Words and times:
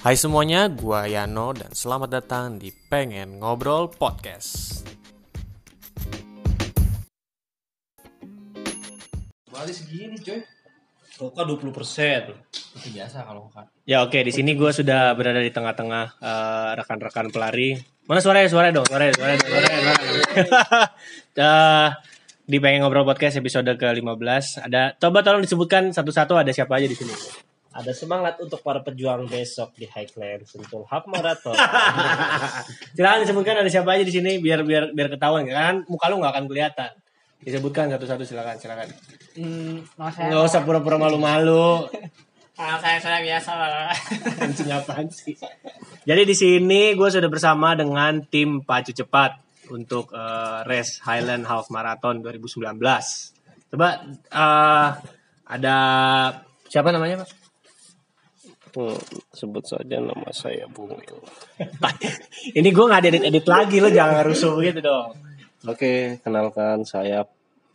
Hai 0.00 0.16
semuanya, 0.16 0.64
gua 0.72 1.04
Yano 1.04 1.52
dan 1.52 1.76
selamat 1.76 2.08
datang 2.08 2.56
di 2.56 2.72
Pengen 2.72 3.36
Ngobrol 3.36 3.92
Podcast. 3.92 4.80
Balik 9.52 9.76
segini 9.76 10.16
coy. 10.24 10.40
Roka 11.20 11.44
20 11.44 11.76
persen. 11.76 12.32
Itu 12.48 12.88
biasa 12.96 13.28
kalau 13.28 13.52
kan. 13.52 13.68
Ya 13.84 14.00
oke, 14.00 14.16
di 14.24 14.32
sini 14.32 14.56
gue 14.56 14.72
sudah 14.72 15.12
berada 15.12 15.36
di 15.36 15.52
tengah-tengah 15.52 16.16
eh, 16.16 16.70
rekan-rekan 16.80 17.28
pelari. 17.28 17.76
Mana 18.08 18.24
suaranya? 18.24 18.48
Suaranya 18.48 18.80
dong, 18.80 18.88
suaranya, 18.88 19.12
suaranya, 19.20 19.36
dong, 19.36 19.52
suaranya. 19.52 19.80
suaranya. 19.84 20.88
Eh, 21.44 21.88
di 22.48 22.56
pengen 22.56 22.88
ngobrol 22.88 23.04
podcast 23.04 23.36
episode 23.36 23.68
ke-15 23.76 24.64
ada 24.64 24.96
coba 24.96 25.20
tolong 25.20 25.44
disebutkan 25.44 25.92
satu-satu 25.92 26.40
ada 26.40 26.56
siapa 26.56 26.80
aja 26.80 26.88
di 26.88 26.96
sini. 26.96 27.49
Ada 27.70 27.94
semangat 27.94 28.34
untuk 28.42 28.58
para 28.66 28.82
pejuang 28.82 29.30
besok 29.30 29.70
di 29.78 29.86
Highland 29.86 30.42
Sentul 30.42 30.82
Half 30.90 31.06
Marathon. 31.06 31.54
Silakan 32.98 33.22
disebutkan 33.22 33.62
ada 33.62 33.70
siapa 33.70 33.94
aja 33.94 34.02
di 34.02 34.10
sini 34.10 34.42
biar 34.42 34.66
biar 34.66 34.90
biar 34.90 35.08
ketahuan 35.14 35.46
kan 35.46 35.86
muka 35.86 36.10
lu 36.10 36.18
nggak 36.18 36.34
akan 36.34 36.44
kelihatan. 36.50 36.90
Disebutkan 37.40 37.88
satu-satu 37.94 38.26
silakan 38.26 38.58
silakan. 38.58 38.90
Hmm, 39.38 39.86
saya, 40.12 40.28
Nggak 40.28 40.42
usah 40.50 40.60
pura-pura 40.66 40.98
malu-malu. 40.98 41.86
nama 42.60 42.76
saya 42.76 42.98
saya 43.00 43.18
biasa 43.24 43.50
lah. 43.56 43.88
Anjing 44.44 44.68
apaan 44.68 45.08
sih? 45.08 45.32
Jadi 46.04 46.22
di 46.28 46.36
sini 46.36 46.92
gue 46.92 47.08
sudah 47.08 47.32
bersama 47.32 47.72
dengan 47.72 48.20
tim 48.28 48.60
Pacu 48.60 48.92
Cepat 48.92 49.40
untuk 49.72 50.12
eh, 50.12 50.60
race 50.68 51.00
Highland 51.00 51.48
Half 51.48 51.72
Marathon 51.72 52.20
2019. 52.20 52.76
Coba 53.72 53.88
eh, 54.12 54.88
ada 55.48 55.76
siapa 56.68 56.92
namanya 56.92 57.24
mas? 57.24 57.39
Hmm, 58.70 58.98
sebut 59.34 59.64
saja 59.66 59.98
nama 59.98 60.30
saya 60.30 60.70
Bung 60.70 60.94
Il. 60.94 61.18
Ini 62.58 62.68
gue 62.70 62.84
nggak 62.86 63.00
ada 63.02 63.08
edit-edit 63.10 63.46
lagi 63.50 63.76
lo 63.82 63.90
jangan 63.90 64.22
rusuh 64.22 64.54
gitu 64.62 64.78
dong. 64.78 65.10
Oke, 65.66 66.22
kenalkan 66.22 66.86
saya 66.86 67.26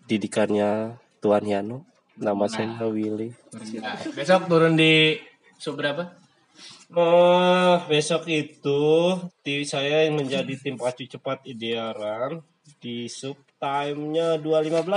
didikannya 0.07 0.95
Tuan 1.19 1.43
Yano. 1.43 1.83
Nama 2.15 2.47
saya 2.47 2.87
Willy. 2.87 3.35
Besok 4.15 4.47
turun 4.47 4.79
di 4.79 5.19
sub 5.59 5.75
berapa? 5.75 6.15
Oh, 6.95 7.75
besok 7.91 8.31
itu 8.31 8.81
tim 9.43 9.67
saya 9.67 10.07
yang 10.07 10.15
menjadi 10.15 10.55
tim 10.55 10.79
pacu 10.79 11.03
cepat 11.11 11.43
idearan 11.43 12.39
di 12.79 13.11
sub 13.11 13.35
time-nya 13.59 14.39
2.15. 14.39 14.87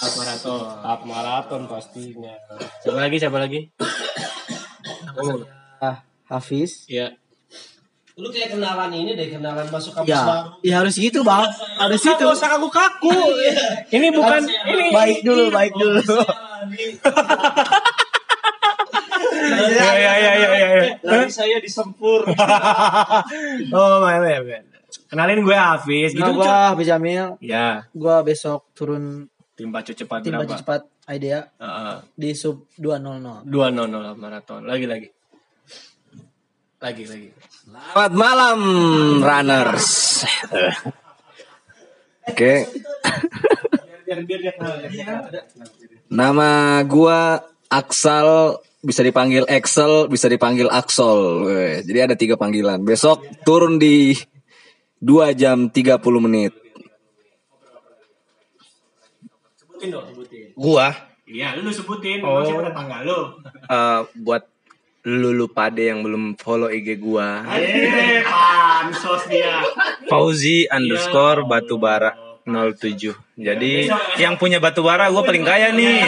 Half 0.00 0.14
Marathon. 0.16 0.60
Half 0.80 1.02
marathon 1.04 1.62
pastinya. 1.68 2.34
Siapa 2.80 2.98
lagi? 3.04 3.16
Siapa 3.20 3.38
lagi? 3.40 3.60
Ah, 5.78 6.00
Hafiz. 6.28 6.86
Ya. 6.86 7.12
Lu 8.12 8.28
kayak 8.28 8.52
kenalan 8.52 8.92
ini 8.92 9.16
deh, 9.16 9.32
kenalan 9.32 9.64
masuk 9.66 9.96
kampus 9.96 10.12
Ya, 10.12 10.20
baru. 10.20 10.48
ya 10.60 10.74
harus 10.84 10.94
gitu 10.94 11.24
bang. 11.24 11.48
Harus 11.80 12.04
itu. 12.04 12.24
usah 12.28 12.48
kaku-kaku. 12.50 13.16
Ini 13.88 14.12
bukan 14.12 14.44
ini. 14.44 14.92
Baik 14.92 15.18
dulu, 15.24 15.48
baik 15.48 15.72
dulu. 15.72 16.00
Ya 19.42 19.90
ya 19.98 20.12
ya 20.18 20.32
ya 20.38 20.48
ya. 20.54 20.68
ya. 20.78 20.94
Lagi 21.02 21.32
saya 21.32 21.58
disempur. 21.58 22.22
oh, 23.74 23.94
main 23.98 24.20
main. 24.22 24.42
main. 24.44 24.64
Kenalin 25.08 25.42
gue 25.42 25.56
Hafiz 25.56 26.12
gitu. 26.14 26.30
Gua 26.32 26.72
Hafiz 26.72 26.86
Jamil. 26.86 27.36
Ya, 27.42 27.84
Gua 27.92 28.22
besok 28.22 28.70
turun 28.72 29.26
tim 29.52 29.68
pacu 29.68 29.92
cepat 29.92 30.24
tim 30.24 30.32
berapa? 30.32 30.46
baju 30.48 30.54
cepat 30.56 30.80
idea 31.12 31.38
Heeh. 31.60 31.96
di 32.16 32.30
sub 32.32 32.64
200. 32.74 33.44
Dua 33.44 33.68
nol 33.68 33.86
nol 33.86 34.16
maraton. 34.16 34.64
Lagi 34.64 34.88
lagi. 34.88 35.08
Lagi 36.80 37.04
lagi. 37.06 37.28
Selamat 37.62 38.12
malam 38.12 38.58
runners. 39.20 39.88
Oke, 42.22 42.70
Biar 44.02 44.18
biar 44.22 44.40
dia 44.40 44.52
kenal. 44.54 44.78
nama 46.06 46.50
gua 46.84 47.42
Aksal 47.66 48.60
bisa 48.78 49.00
dipanggil 49.00 49.46
Excel, 49.46 50.06
bisa 50.06 50.26
dipanggil 50.26 50.66
Aksol. 50.68 51.46
Weh, 51.46 51.74
Jadi 51.82 51.98
ada 51.98 52.14
tiga 52.14 52.34
panggilan. 52.34 52.82
Besok 52.82 53.22
turun 53.42 53.78
di 53.78 54.14
2 54.98 55.34
jam 55.34 55.66
30 55.66 55.98
menit. 56.22 56.52
Sebutin 59.56 59.88
dong. 59.90 60.06
Gua 60.62 60.94
Iya, 61.24 61.56
lu 61.56 61.66
sebutin. 61.68 62.20
Oh. 62.20 62.44
Siapa 62.44 62.68
tetangga 62.68 63.02
lu? 63.02 63.18
eh, 63.74 64.00
buat 64.16 64.42
lulu 65.02 65.48
pade 65.48 65.88
yang 65.88 65.98
belum 66.00 66.36
follow 66.36 66.68
IG 66.68 66.94
gua 66.96 67.42
Eh, 67.50 68.22
pansos 68.22 69.26
dia. 69.26 69.58
Fauzi 70.06 70.68
underscore 70.68 71.42
batubara 71.42 72.14
07 72.42 73.14
jadi 73.32 73.86
yang 74.16 74.34
punya 74.34 74.58
batubara 74.58 75.06
gua 75.08 75.22
paling 75.22 75.42
kaya 75.42 75.70
nih 75.70 76.02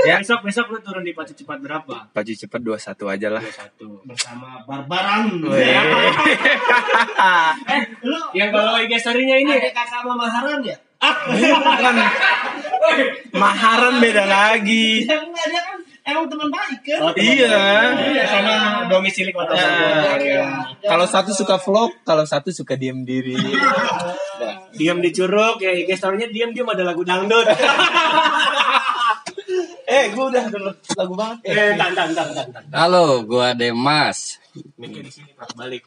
Ya. 0.00 0.16
Besok 0.16 0.44
besok 0.44 0.66
lu 0.68 0.80
turun 0.80 1.00
di 1.00 1.12
pacu 1.12 1.32
cepat 1.32 1.56
berapa? 1.56 2.08
baju 2.10 2.32
cepet 2.32 2.60
21 2.60 3.00
aja 3.06 3.28
lah 3.30 3.44
Satu. 3.44 4.00
Bersama 4.04 4.60
Barbaran. 4.64 5.40
Eh, 7.66 7.82
lu 8.02 8.16
yang 8.32 8.48
kalau 8.50 8.76
IG 8.76 8.92
story-nya 8.96 9.36
ini 9.36 9.52
Ada 9.54 9.70
kakak 9.70 10.00
Mama 10.02 10.24
Haran 10.26 10.60
ya? 10.60 10.76
Maharan 13.32 13.98
beda 13.98 14.24
lagi 14.24 15.04
Ya 15.04 15.16
enggak, 15.18 15.46
dia 15.46 15.60
kan 15.60 15.78
emang 16.02 16.26
teman 16.26 16.48
baik 16.48 16.80
kan? 16.82 17.00
iya 17.14 17.54
Iya, 17.92 18.24
sama 18.26 18.54
domisili 18.86 19.30
kota 19.30 19.52
Bogor. 19.52 20.42
kalau 20.82 21.06
satu 21.06 21.30
suka 21.30 21.56
vlog 21.56 21.92
kalau 22.02 22.24
satu 22.24 22.48
suka 22.50 22.74
diem 22.74 23.04
diri 23.04 23.36
Diam 24.70 24.98
di 24.98 25.10
curug 25.10 25.58
ya 25.58 25.70
IG 25.70 25.92
story-nya 25.92 26.30
diam-diam 26.30 26.64
ada 26.66 26.82
lagu 26.82 27.02
dangdut. 27.02 27.44
Eh, 29.82 30.14
gua 30.14 30.30
udah 30.30 30.46
denger 30.46 30.62
lagu 30.94 31.14
banget. 31.18 31.38
eh, 31.42 31.74
tan 31.74 31.90
tan 31.90 32.14
tan 32.14 32.30
tan. 32.30 32.46
tan. 32.54 32.62
Halo, 32.70 33.26
gua 33.26 33.50
Demas. 33.50 34.38
Mikir 34.78 35.02
di 35.02 35.10
sini 35.10 35.34
Pak 35.34 35.58
balik. 35.58 35.82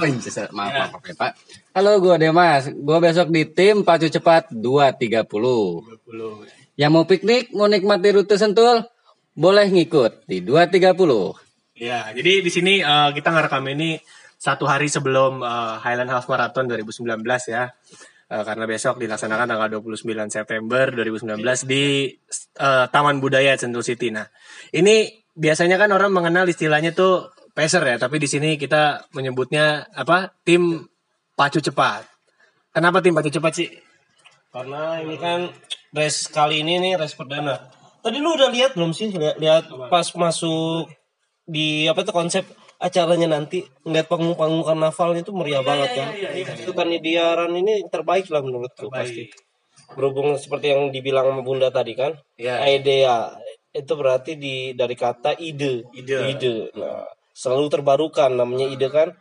Oh, 0.00 0.08
iya, 0.08 0.16
maaf, 0.48 0.72
maaf, 0.72 0.88
maaf, 0.96 1.12
Pak. 1.12 1.32
Halo, 1.76 2.00
gua 2.00 2.16
Demas. 2.16 2.72
Gua 2.72 2.96
besok 2.96 3.28
di 3.28 3.44
tim 3.44 3.84
Pacu 3.84 4.08
Cepat 4.08 4.48
230. 4.48 5.28
20. 5.28 6.80
Yang 6.80 6.90
mau 6.94 7.04
piknik, 7.04 7.52
mau 7.52 7.68
nikmati 7.68 8.08
rute 8.14 8.40
Sentul, 8.40 8.88
boleh 9.36 9.68
ngikut 9.68 10.24
di 10.24 10.40
230. 10.40 11.36
Ya, 11.76 12.08
jadi 12.16 12.40
di 12.40 12.50
sini 12.50 12.80
eh, 12.80 13.08
kita 13.12 13.28
ngerekam 13.30 13.68
ini 13.68 14.00
satu 14.40 14.64
hari 14.64 14.88
sebelum 14.88 15.44
eh, 15.44 15.76
Highland 15.84 16.08
Half 16.08 16.32
Marathon 16.32 16.70
2019 16.72 17.20
ya. 17.52 17.68
Eh, 18.28 18.44
karena 18.44 18.64
besok 18.64 19.00
dilaksanakan 19.00 19.48
tanggal 19.48 19.68
29 19.80 20.08
September 20.28 20.88
2019 20.92 21.64
di 21.68 22.12
eh, 22.60 22.86
Taman 22.88 23.20
Budaya 23.20 23.56
Sentul 23.60 23.84
City. 23.84 24.08
Nah, 24.08 24.24
ini 24.72 25.08
biasanya 25.36 25.76
kan 25.76 25.92
orang 25.92 26.12
mengenal 26.16 26.48
istilahnya 26.48 26.96
tuh 26.96 27.28
pacer 27.52 27.84
ya, 27.84 27.96
tapi 28.00 28.16
di 28.16 28.28
sini 28.28 28.60
kita 28.60 29.12
menyebutnya 29.12 29.88
apa? 29.92 30.32
Tim 30.44 30.88
pacu 31.38 31.62
cepat. 31.62 32.02
Kenapa 32.74 32.98
tim 32.98 33.14
pacu 33.14 33.30
cepat 33.30 33.52
sih? 33.54 33.70
Karena 34.50 34.98
ini 34.98 35.14
kan 35.14 35.46
race 35.94 36.26
kali 36.26 36.66
ini 36.66 36.82
nih 36.82 36.98
race 36.98 37.14
perdana. 37.14 37.70
Tadi 38.02 38.18
lu 38.18 38.34
udah 38.34 38.50
lihat 38.50 38.74
belum 38.74 38.90
sih? 38.90 39.14
Lihat, 39.14 39.38
lihat 39.38 39.70
pas 39.86 40.06
masuk 40.18 40.90
di 41.46 41.86
apa 41.86 42.02
tuh 42.02 42.10
konsep 42.10 42.44
acaranya 42.78 43.26
nanti 43.30 43.66
ngeliat 43.82 44.06
panggung-panggung 44.06 44.66
karnavalnya 44.66 45.22
itu 45.22 45.32
meriah 45.34 45.62
banget 45.62 45.90
kan. 45.94 46.08
Itu 46.58 46.74
kan 46.74 46.90
idearan 46.90 47.54
ini 47.54 47.86
terbaik 47.86 48.26
lah 48.34 48.42
menurutku 48.42 48.90
pasti. 48.90 49.30
Berhubung 49.94 50.36
seperti 50.36 50.74
yang 50.74 50.90
dibilang 50.90 51.32
sama 51.32 51.42
Bunda 51.46 51.70
tadi 51.70 51.94
kan. 51.94 52.18
Ya. 52.34 52.66
Idea 52.66 53.30
itu 53.72 53.92
berarti 53.94 54.34
di 54.36 54.74
dari 54.74 54.94
kata 54.98 55.38
ide. 55.38 55.86
Ide. 55.94 56.74
Nah, 56.76 57.08
selalu 57.34 57.66
terbarukan 57.70 58.34
namanya 58.34 58.68
ide 58.68 58.88
kan. 58.90 59.14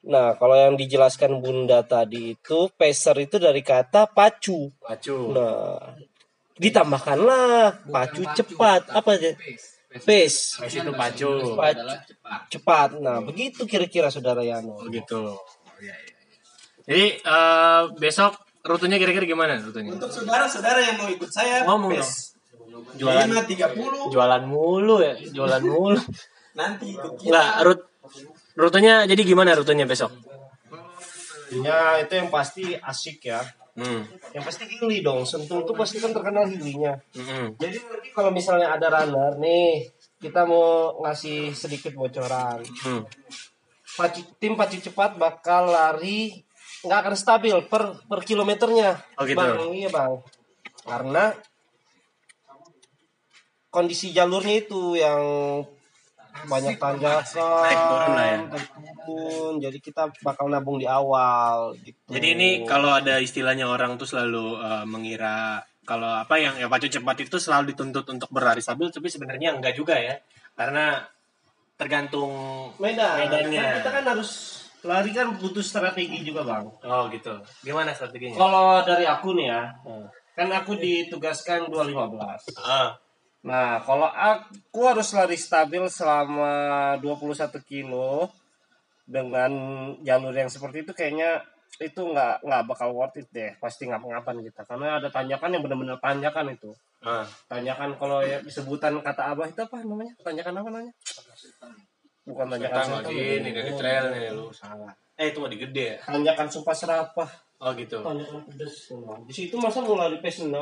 Nah, 0.00 0.32
kalau 0.40 0.56
yang 0.56 0.80
dijelaskan 0.80 1.44
Bunda 1.44 1.84
tadi 1.84 2.32
itu 2.32 2.72
pacer 2.72 3.16
itu 3.20 3.36
dari 3.36 3.60
kata 3.60 4.08
pacu. 4.08 4.72
Pacu. 4.80 5.36
Nah, 5.36 5.76
ditambahkanlah 6.56 7.84
pacu 7.84 8.24
cepat 8.32 8.88
apa 8.88 9.10
aja? 9.20 9.36
Pace. 10.00 10.56
Pace 10.56 10.76
itu 10.80 10.92
pacu. 10.96 11.52
Pacu 11.52 11.84
cepat. 12.48 12.96
Nah, 12.96 13.20
begitu 13.20 13.68
kira-kira 13.68 14.08
Saudara 14.08 14.40
Yano. 14.40 14.80
Begitu. 14.88 15.36
Iya, 15.84 15.92
iya. 15.92 16.10
Jadi 16.88 17.06
eh, 17.20 17.82
besok 18.00 18.40
rutenya 18.64 18.96
kira-kira 18.96 19.28
gimana 19.28 19.60
rutenya? 19.60 20.00
Untuk 20.00 20.08
saudara-saudara 20.08 20.80
yang 20.80 20.96
mau 20.96 21.08
ikut 21.12 21.28
saya, 21.28 21.68
Ngomong 21.68 21.92
bes. 21.92 22.32
Jualan 22.96 23.28
5.30 23.28 24.14
jualan 24.14 24.42
mulu 24.48 24.96
ya, 25.04 25.14
jualan 25.30 25.62
mulu. 25.62 26.00
nanti 26.58 26.96
ikut 26.96 27.12
kita. 27.20 27.28
Enggak, 27.30 27.50
rut 27.62 27.80
rutenya 28.58 29.04
jadi 29.06 29.22
gimana 29.22 29.54
rutenya 29.54 29.86
besok? 29.86 30.10
Ya, 31.50 31.98
itu 31.98 32.14
yang 32.14 32.30
pasti 32.30 32.78
asik 32.78 33.26
ya. 33.26 33.42
Hmm. 33.74 34.06
Yang 34.34 34.44
pasti 34.46 34.64
hilly 34.70 35.02
dong. 35.02 35.26
Sentul 35.26 35.66
tuh 35.66 35.74
pasti 35.74 35.98
kan 35.98 36.14
terkenal 36.14 36.46
hillynya. 36.46 36.98
Mm-mm. 37.14 37.58
Jadi 37.58 37.76
nanti 37.82 38.08
kalau 38.14 38.30
misalnya 38.30 38.74
ada 38.74 38.86
runner 38.90 39.38
nih 39.38 39.90
kita 40.20 40.46
mau 40.46 41.00
ngasih 41.02 41.54
sedikit 41.56 41.96
bocoran. 41.96 42.62
Hmm. 42.86 43.02
Pacu, 43.98 44.22
tim 44.38 44.54
pacu 44.54 44.78
cepat 44.78 45.18
bakal 45.18 45.74
lari 45.74 46.44
nggak 46.86 46.98
akan 47.02 47.14
stabil 47.18 47.56
per 47.66 47.98
per 48.06 48.20
kilometernya. 48.22 49.00
Oh, 49.18 49.26
gitu. 49.26 49.38
Bang, 49.38 49.74
iya 49.74 49.90
bang. 49.90 50.22
Karena 50.86 51.34
kondisi 53.70 54.14
jalurnya 54.14 54.66
itu 54.66 54.98
yang 54.98 55.22
banyak 56.46 56.76
tanjakan, 56.80 57.46
lah 58.16 58.26
ya. 58.26 58.38
jadi 59.68 59.78
kita 59.78 60.08
bakal 60.24 60.48
nabung 60.48 60.80
di 60.80 60.88
awal. 60.88 61.76
Gitu. 61.80 61.98
Jadi 62.08 62.26
ini 62.38 62.48
kalau 62.64 62.90
ada 62.94 63.20
istilahnya 63.20 63.68
orang 63.68 64.00
tuh 64.00 64.08
selalu 64.08 64.56
eh, 64.58 64.84
mengira 64.88 65.60
kalau 65.84 66.06
apa 66.06 66.38
yang 66.38 66.54
yang 66.56 66.70
pacu 66.70 66.86
cepat 66.86 67.26
itu 67.26 67.36
selalu 67.42 67.74
dituntut 67.74 68.06
untuk 68.08 68.30
berlari 68.30 68.62
stabil, 68.62 68.88
tapi 68.88 69.10
sebenarnya 69.10 69.58
enggak 69.58 69.74
juga 69.74 69.98
ya, 69.98 70.16
karena 70.54 71.02
tergantung 71.80 72.30
Medan. 72.76 73.26
Medannya. 73.26 73.60
Kan 73.60 73.76
kita 73.82 73.90
kan 73.90 74.04
harus 74.04 74.30
lari 74.84 75.10
kan 75.12 75.36
butuh 75.36 75.64
strategi 75.64 76.24
juga 76.24 76.44
bang. 76.44 76.64
Oh 76.84 77.08
gitu. 77.12 77.32
Gimana 77.64 77.92
strateginya? 77.92 78.36
Kalau 78.36 78.84
dari 78.84 79.04
aku 79.08 79.36
nih 79.36 79.46
ya, 79.48 79.62
kan 80.36 80.48
aku 80.52 80.76
ditugaskan 80.76 81.68
215. 81.68 82.60
Ah, 82.60 82.96
Nah, 83.40 83.80
kalau 83.80 84.04
aku 84.04 84.80
harus 84.84 85.08
lari 85.16 85.40
stabil 85.40 85.80
selama 85.88 86.96
21 87.00 87.56
kilo 87.64 88.28
dengan 89.08 89.50
jalur 90.04 90.30
yang 90.36 90.52
seperti 90.52 90.86
itu 90.86 90.92
kayaknya 90.94 91.40
itu 91.80 92.00
nggak 92.02 92.44
nggak 92.44 92.62
bakal 92.68 92.92
worth 92.92 93.16
it 93.16 93.26
deh 93.32 93.56
pasti 93.56 93.88
ngapa-ngapan 93.88 94.44
kita 94.44 94.68
karena 94.68 95.00
ada 95.00 95.08
tanjakan 95.08 95.54
yang 95.54 95.62
benar-benar 95.64 95.96
tanjakan 96.02 96.52
itu 96.52 96.70
ah. 97.00 97.24
tanjakan 97.48 97.96
kalau 97.96 98.20
ya 98.20 98.42
disebutan 98.44 99.00
kata 99.00 99.32
abah 99.32 99.48
itu 99.48 99.60
apa 99.64 99.80
namanya 99.86 100.12
tanjakan 100.20 100.60
apa 100.60 100.68
namanya 100.68 100.92
bukan 102.28 102.46
tanjakan 102.52 102.82
Setan 102.84 102.96
lagi 103.00 103.16
ini 103.40 103.50
dari 103.50 103.72
trail 103.74 104.04
nih 104.12 104.30
lu 104.36 104.52
salah. 104.52 104.92
Eh 105.16 105.32
itu 105.32 105.38
mah 105.40 105.50
di 105.52 105.58
gede 105.58 105.84
ya. 105.96 105.98
tanjakan 106.04 106.46
sumpah 106.52 106.76
serapah 106.76 107.30
Oh 107.60 107.76
gitu. 107.76 108.00
tanjakan 108.00 108.40
pedes 108.48 108.88
di 109.28 109.34
situ 109.36 109.54
masa 109.60 109.84
mau 109.84 109.96
lari 109.96 110.16
pace 110.20 110.44
6 110.44 110.52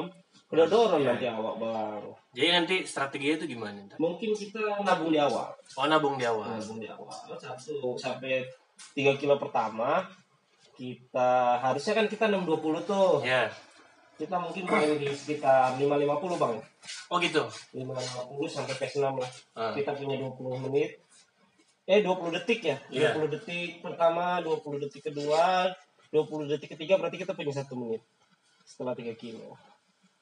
udah 0.49 0.67
dorong 0.67 1.03
nanti 1.03 1.25
awak 1.25 1.55
bang 1.57 2.03
Jadi 2.31 2.49
nanti 2.51 2.77
strateginya 2.83 3.35
itu 3.37 3.47
gimana? 3.51 3.85
mungkin 3.97 4.33
kita 4.33 4.81
nabung 4.81 5.11
di 5.11 5.19
awal 5.19 5.53
Oh 5.75 5.85
nabung 5.85 6.17
di 6.17 6.25
awal. 6.25 6.49
nabung 6.51 6.79
di 6.79 6.87
awal 6.87 7.13
satu 7.35 7.93
sampai 7.95 8.49
3 8.95 9.13
kilo 9.15 9.37
pertama 9.37 10.09
kita 10.73 11.31
harusnya 11.59 11.93
kan 11.95 12.07
kita 12.07 12.25
620 12.27 12.49
tuh 12.83 13.21
Ya. 13.21 13.51
kita 14.15 14.35
mungkin 14.37 14.65
main 14.65 14.95
di 14.95 15.11
sekitar 15.11 15.75
550 15.75 16.01
bang 16.37 16.55
Oh 17.07 17.19
gitu. 17.19 17.43
550 17.73 18.49
sampai 18.49 18.75
pace 18.75 18.97
6 18.97 19.05
lah 19.15 19.31
Ah. 19.53 19.75
kita 19.75 19.93
punya 19.93 20.17
20 20.17 20.65
menit 20.65 20.97
eh 21.85 22.01
20 22.01 22.33
detik 22.33 22.61
ya 22.63 22.77
Iya. 22.89 23.13
20 23.13 23.29
detik 23.31 23.81
pertama 23.81 24.41
20 24.41 24.81
detik 24.81 25.03
kedua 25.05 25.69
20 26.09 26.49
detik 26.49 26.73
ketiga 26.73 26.97
berarti 26.97 27.19
kita 27.19 27.33
punya 27.33 27.53
satu 27.53 27.77
menit 27.77 28.01
setelah 28.63 28.93
3 28.93 29.13
kilo 29.13 29.53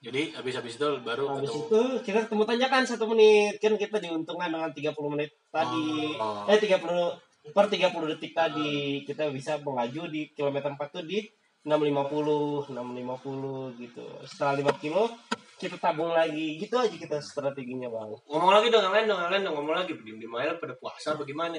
Jadi 0.06 0.22
habis-habis 0.32 0.78
itu 0.78 0.88
baru 1.02 1.24
Habis 1.34 1.50
ketemu. 1.50 1.66
itu 1.66 1.80
kita 2.06 2.18
ketemu 2.30 2.42
tanjakan 2.46 2.82
satu 2.86 3.04
menit 3.10 3.58
kan 3.58 3.74
kita 3.74 3.96
diuntungkan 3.98 4.48
dengan 4.54 4.70
30 4.70 5.10
menit 5.10 5.34
tadi 5.50 6.14
Oh. 6.14 6.46
eh 6.46 6.58
30 6.62 7.18
per 7.50 7.66
30 7.66 8.06
detik 8.14 8.30
tadi 8.30 9.02
kita 9.02 9.34
bisa 9.34 9.58
melaju 9.58 10.06
di 10.06 10.30
kilometer 10.30 10.70
4 10.70 10.94
tuh 10.94 11.02
di 11.02 11.26
650 11.66 12.70
650 12.70 13.74
gitu 13.82 14.06
setelah 14.22 14.54
5 14.62 14.78
kilo 14.78 15.10
kita 15.56 15.74
tabung 15.80 16.14
lagi 16.14 16.60
gitu 16.60 16.78
aja 16.78 16.92
kita 16.92 17.18
strateginya 17.18 17.88
bang 17.88 18.12
Ngomong 18.28 18.52
lagi 18.52 18.68
dong, 18.68 18.84
yang 18.86 18.94
lain 18.94 19.06
dong, 19.08 19.20
yang 19.24 19.32
lain 19.32 19.42
dong, 19.42 19.54
ngomong 19.56 19.74
lagi. 19.74 19.96
Diem 19.96 20.20
di 20.20 20.28
aja 20.28 20.52
pada 20.60 20.76
puasa 20.76 21.16
bagaimana? 21.16 21.56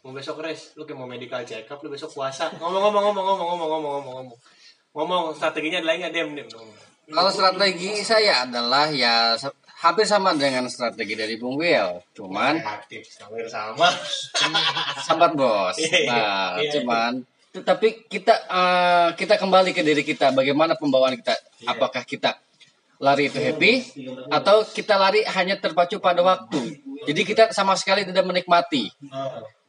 Mau 0.00 0.14
besok 0.14 0.40
res, 0.40 0.72
lu 0.78 0.86
kayak 0.86 0.96
mau 0.96 1.04
medical 1.04 1.42
check 1.44 1.66
up, 1.66 1.82
lu 1.82 1.90
besok 1.90 2.14
puasa. 2.14 2.46
Ngomong 2.56 2.78
ngomong 2.80 3.02
ngomong 3.10 3.24
ngomong 3.26 3.48
ngomong 3.50 3.58
ngomong 3.58 3.90
ngomong 3.90 4.14
ngomong. 4.16 4.38
Ngomong 4.94 5.22
strateginya 5.34 5.82
nggak 5.82 6.14
dem 6.14 6.28
dem. 6.38 6.46
ngomong. 6.46 6.89
Kalau 7.10 7.30
strategi 7.34 8.06
saya 8.06 8.46
adalah 8.46 8.86
ya 8.94 9.34
hampir 9.80 10.06
sama 10.06 10.36
dengan 10.36 10.68
strategi 10.70 11.16
dari 11.16 11.34
Bung 11.40 11.58
Will, 11.58 12.04
cuman 12.14 12.60
Aktif, 12.62 13.02
hampir 13.18 13.48
sama. 13.50 13.90
sambat 15.06 15.32
bos. 15.34 15.76
Nah, 16.06 16.60
cuman 16.70 17.24
tetapi 17.50 18.06
kita 18.06 18.34
eh, 18.46 19.08
kita 19.18 19.34
kembali 19.34 19.74
ke 19.74 19.82
diri 19.82 20.06
kita, 20.06 20.30
bagaimana 20.30 20.78
pembawaan 20.78 21.18
kita? 21.18 21.34
Apakah 21.66 22.06
kita 22.06 22.38
lari 23.00 23.32
itu 23.32 23.40
happy 23.40 23.72
atau 24.28 24.62
kita 24.62 24.94
lari 25.00 25.26
hanya 25.26 25.58
terpacu 25.58 25.98
pada 25.98 26.22
waktu? 26.22 26.78
Jadi 27.10 27.20
kita 27.26 27.44
sama 27.50 27.74
sekali 27.74 28.06
tidak 28.06 28.22
menikmati. 28.22 28.92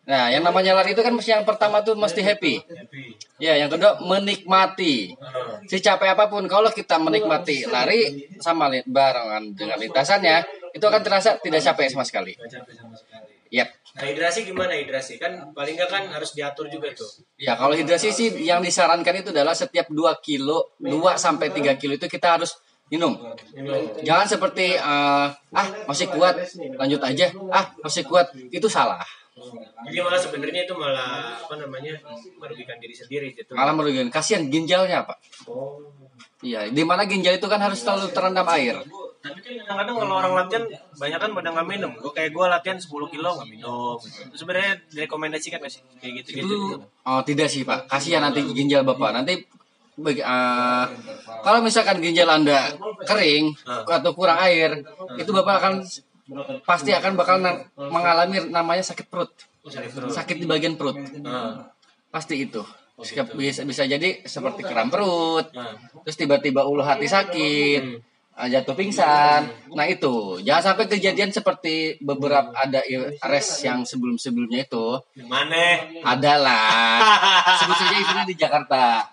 Nah, 0.01 0.33
yang 0.33 0.42
namanya 0.42 0.74
lari 0.74 0.98
itu 0.98 1.01
kan 1.06 1.13
mesti 1.13 1.30
yang 1.30 1.45
pertama 1.45 1.86
tuh 1.86 1.94
mesti 1.94 2.25
happy. 2.25 2.57
Ya, 3.38 3.53
yang 3.53 3.69
kedua 3.69 4.01
menikmati. 4.01 5.13
Secapek 5.69 6.18
apa 6.18 6.25
pun 6.25 6.50
kalau 6.50 6.74
kita 6.74 6.98
menikmati 6.98 7.69
lari 7.69 8.25
sama 8.42 8.74
barengan 8.89 9.53
dengan 9.53 9.77
lintasannya, 9.77 10.42
itu 10.74 10.81
akan 10.81 11.01
terasa 11.06 11.38
tidak 11.38 11.62
capek 11.62 11.88
sama 11.94 12.01
sekali. 12.01 12.33
Yap. 13.51 13.68
Nah, 14.00 14.07
hidrasi 14.07 14.48
gimana 14.48 14.74
hidrasi? 14.80 15.19
Kan 15.19 15.51
paling 15.51 15.75
nggak 15.75 15.92
kan 15.92 16.04
harus 16.07 16.31
diatur 16.31 16.71
juga 16.71 16.88
tuh. 16.95 17.12
Ya, 17.36 17.59
kalau 17.59 17.75
hidrasi 17.75 18.09
sih 18.15 18.31
yang 18.47 18.63
disarankan 18.63 19.19
itu 19.21 19.36
adalah 19.36 19.51
setiap 19.51 19.92
2 19.92 20.18
kilo, 20.24 20.80
2 20.80 21.19
sampai 21.19 21.51
3 21.51 21.75
kilo 21.75 22.00
itu 22.00 22.07
kita 22.07 22.39
harus 22.39 22.56
minum. 22.88 23.19
Jangan 24.01 24.25
seperti 24.25 24.80
eh, 24.80 25.27
ah 25.36 25.68
masih 25.86 26.07
kuat, 26.09 26.39
lanjut 26.80 27.04
aja. 27.04 27.27
Ah, 27.51 27.75
masih 27.83 28.07
kuat. 28.07 28.31
Itu 28.50 28.71
salah. 28.71 29.04
Jadi 29.31 29.98
malah 30.04 30.19
sebenarnya 30.19 30.62
itu 30.68 30.74
malah 30.75 31.39
apa 31.39 31.56
namanya 31.56 31.95
merugikan 32.36 32.75
diri 32.83 32.92
sendiri 32.92 33.31
gitu. 33.31 33.56
Malah 33.56 33.72
merugikan. 33.72 34.12
Kasihan 34.12 34.44
ginjalnya, 34.51 35.07
Pak. 35.07 35.18
Iya, 36.42 36.68
di 36.68 36.83
mana 36.83 37.07
ginjal 37.07 37.39
itu 37.39 37.48
kan 37.48 37.62
harus 37.63 37.80
selalu 37.80 38.12
terendam 38.12 38.44
air. 38.51 38.81
Tapi 39.22 39.38
kan 39.38 39.54
kadang-kadang 39.54 39.95
kalau 40.01 40.16
orang 40.18 40.33
latihan 40.33 40.63
banyak 40.98 41.19
kan 41.22 41.31
pada 41.38 41.50
nggak 41.54 41.68
minum. 41.69 41.92
Gue 41.94 42.12
kayak 42.12 42.33
gue 42.33 42.45
latihan 42.50 42.78
10 42.81 42.89
kilo 43.13 43.30
nggak 43.38 43.50
minum. 43.50 43.95
Sebenarnya 44.33 44.81
direkomendasikan 44.89 45.62
nggak 45.62 45.72
sih 45.72 45.81
kayak 46.01 46.13
gitu 46.25 46.30
gitu. 46.42 46.45
Itu 46.50 46.57
oh 47.06 47.22
tidak 47.22 47.48
sih 47.48 47.62
Pak, 47.62 47.86
kasihan 47.86 48.25
nanti 48.25 48.42
ginjal 48.51 48.81
Bapak. 48.81 49.13
Nanti 49.13 49.45
bagi- 49.94 50.25
eh, 50.25 50.86
kalau 51.45 51.62
misalkan 51.62 52.01
ginjal 52.01 52.25
Anda 52.33 52.74
kering 53.06 53.54
atau 53.86 54.12
kurang 54.18 54.42
air, 54.42 54.81
itu 55.22 55.30
Bapak 55.30 55.56
akan 55.62 55.74
pasti 56.63 56.92
akan 56.92 57.11
bakal 57.14 57.38
na- 57.38 57.66
mengalami 57.76 58.47
namanya 58.47 58.81
sakit 58.81 59.07
perut. 59.07 59.31
Sakit 60.09 60.38
di 60.38 60.45
bagian 60.45 60.76
perut. 60.76 60.97
Pasti 62.09 62.35
itu. 62.40 62.61
Bisa 63.33 63.66
bisa 63.66 63.83
jadi 63.83 64.21
seperti 64.21 64.61
kram 64.61 64.88
perut, 64.88 65.50
terus 66.06 66.14
tiba-tiba 66.14 66.61
ulu 66.61 66.85
hati 66.85 67.09
sakit, 67.09 67.81
eh, 68.38 68.47
jatuh 68.47 68.78
pingsan. 68.78 69.73
Nah 69.73 69.85
itu 69.90 70.38
jangan 70.40 70.64
sampai 70.69 70.85
kejadian 70.85 71.33
seperti 71.33 71.97
beberapa 71.97 72.54
ada 72.54 72.85
res 73.26 73.50
yang 73.66 73.90
sebelum-sebelumnya 73.90 74.69
itu 74.69 75.02
Mana? 75.26 75.81
adalah 76.06 76.69
sebut 77.57 77.73
saja 77.73 77.95
itunya 77.97 78.26
di 78.30 78.35
Jakarta. 78.38 79.09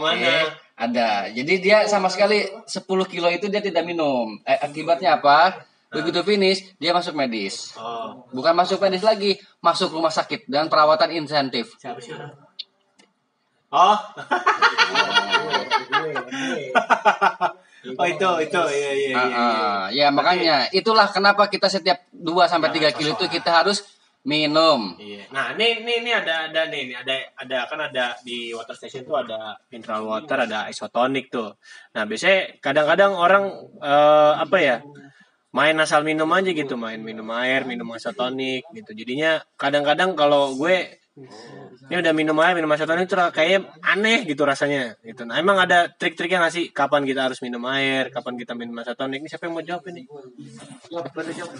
Mana? 0.00 0.56
Ada. 0.80 1.28
Jadi 1.28 1.60
dia 1.60 1.84
sama 1.84 2.08
sekali 2.08 2.40
10 2.64 3.04
kilo 3.04 3.28
itu 3.28 3.52
dia 3.52 3.60
tidak 3.60 3.84
minum. 3.84 4.40
Eh, 4.48 4.56
akibatnya 4.64 5.20
apa? 5.20 5.60
Begitu 5.90 6.22
finish 6.22 6.62
dia 6.78 6.94
masuk 6.94 7.18
medis. 7.18 7.74
Oh. 7.74 8.22
Bukan 8.30 8.54
masuk 8.54 8.78
medis 8.78 9.02
lagi, 9.02 9.34
masuk 9.58 9.90
rumah 9.90 10.14
sakit 10.14 10.46
dan 10.46 10.70
perawatan 10.70 11.10
insentif. 11.18 11.74
Oh. 13.70 13.98
oh 18.00 18.06
itu 18.06 18.28
itu 18.44 18.60
iya 18.76 18.90
iya 18.92 19.14
Ah, 19.16 19.24
iya. 19.24 19.38
ah. 19.38 19.84
ya 19.90 20.06
makanya 20.12 20.56
itulah 20.74 21.08
kenapa 21.08 21.48
kita 21.48 21.70
setiap 21.70 22.06
2 22.12 22.50
sampai 22.50 22.70
3 22.76 22.92
kilo 22.92 23.16
itu 23.16 23.26
kita 23.30 23.50
harus 23.62 23.82
minum. 24.20 25.00
Iya. 25.00 25.32
Nah, 25.32 25.56
ini 25.56 25.80
ini 25.80 25.92
ini 26.04 26.10
ada 26.12 26.52
ada 26.52 26.68
nih, 26.68 26.92
ada 26.92 27.14
ada 27.40 27.58
kan 27.64 27.80
ada 27.88 28.12
di 28.20 28.52
water 28.52 28.76
station 28.76 29.08
tuh 29.08 29.16
ada 29.16 29.56
mineral 29.72 30.04
water, 30.04 30.44
ada 30.44 30.68
isotonic 30.68 31.32
tuh. 31.32 31.56
Nah, 31.96 32.04
biasanya 32.04 32.60
kadang-kadang 32.60 33.16
orang 33.16 33.48
eh, 33.80 34.32
apa 34.36 34.56
ya? 34.60 34.76
Main 35.50 35.74
asal 35.82 36.06
minum 36.06 36.30
aja 36.30 36.50
gitu, 36.54 36.74
main 36.78 37.02
minum 37.02 37.26
air, 37.34 37.66
minum 37.66 37.86
isotonik 37.94 38.62
gitu. 38.70 38.90
Jadinya 38.94 39.42
kadang-kadang 39.58 40.14
kalau 40.14 40.54
gue 40.54 41.00
ini 41.90 41.98
udah 41.98 42.14
minum 42.14 42.38
air, 42.38 42.54
minum 42.54 42.70
isotonik 42.70 43.10
tuh 43.10 43.18
kayaknya 43.34 43.66
aneh 43.82 44.22
gitu 44.22 44.46
rasanya 44.46 44.94
gitu. 45.02 45.26
Nah, 45.26 45.42
emang 45.42 45.58
ada 45.58 45.90
trik-triknya 45.90 46.38
nggak 46.38 46.54
sih 46.54 46.64
kapan 46.70 47.02
kita 47.02 47.26
harus 47.26 47.42
minum 47.42 47.60
air, 47.66 48.14
kapan 48.14 48.38
kita 48.38 48.54
minum 48.54 48.78
isotonik? 48.78 49.18
Ini 49.18 49.28
siapa 49.28 49.50
yang 49.50 49.58
mau 49.58 49.64
jawab 49.66 49.84
ini? 49.90 50.06
Jawab, 50.86 51.10
jawab, 51.10 51.50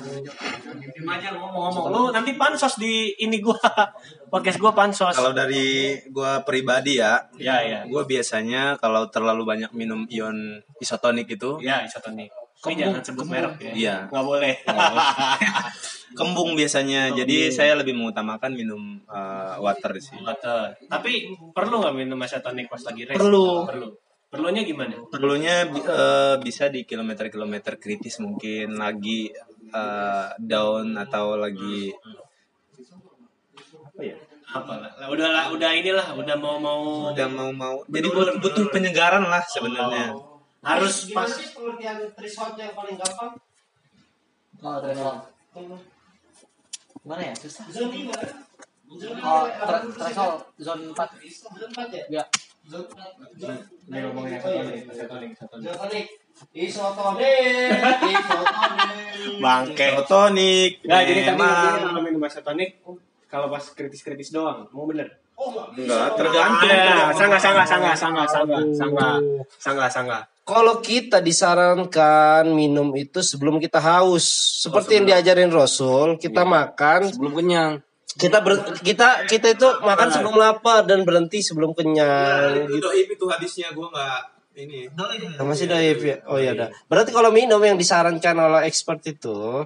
ngomong-ngomong. 1.35 1.85
Lu 1.90 2.02
nanti 2.14 2.38
pansos 2.38 2.78
di 2.78 3.11
ini 3.18 3.42
gua. 3.42 3.59
Podcast 4.32 4.62
gua 4.62 4.70
pansos. 4.70 5.18
Kalau 5.18 5.35
dari 5.35 5.99
gua 6.14 6.47
pribadi 6.47 7.02
ya, 7.02 7.26
Ya, 7.35 7.59
ya. 7.66 7.82
gua 7.90 8.06
biasanya 8.06 8.78
kalau 8.78 9.11
terlalu 9.11 9.42
banyak 9.42 9.75
minum 9.75 10.06
ion 10.06 10.62
isotonik 10.78 11.26
itu, 11.26 11.59
Ya, 11.59 11.82
isotonik. 11.82 12.30
Ini 12.61 12.75
jangan 12.76 13.00
sebut 13.00 13.26
merek 13.29 13.57
ya. 13.57 13.73
Iya. 13.73 13.97
Nggak 14.12 14.25
boleh. 14.26 14.55
kembung 16.14 16.59
biasanya. 16.59 17.14
Jadi 17.14 17.49
saya 17.49 17.79
lebih 17.79 17.95
mengutamakan 17.97 18.52
minum 18.55 18.99
eh, 19.07 19.55
water 19.57 19.97
sih. 19.97 20.19
Water. 20.21 20.75
Tapi 20.90 21.33
perlu 21.55 21.81
nggak 21.81 21.95
minum 21.97 22.19
isotonic 22.21 22.67
pas 22.69 22.83
lagi 22.85 23.02
race? 23.09 23.19
Perlu. 23.19 23.64
Perlu. 23.67 23.88
Perlunya 24.31 24.62
gimana? 24.62 24.95
Perlunya 25.11 25.67
eh, 25.71 26.37
bisa 26.43 26.71
di 26.71 26.87
kilometer-kilometer 26.87 27.81
kritis 27.83 28.23
mungkin 28.23 28.79
lagi 28.79 29.31
eh, 29.73 30.29
down 30.38 30.95
atau 30.99 31.40
lagi 31.40 31.90
apa 33.90 34.02
ya? 34.05 34.17
Apa 34.50 34.83
lah? 34.83 34.90
Udah 35.07 35.29
lah, 35.31 35.45
udah 35.55 35.71
inilah, 35.71 36.07
udah 36.19 36.35
mau 36.35 36.59
mau 36.59 37.14
Udah 37.14 37.29
mau 37.31 37.55
mau. 37.55 37.87
Jadi 37.87 38.07
butuh, 38.11 38.35
butuh 38.43 38.67
penyegaran 38.75 39.23
lah 39.23 39.43
sebenarnya 39.47 40.11
harus 40.61 40.95
gimana 41.09 41.26
pas. 41.26 41.37
sih 41.37 41.49
pengertian 41.57 41.99
threshold 42.12 42.55
yang 42.61 42.73
paling 42.76 42.97
gampang? 43.00 43.33
Kalau 44.61 44.76
oh, 44.76 44.81
threshold. 44.85 45.21
Hmm. 45.57 45.79
Gimana 47.00 47.23
ya? 47.33 47.35
Susah. 47.37 47.64
Zone 47.73 48.12
5? 48.12 48.12
Kan? 48.12 48.33
Oh, 49.23 49.47
threshold 49.95 50.43
zone 50.59 50.90
empat 50.90 51.14
Zone 51.23 51.71
empat 51.71 51.88
ya? 51.95 52.02
ya 52.11 52.25
Bangke 59.40 59.87
otonik. 59.95 60.73
Nah, 60.87 61.00
ya, 61.02 61.07
jadi 61.07 61.21
tadi 61.31 61.43
kalau 61.87 62.00
minum 62.02 62.23
isotonik 62.26 62.71
kalau 63.31 63.47
pas 63.47 63.62
kritis-kritis 63.62 64.35
doang, 64.35 64.67
mau 64.75 64.90
bener. 64.90 65.07
Oh, 65.38 65.71
enggak, 65.73 66.19
tergantung. 66.19 66.69
Sangga, 67.17 67.38
sangga, 67.38 67.64
sangga, 67.64 67.93
sangga, 67.95 68.25
sangga, 68.26 68.59
sangga, 68.75 69.09
oh. 69.23 69.43
sangga, 69.57 69.87
sanggah. 69.88 70.23
Kalau 70.50 70.83
kita 70.83 71.23
disarankan 71.23 72.42
minum 72.50 72.90
itu 72.92 73.23
sebelum 73.23 73.57
kita 73.57 73.78
haus, 73.78 74.26
seperti 74.61 74.99
yang 74.99 75.07
diajarin 75.07 75.47
Rasul, 75.49 76.19
kita 76.19 76.42
makan, 76.42 77.07
Belum 77.14 77.35
kenyang. 77.37 77.73
kita 78.12 78.42
ber- 78.42 78.75
kita 78.83 79.25
kita 79.25 79.54
itu 79.54 79.69
makan 79.80 80.11
sebelum 80.11 80.35
lapar 80.35 80.83
dan 80.83 81.07
berhenti 81.07 81.38
sebelum 81.38 81.71
kenyang. 81.71 82.66
Itu 82.66 82.83
doib 82.83 83.07
itu 83.09 83.25
hadisnya 83.25 83.71
gue 83.71 83.87
nggak 83.87 84.19
ini. 84.59 84.90
Nah, 85.38 85.47
masih 85.47 85.71
daif 85.71 86.02
ya? 86.02 86.19
Oh 86.26 86.35
iya 86.35 86.52
dah. 86.52 86.69
Berarti 86.85 87.14
kalau 87.14 87.30
minum 87.30 87.62
yang 87.62 87.78
disarankan 87.78 88.35
oleh 88.35 88.66
expert 88.66 88.99
itu, 89.07 89.62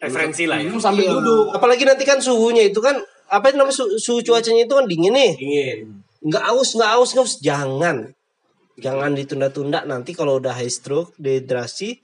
Referensi 0.00 0.48
lah 0.48 0.56
ya. 0.56 0.72
sambil 0.80 1.12
duduk. 1.12 1.52
apalagi 1.52 1.84
nanti 1.84 2.08
kan 2.08 2.16
suhunya 2.16 2.72
itu 2.72 2.80
kan 2.80 2.96
apa 3.28 3.52
itu 3.52 3.60
namanya 3.60 3.76
su- 3.76 4.00
suhu 4.00 4.24
cuacanya 4.24 4.64
itu 4.64 4.72
kan 4.72 4.88
dingin 4.88 5.12
nih. 5.12 5.32
Dingin. 5.36 5.78
Nggak 6.24 6.44
aus, 6.48 6.72
nggak 6.72 6.90
aus, 6.96 7.10
nggak 7.12 7.22
aus. 7.22 7.34
Jangan. 7.38 7.96
Jangan 8.80 9.12
ditunda-tunda 9.12 9.84
nanti 9.84 10.16
kalau 10.16 10.40
udah 10.40 10.56
high 10.56 10.72
stroke, 10.72 11.12
dehidrasi, 11.20 12.00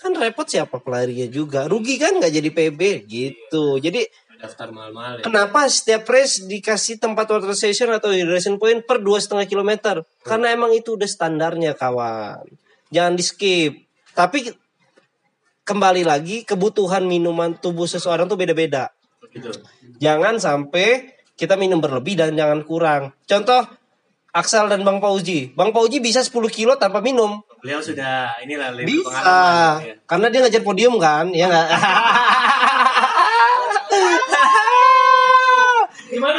kan 0.00 0.16
repot 0.16 0.48
siapa 0.48 0.80
pelarinya 0.80 1.28
juga. 1.28 1.68
Rugi 1.68 2.00
kan 2.00 2.16
nggak 2.16 2.32
jadi 2.32 2.50
PB 2.50 2.80
gitu. 3.06 3.76
Jadi 3.76 4.08
Daftar 4.40 4.72
mahal-mahal 4.72 5.20
ya. 5.20 5.22
kenapa 5.28 5.68
setiap 5.68 6.08
race 6.08 6.48
dikasih 6.48 6.96
tempat 6.96 7.28
water 7.28 7.52
station 7.52 7.92
atau 7.92 8.08
hydration 8.08 8.56
point 8.56 8.80
per 8.80 9.04
dua 9.04 9.20
setengah 9.20 9.44
kilometer? 9.44 10.00
Karena 10.24 10.56
emang 10.56 10.72
itu 10.72 10.96
udah 10.96 11.04
standarnya 11.04 11.76
kawan. 11.76 12.48
Jangan 12.88 13.14
di 13.20 13.24
skip. 13.24 13.72
Tapi 14.16 14.48
kembali 15.68 16.08
lagi 16.08 16.48
kebutuhan 16.48 17.04
minuman 17.04 17.52
tubuh 17.60 17.84
seseorang 17.84 18.24
tuh 18.24 18.40
beda-beda. 18.40 18.88
Gitu. 19.28 19.52
Jangan 20.00 20.40
sampai 20.40 21.20
kita 21.36 21.60
minum 21.60 21.76
berlebih 21.78 22.16
dan 22.16 22.32
jangan 22.32 22.64
kurang. 22.64 23.12
Contoh 23.28 23.64
Aksal 24.30 24.70
dan 24.70 24.86
Bang 24.86 25.02
Pauji. 25.02 25.50
Bang 25.58 25.74
Pauji 25.74 25.98
bisa 25.98 26.22
10 26.22 26.30
kilo 26.54 26.78
tanpa 26.78 27.02
minum. 27.02 27.42
Beliau 27.58 27.82
sudah 27.82 28.30
inilah 28.46 28.70
lebih 28.78 29.02
Bisa. 29.02 29.10
pengalaman, 29.10 29.82
ya. 29.82 29.94
Karena 30.06 30.26
dia 30.30 30.40
ngajar 30.46 30.62
podium 30.62 30.94
kan, 31.02 31.34
ya 31.34 31.50
enggak? 31.50 31.66
Gimana 36.10 36.38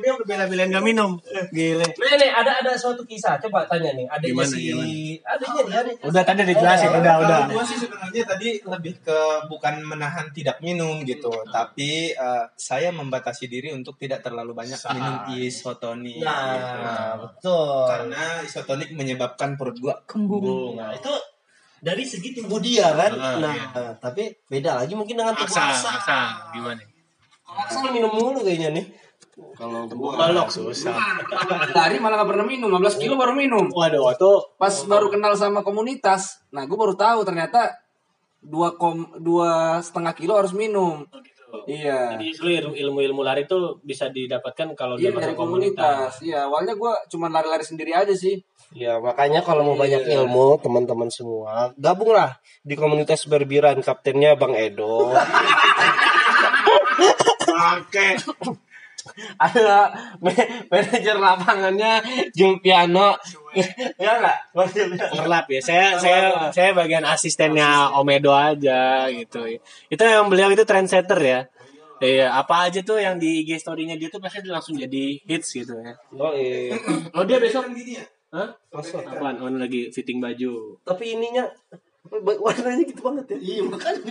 Dia 0.00 0.14
bela-belain 0.22 0.70
gak 0.70 0.84
minum. 0.84 1.18
Gile. 1.54 1.86
Nih, 1.86 2.12
nih, 2.18 2.30
ada 2.30 2.62
ada 2.62 2.72
suatu 2.74 3.02
kisah. 3.06 3.38
Coba 3.38 3.66
tanya 3.68 3.94
nih. 3.94 4.06
Adanya 4.08 4.30
Gimana, 4.30 4.50
si 4.50 4.60
gimana? 4.64 4.86
adanya 5.24 5.60
nih, 5.62 5.74
adanya. 5.74 6.02
Udah 6.08 6.22
tadi 6.22 6.40
dijelasin, 6.46 6.90
udah, 6.90 7.14
udah. 7.22 7.38
Kalau 7.44 7.54
gue 7.54 7.64
sih 7.68 7.78
sebenarnya 7.78 8.22
tadi 8.26 8.48
lebih 8.64 8.94
ke 9.04 9.20
bukan 9.46 9.74
menahan 9.84 10.26
tidak 10.34 10.58
minum 10.58 11.02
gitu, 11.04 11.30
tapi 11.52 12.14
eh, 12.14 12.44
saya 12.56 12.90
membatasi 12.90 13.46
diri 13.46 13.70
untuk 13.70 13.94
tidak 14.00 14.24
terlalu 14.24 14.52
banyak 14.56 14.78
minum 14.94 15.14
isotonik. 15.34 16.22
gitu. 16.22 16.26
Nah, 16.26 17.14
betul. 17.20 17.86
Karena 17.86 18.22
isotonik 18.42 18.90
menyebabkan 18.96 19.54
perut 19.58 19.76
gua 19.78 20.00
kembung. 20.08 20.78
Nah, 20.78 20.94
itu 20.96 21.12
dari 21.84 22.00
segi 22.08 22.32
tubuh 22.32 22.56
dia 22.64 22.88
kan. 22.96 23.12
Ah, 23.20 23.36
nah, 23.36 23.52
iya. 23.52 23.92
tapi 24.00 24.32
beda 24.48 24.80
lagi 24.80 24.96
mungkin 24.96 25.20
dengan 25.20 25.36
tubuh 25.36 25.52
Aksa. 25.52 26.00
aksa. 26.00 26.18
Gimana? 26.56 26.80
Kalau 27.44 27.60
Aksa 27.60 27.78
minum 27.92 28.08
mulu 28.08 28.40
kayaknya 28.40 28.72
nih. 28.72 29.03
Kalau 29.34 29.90
Balok 29.90 30.48
susah. 30.48 30.94
Dari 31.76 31.98
malah 31.98 32.22
gak 32.22 32.30
pernah 32.30 32.46
minum, 32.46 32.70
15 32.70 32.98
kilo 32.98 33.14
baru 33.14 33.34
minum. 33.34 33.66
Waduh, 33.66 34.06
itu 34.10 34.32
Pas 34.54 34.74
baru 34.84 35.10
kenal 35.10 35.34
sama 35.34 35.60
komunitas, 35.60 36.42
nah 36.48 36.62
gue 36.62 36.74
baru 36.74 36.94
tahu 36.94 37.26
ternyata 37.26 37.74
dua 38.38 38.76
kom 38.76 39.08
dua 39.16 39.80
setengah 39.80 40.12
kilo 40.12 40.36
harus 40.36 40.52
minum. 40.52 41.02
Iya. 41.64 42.18
Jadi 42.18 42.34
ilmu- 42.34 42.74
ilmu-ilmu 42.74 43.22
lari 43.22 43.46
itu 43.46 43.78
bisa 43.80 44.10
didapatkan 44.10 44.74
kalau 44.74 44.98
Iya 44.98 45.14
dari 45.14 45.32
masuk 45.32 45.38
komunitas. 45.38 45.78
komunitas. 45.78 46.12
Iya, 46.20 46.38
awalnya 46.44 46.74
gue 46.74 46.92
cuma 47.08 47.30
lari-lari 47.30 47.62
sendiri 47.62 47.94
aja 47.94 48.10
sih. 48.10 48.42
Ya, 48.74 48.98
makanya 48.98 49.38
kalau 49.38 49.62
mau 49.62 49.78
banyak 49.78 50.02
ilmu, 50.02 50.58
teman-teman 50.58 51.06
semua, 51.06 51.70
gabunglah 51.76 52.42
di 52.60 52.74
komunitas 52.74 53.22
berbiran 53.24 53.78
kaptennya 53.80 54.34
Bang 54.34 54.58
Edo. 54.58 55.14
Oke. 57.78 58.06
Ada 59.36 59.92
ma- 60.18 60.48
manajer 60.70 61.16
lapangannya 61.18 61.92
Julpiano. 62.32 63.14
ya 64.00 64.12
enggak? 64.18 64.38
Overlap 65.14 65.46
ya. 65.50 65.60
Saya 65.62 65.86
saya 66.00 66.50
saya 66.50 66.70
bagian 66.74 67.04
asistennya 67.06 67.92
Omedo 67.94 68.32
aja 68.34 69.06
gitu. 69.12 69.44
Itu 69.90 70.02
yang 70.02 70.28
beliau 70.32 70.50
itu 70.50 70.64
trendsetter 70.66 71.20
ya. 71.20 71.40
Iya, 72.02 72.26
apa 72.36 72.68
aja 72.68 72.82
tuh 72.82 72.98
yang 72.98 73.16
di 73.16 73.46
IG 73.46 73.62
story-nya 73.62 73.94
dia 73.94 74.10
tuh 74.10 74.18
pasti 74.18 74.44
langsung 74.50 74.74
jadi 74.74 75.24
hits 75.24 75.54
gitu 75.54 75.78
ya. 75.78 75.94
Oh, 76.18 76.34
iya. 76.34 76.74
Oh 77.14 77.22
dia 77.22 77.38
besok 77.38 77.70
Hah? 78.34 78.50
Apaan? 78.74 79.38
Oh 79.38 79.46
lagi 79.46 79.94
fitting 79.94 80.18
baju. 80.18 80.74
Tapi 80.82 81.14
ininya 81.14 81.46
warnanya 82.18 82.82
gitu 82.82 83.00
banget 83.00 83.38
ya. 83.38 83.38
Iya, 83.38 83.62
makanya. 83.70 84.10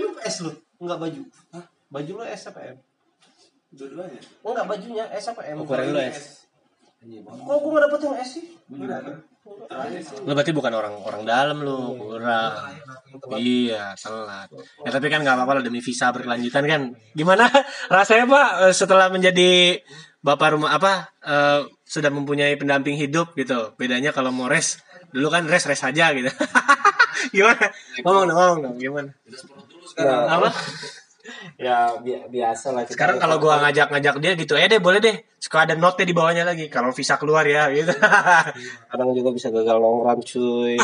itu 0.00 0.06
S 0.24 0.36
lu, 0.42 0.50
enggak 0.80 0.98
baju. 0.98 1.20
Hah? 1.52 1.64
Baju 1.92 2.10
lu 2.18 2.24
S 2.24 2.48
apa 2.48 2.60
M? 2.72 2.76
Dua-duanya. 3.74 4.20
Enggak 4.46 4.66
bajunya 4.70 5.04
S 5.10 5.24
apa 5.30 5.40
M? 5.50 5.56
Ukuran 5.66 5.86
lu 5.90 5.98
S. 5.98 6.46
Kok 7.04 7.58
gua 7.60 7.70
enggak 7.70 7.82
dapet 7.90 8.00
yang 8.06 8.16
S 8.16 8.30
sih? 8.38 8.44
Lu 10.24 10.32
berarti 10.32 10.52
bukan 10.56 10.72
orang 10.72 10.94
orang 11.04 11.22
dalam 11.28 11.60
lu, 11.60 12.00
kurang. 12.00 12.80
Iya, 13.36 13.92
telat. 13.98 14.48
Ya 14.86 14.90
tapi 14.94 15.06
kan 15.12 15.20
nggak 15.20 15.36
apa-apa 15.36 15.60
lah 15.60 15.62
demi 15.66 15.84
visa 15.84 16.08
berkelanjutan 16.14 16.64
kan. 16.64 16.82
Gimana 17.12 17.44
rasanya 17.94 18.24
Pak 18.24 18.48
eh, 18.64 18.74
setelah 18.74 19.12
menjadi 19.12 19.82
bapak 20.24 20.56
rumah 20.56 20.72
apa 20.72 21.12
eh, 21.20 21.60
sudah 21.84 22.08
mempunyai 22.08 22.56
pendamping 22.56 22.96
hidup 22.96 23.36
gitu. 23.36 23.76
Bedanya 23.76 24.16
kalau 24.16 24.32
mau 24.32 24.48
res, 24.48 24.80
dulu 25.12 25.28
kan 25.28 25.44
res 25.44 25.68
res 25.68 25.84
aja 25.84 26.14
gitu. 26.16 26.32
gimana? 27.36 27.68
Ngomong 28.00 28.24
dong, 28.32 28.36
ngomong 28.38 28.58
dong, 28.64 28.76
gimana? 28.80 29.10
Apa? 30.00 30.48
Ya 31.56 31.96
bi- 32.00 32.24
biasa 32.28 32.72
lah. 32.76 32.84
Sekarang 32.84 33.16
kalau 33.16 33.40
gua 33.40 33.60
ngajak-ngajak 33.64 34.14
dia 34.20 34.32
gitu, 34.36 34.54
eh 34.56 34.68
deh 34.68 34.80
boleh 34.80 35.00
deh. 35.00 35.16
Suka 35.40 35.68
ada 35.68 35.76
note 35.76 36.04
di 36.04 36.16
bawahnya 36.16 36.44
lagi 36.44 36.72
kalau 36.72 36.92
visa 36.92 37.20
keluar 37.20 37.44
ya 37.44 37.68
gitu. 37.72 37.92
kadang 38.90 39.10
juga 39.12 39.30
bisa 39.32 39.52
gagal 39.52 39.76
long 39.76 40.04
run 40.04 40.20
cuy. 40.24 40.76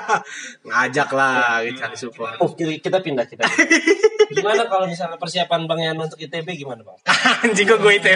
ngajak 0.68 1.08
lah 1.14 1.62
gitu 1.66 1.78
cari 1.82 1.96
support. 1.98 2.34
oh, 2.42 2.50
kita, 2.54 2.78
kita 2.78 2.98
pindah 3.02 3.26
kita. 3.26 3.46
Gimana 4.32 4.64
kalau 4.64 4.88
misalnya 4.88 5.20
persiapan 5.20 5.68
Bang 5.68 5.80
Yan 5.84 6.00
untuk 6.00 6.16
ITB 6.16 6.56
gimana 6.56 6.80
Bang? 6.80 6.96
Anjing 7.44 7.68
kok 7.68 7.78
gue 7.84 7.94
itu. 8.00 8.08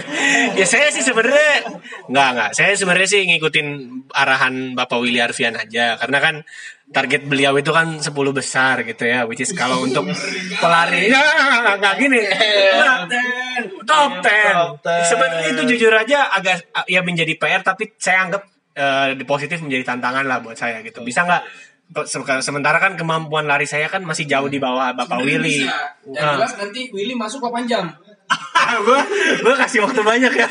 Ya 0.56 0.64
saya 0.64 0.88
sih 0.88 1.04
sebenarnya 1.04 1.76
nggak 2.08 2.28
nggak. 2.32 2.50
Saya 2.56 2.72
sebenarnya 2.72 3.08
sih 3.08 3.22
ngikutin 3.28 3.66
arahan 4.16 4.72
Bapak 4.72 4.96
Willy 5.04 5.20
Arfian 5.20 5.54
aja 5.54 6.00
karena 6.00 6.18
kan 6.18 6.34
target 6.86 7.26
beliau 7.26 7.58
itu 7.58 7.70
kan 7.70 7.98
10 7.98 8.06
besar 8.30 8.86
gitu 8.86 9.02
ya 9.02 9.26
which 9.26 9.42
is 9.42 9.50
kalau 9.50 9.82
untuk 9.82 10.06
pelari 10.56 11.10
ya 11.10 11.22
nggak 11.76 11.94
gini. 11.98 12.20
Top 13.82 14.22
10 14.22 14.78
sebenarnya 15.02 15.48
itu 15.52 15.62
jujur 15.74 15.90
aja 15.90 16.30
agak 16.30 16.62
ya 16.86 17.02
menjadi 17.02 17.34
PR 17.34 17.62
tapi 17.62 17.90
saya 17.98 18.30
anggap 18.30 18.42
eh, 18.72 19.18
positif 19.24 19.58
menjadi 19.60 19.94
tantangan 19.94 20.24
lah 20.24 20.38
buat 20.38 20.54
saya 20.54 20.80
gitu. 20.80 21.02
Bisa 21.02 21.26
nggak? 21.26 21.42
Se- 22.02 22.42
sementara 22.42 22.82
kan 22.82 22.98
kemampuan 22.98 23.46
lari 23.46 23.62
saya 23.62 23.86
kan 23.86 24.02
masih 24.02 24.26
jauh 24.26 24.50
di 24.50 24.58
bawah 24.58 24.90
Bapak 24.92 25.22
Willy. 25.22 25.66
Yang 26.06 26.22
Nah. 26.22 26.34
jelas 26.38 26.52
nanti 26.58 26.90
Willy 26.90 27.14
masuk 27.14 27.42
8 27.42 27.66
jam. 27.66 27.86
gue 28.86 29.00
gue 29.38 29.54
kasih 29.54 29.78
waktu 29.86 30.02
banyak 30.02 30.32
ya 30.34 30.46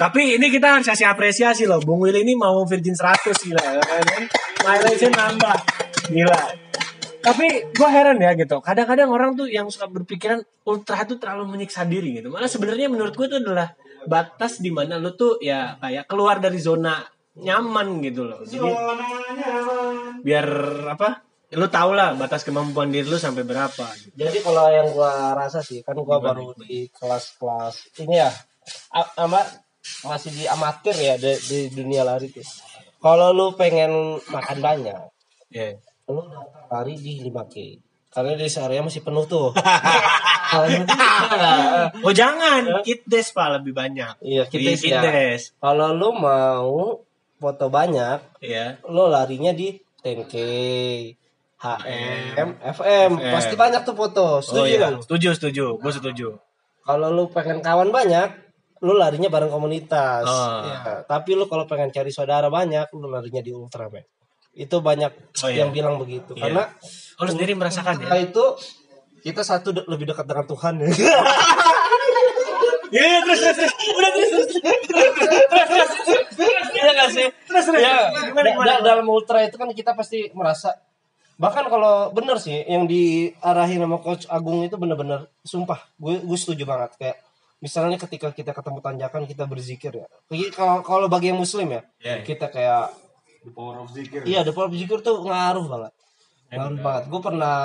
Tapi 0.00 0.40
ini 0.40 0.48
kita 0.48 0.80
harus 0.80 0.88
kasih 0.88 1.12
apresiasi 1.12 1.68
loh. 1.68 1.76
Bung 1.84 2.00
Will 2.00 2.16
ini 2.16 2.32
mau 2.32 2.64
Virgin 2.64 2.96
100 2.96 3.36
gila. 3.36 3.60
kan? 3.60 4.24
Mileage-nya 4.64 5.10
nambah. 5.12 5.56
Gila. 6.08 6.40
Tapi 7.20 7.46
gue 7.68 7.88
heran 7.92 8.16
ya 8.16 8.32
gitu. 8.32 8.64
Kadang-kadang 8.64 9.12
orang 9.12 9.36
tuh 9.36 9.44
yang 9.44 9.68
suka 9.68 9.92
berpikiran 9.92 10.40
ultra 10.64 11.04
itu 11.04 11.20
terlalu 11.20 11.52
menyiksa 11.52 11.84
diri 11.84 12.16
gitu. 12.16 12.32
Malah 12.32 12.48
sebenarnya 12.48 12.88
menurut 12.88 13.12
gue 13.12 13.28
itu 13.28 13.36
adalah 13.44 13.76
batas 14.08 14.64
di 14.64 14.72
mana 14.72 14.96
lu 14.96 15.12
tuh 15.12 15.36
ya 15.36 15.76
kayak 15.76 16.08
keluar 16.08 16.40
dari 16.40 16.56
zona 16.56 17.04
nyaman 17.36 18.00
gitu 18.00 18.24
loh. 18.24 18.40
Jadi 18.48 18.72
biar 20.24 20.46
apa? 20.96 21.20
Lu 21.50 21.66
tau 21.68 21.92
lah 21.92 22.16
batas 22.16 22.40
kemampuan 22.40 22.88
diri 22.88 23.04
lu 23.04 23.20
sampai 23.20 23.44
berapa. 23.44 23.84
gitu. 24.00 24.16
Jadi 24.16 24.38
kalau 24.40 24.64
yang 24.72 24.88
gua 24.96 25.36
rasa 25.36 25.60
sih 25.60 25.84
kan 25.84 25.98
gua 25.98 26.22
baru 26.22 26.56
di 26.56 26.88
kelas-kelas 26.88 28.00
ini 28.00 28.16
ya 28.16 28.30
a- 28.94 29.12
ama 29.26 29.42
masih 30.04 30.30
di 30.32 30.44
amatir 30.44 30.96
ya 30.96 31.14
di, 31.16 31.32
di 31.40 31.58
dunia 31.72 32.04
lari 32.04 32.28
tuh. 32.28 32.44
Kalau 33.00 33.32
lu 33.32 33.56
pengen 33.56 34.20
makan 34.28 34.58
banyak, 34.60 35.00
Iya. 35.48 35.80
lu 36.08 36.20
lari 36.68 36.94
di 37.00 37.24
5K. 37.24 37.56
Karena 38.10 38.34
di 38.34 38.44
area 38.44 38.82
masih 38.82 39.00
penuh 39.00 39.24
tuh. 39.24 39.54
Oh 42.02 42.10
jangan, 42.10 42.82
kit 42.82 43.06
des 43.06 43.22
pak 43.30 43.62
lebih 43.62 43.70
banyak. 43.70 44.18
Iya, 44.18 44.50
kit 44.50 44.58
des 44.66 44.82
ya. 44.82 44.98
des. 44.98 45.54
kalau 45.62 45.94
lu 45.94 46.10
mau 46.10 46.98
foto 47.38 47.70
banyak, 47.70 48.18
Iya. 48.42 48.82
lu 48.90 49.06
larinya 49.06 49.54
di 49.54 49.78
10K, 50.02 50.34
HM, 51.60 52.50
FM. 52.66 53.10
Pasti 53.30 53.54
banyak 53.54 53.86
tuh 53.86 53.94
foto. 53.94 54.42
Setuju 54.42 54.58
oh, 54.58 54.66
iya. 54.66 54.78
kan? 54.80 54.92
Setuju, 55.04 55.28
setuju. 55.38 55.66
Gue 55.78 55.92
setuju. 55.92 56.28
Kalau 56.82 57.08
lu 57.14 57.30
pengen 57.30 57.62
kawan 57.62 57.94
banyak, 57.94 58.32
lu 58.80 58.92
larinya 58.94 59.28
bareng 59.28 59.48
komunitas. 59.48 60.24
Oh. 60.24 60.60
Ya, 60.64 61.00
tapi 61.04 61.32
lu 61.32 61.44
kalau 61.44 61.64
pengen 61.64 61.88
cari 61.88 62.08
saudara 62.08 62.48
banyak, 62.48 62.88
lu 62.92 63.06
larinya 63.06 63.38
di 63.38 63.52
Ultraman. 63.52 64.00
Itu 64.50 64.80
banyak 64.80 65.30
Oh, 65.40 65.46
iya. 65.46 65.62
yang 65.62 65.70
bilang 65.70 65.94
begitu. 65.96 66.34
Iya. 66.34 66.48
Karena 66.48 66.62
Oh, 67.16 67.22
lu 67.24 67.28
sendiri 67.30 67.52
merasakan 67.52 68.00
ya? 68.00 68.08
Itu 68.18 68.56
kita 69.20 69.40
satu 69.40 69.68
de- 69.70 69.84
lebih 69.84 70.04
dekat 70.06 70.24
dengan 70.24 70.44
Tuhan 70.44 70.74
ya. 70.80 70.88
Iya, 72.90 73.02
iya, 73.06 73.18
terus, 73.22 73.38
terus, 73.38 73.54
terus. 73.54 73.72
Udah, 73.94 74.10
terus, 74.10 74.30
terus. 74.50 74.50
Iya 76.74 76.90
gak 76.90 77.08
sih? 77.14 77.26
Terus, 77.46 77.62
terus. 77.64 77.78
Ya, 77.78 78.10
Gimana, 78.26 78.46
gimana? 78.50 78.66
da- 78.66 78.82
dalam 78.82 79.06
ultra 79.06 79.38
itu 79.46 79.54
kan 79.54 79.70
kita 79.70 79.94
pasti 79.94 80.26
merasa 80.34 80.74
bahkan 81.38 81.70
kalau 81.70 82.10
bener 82.10 82.34
sih 82.36 82.66
yang 82.66 82.84
diarahin 82.84 83.80
sama 83.80 83.96
coach 83.96 84.26
Agung 84.26 84.60
itu 84.60 84.74
bener-bener 84.74 85.24
sumpah 85.40 85.78
gue 85.96 86.18
gue 86.20 86.36
setuju 86.36 86.66
banget 86.66 86.90
kayak 86.98 87.16
misalnya 87.60 88.00
ketika 88.00 88.32
kita 88.32 88.56
ketemu 88.56 88.80
tanjakan 88.80 89.22
kita 89.28 89.44
berzikir 89.44 89.92
ya. 89.92 90.06
Jadi 90.32 90.48
kalau 90.52 90.80
kalau 90.80 91.06
bagi 91.06 91.30
yang 91.32 91.38
muslim 91.40 91.68
ya 91.68 91.82
Iya, 92.00 92.14
iya. 92.20 92.24
kita 92.24 92.48
kayak 92.48 92.92
iya 94.28 94.40
the 94.44 94.52
power 94.52 94.68
of 94.68 94.76
zikir 94.76 95.00
tuh 95.00 95.24
ngaruh 95.24 95.64
banget. 95.68 95.92
Ngaruh 96.50 96.78
banget. 96.80 97.04
Gue 97.08 97.20
pernah 97.22 97.56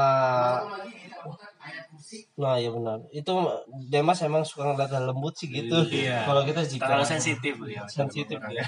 nah 2.36 2.56
ya 2.56 2.70
benar 2.70 3.00
itu 3.10 3.32
Demas 3.86 4.20
emang 4.22 4.42
suka 4.42 4.68
ngeliat 4.68 4.92
hal 4.92 5.06
lembut 5.06 5.34
sih 5.34 5.48
gitu 5.48 5.86
Iya. 5.88 6.24
kalau 6.24 6.42
kita 6.42 6.62
zikir 6.62 6.86
Terlalu 6.86 7.06
sensitif 7.06 7.54
ya. 7.66 7.84
sensitif 7.86 8.38
ya. 8.42 8.64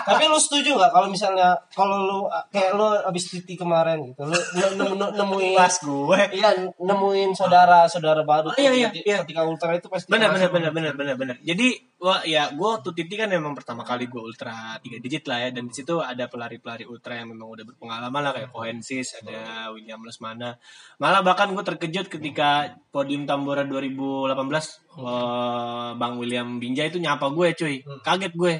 Tapi 0.00 0.24
lu 0.24 0.36
setuju 0.36 0.74
nggak 0.74 0.90
kalau 0.90 1.06
misalnya 1.06 1.52
kalau 1.68 1.96
lu 2.00 2.18
kayak 2.48 2.74
lu 2.74 2.84
abis 3.04 3.24
titi 3.30 3.54
kemarin 3.54 4.00
gitu, 4.04 4.24
lu 4.24 4.32
ne- 4.34 4.74
ne- 4.74 4.96
ne- 4.96 5.12
nemuin 5.14 5.54
Pas 5.54 5.74
gue. 5.76 6.20
iya 6.32 6.50
nemuin 6.76 7.30
saudara 7.32 7.84
saudara 7.86 8.22
baru 8.22 8.52
iya, 8.56 8.72
iya, 8.72 8.88
ketika, 8.88 9.04
iya. 9.06 9.16
ketika 9.22 9.42
ultra 9.44 9.72
itu 9.72 9.86
pasti 9.86 10.08
Benar, 10.08 10.32
benar, 10.32 10.50
benar, 10.50 10.70
benar, 10.72 10.92
benar, 10.94 11.14
benar. 11.16 11.36
Jadi, 11.40 11.76
wah 11.98 12.22
ya, 12.22 12.54
gue 12.54 12.68
waktu 12.68 12.94
Titi 12.94 13.18
kan 13.18 13.26
memang 13.26 13.58
pertama 13.58 13.82
kali 13.82 14.06
gue 14.06 14.22
ultra 14.22 14.78
tiga 14.78 15.02
digit 15.02 15.26
lah 15.26 15.42
ya, 15.42 15.48
dan 15.50 15.66
di 15.66 15.74
situ 15.74 15.98
ada 15.98 16.30
pelari-pelari 16.30 16.86
ultra 16.86 17.18
yang 17.18 17.34
memang 17.34 17.50
udah 17.50 17.64
berpengalaman 17.66 18.22
lah 18.22 18.32
kayak 18.34 18.50
Kohensis, 18.54 19.18
ada 19.18 19.70
William 19.74 19.98
Lesmana. 20.06 20.54
Malah 21.02 21.26
bahkan 21.26 21.50
gue 21.50 21.64
terkejut 21.66 22.06
ketika 22.06 22.78
podium 22.94 23.26
Tambora 23.26 23.66
2018 23.66 24.30
eh, 24.30 25.90
Bang 25.98 26.14
William 26.22 26.62
Binjai 26.62 26.94
itu 26.94 27.02
nyapa 27.02 27.34
gue 27.34 27.48
cuy, 27.58 27.74
kaget 28.06 28.32
gue. 28.38 28.54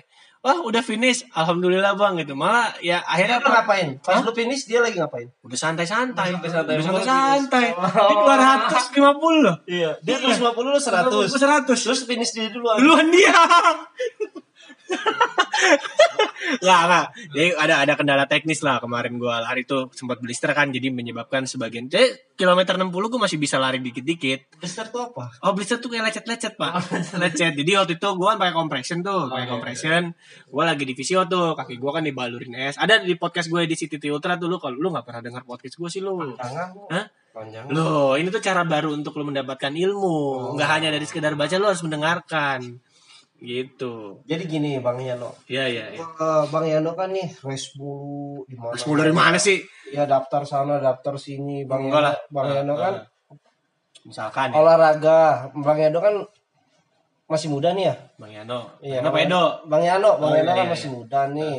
Wah 0.48 0.64
udah 0.64 0.80
finish, 0.80 1.28
alhamdulillah 1.36 1.92
bang 1.92 2.24
gitu. 2.24 2.32
Malah 2.32 2.72
ya 2.80 3.04
akhirnya 3.04 3.36
lu 3.36 3.52
ngapain? 3.52 4.00
Pas 4.00 4.24
lu 4.24 4.32
finish 4.32 4.64
dia 4.64 4.80
lagi 4.80 4.96
ngapain? 4.96 5.28
udah 5.44 5.58
santai-santai, 5.60 6.32
Udah 6.32 6.48
santai-santai. 6.48 6.74
udah 6.80 7.04
santai-santai. 7.04 7.66
Ini 7.76 8.14
250 8.16 9.44
loh. 9.44 9.56
Iya, 9.68 9.90
dia 10.00 10.16
250 10.24 10.72
lu 10.72 10.80
100. 10.80 11.12
Gue 11.28 11.36
100. 11.36 11.68
Terus 11.68 12.00
finish 12.08 12.32
dia 12.32 12.48
duluan. 12.48 12.80
duluan 12.80 13.12
dia 13.12 13.28
nggak 16.64 16.80
nggak 16.88 17.06
jadi 17.36 17.48
ada 17.60 17.74
ada 17.84 17.92
kendala 17.98 18.24
teknis 18.24 18.64
lah 18.64 18.80
kemarin 18.80 19.20
gua 19.20 19.44
lari 19.44 19.68
tuh 19.68 19.92
sempat 19.92 20.18
blister 20.22 20.50
kan 20.56 20.72
jadi 20.72 20.88
menyebabkan 20.88 21.44
sebagian 21.44 21.92
jadi 21.92 22.16
kilometer 22.38 22.80
60 22.80 22.88
gua 22.94 23.20
masih 23.28 23.36
bisa 23.36 23.60
lari 23.60 23.82
dikit-dikit 23.82 24.58
Blister 24.58 24.86
tuh 24.90 25.10
apa? 25.10 25.30
Oh 25.42 25.52
blister 25.54 25.78
tuh 25.82 25.90
kayak 25.90 26.10
lecet-lecet 26.10 26.54
pak 26.58 26.82
Lecet 27.22 27.54
Jadi 27.54 27.70
waktu 27.78 27.94
itu 27.98 28.08
gue 28.10 28.30
pakai 28.38 28.54
compression 28.54 28.98
tuh 29.02 29.30
pakai 29.30 29.46
compression 29.46 30.02
Gue 30.50 30.64
lagi 30.66 30.82
di 30.82 30.94
visio 30.98 31.26
tuh 31.30 31.54
Kaki 31.54 31.78
gue 31.78 31.90
kan 31.94 32.02
dibalurin 32.02 32.54
es 32.58 32.74
Ada 32.78 33.02
di 33.02 33.14
podcast 33.14 33.46
gue 33.50 33.66
di 33.66 33.74
City 33.78 33.98
Ultra 34.10 34.34
tuh 34.34 34.50
lu 34.50 34.58
Kalau 34.58 34.74
lu 34.74 34.90
gak 34.90 35.06
pernah 35.06 35.22
dengar 35.22 35.42
podcast 35.46 35.78
gue 35.78 35.88
sih 35.90 36.02
lu 36.02 36.34
Tangan. 36.34 36.68
Hah? 36.90 37.06
Panjang. 37.38 37.70
Loh, 37.70 38.18
ini 38.18 38.34
tuh 38.34 38.42
cara 38.42 38.66
baru 38.66 38.98
untuk 38.98 39.14
lo 39.14 39.22
mendapatkan 39.22 39.70
ilmu. 39.70 40.56
Nggak 40.58 40.68
hanya 40.74 40.88
dari 40.90 41.06
sekedar 41.06 41.38
baca, 41.38 41.54
lo 41.60 41.70
harus 41.70 41.84
mendengarkan. 41.86 42.82
Gitu. 43.38 44.18
Jadi 44.26 44.42
gini 44.44 44.70
Bang 44.78 44.98
Yano. 44.98 45.30
Iya, 45.46 45.64
iya, 45.66 45.84
iya. 45.94 46.02
Eh, 46.02 46.42
Bang 46.50 46.66
Yano 46.66 46.92
kan 46.92 47.08
nih 47.08 47.30
race 47.38 47.72
dulu 47.72 48.42
di 48.44 48.54
mana? 48.54 48.74
Terus 48.74 48.98
dari 48.98 49.14
mana 49.14 49.38
sih? 49.38 49.62
Ya 49.88 50.04
daftar 50.04 50.42
sana, 50.42 50.78
daftar 50.78 51.14
sini. 51.16 51.62
Bang 51.62 51.86
Enggak 51.86 52.02
Yano, 52.02 52.06
lah. 52.10 52.14
Bang 52.28 52.48
Yano 52.50 52.74
kan 52.74 52.94
Misalkan 54.02 54.50
ya, 54.50 54.56
olahraga. 54.56 55.20
Bang 55.54 55.78
Yano 55.78 55.98
kan 55.98 56.14
masih 57.26 57.48
muda 57.48 57.70
nih 57.70 57.92
ya. 57.92 57.94
Bang 58.16 58.32
Yano. 58.32 58.74
Iya, 58.80 59.04
Kenapa 59.04 59.14
Bang- 59.14 59.26
Edo? 59.28 59.42
Bang 59.66 59.82
Yano, 59.84 60.10
Bang 60.16 60.32
Oh, 60.32 60.36
Yano 60.36 60.50
iya, 60.50 60.58
kan 60.58 60.66
iya. 60.66 60.72
masih 60.72 60.88
muda 60.90 61.20
nih. 61.28 61.56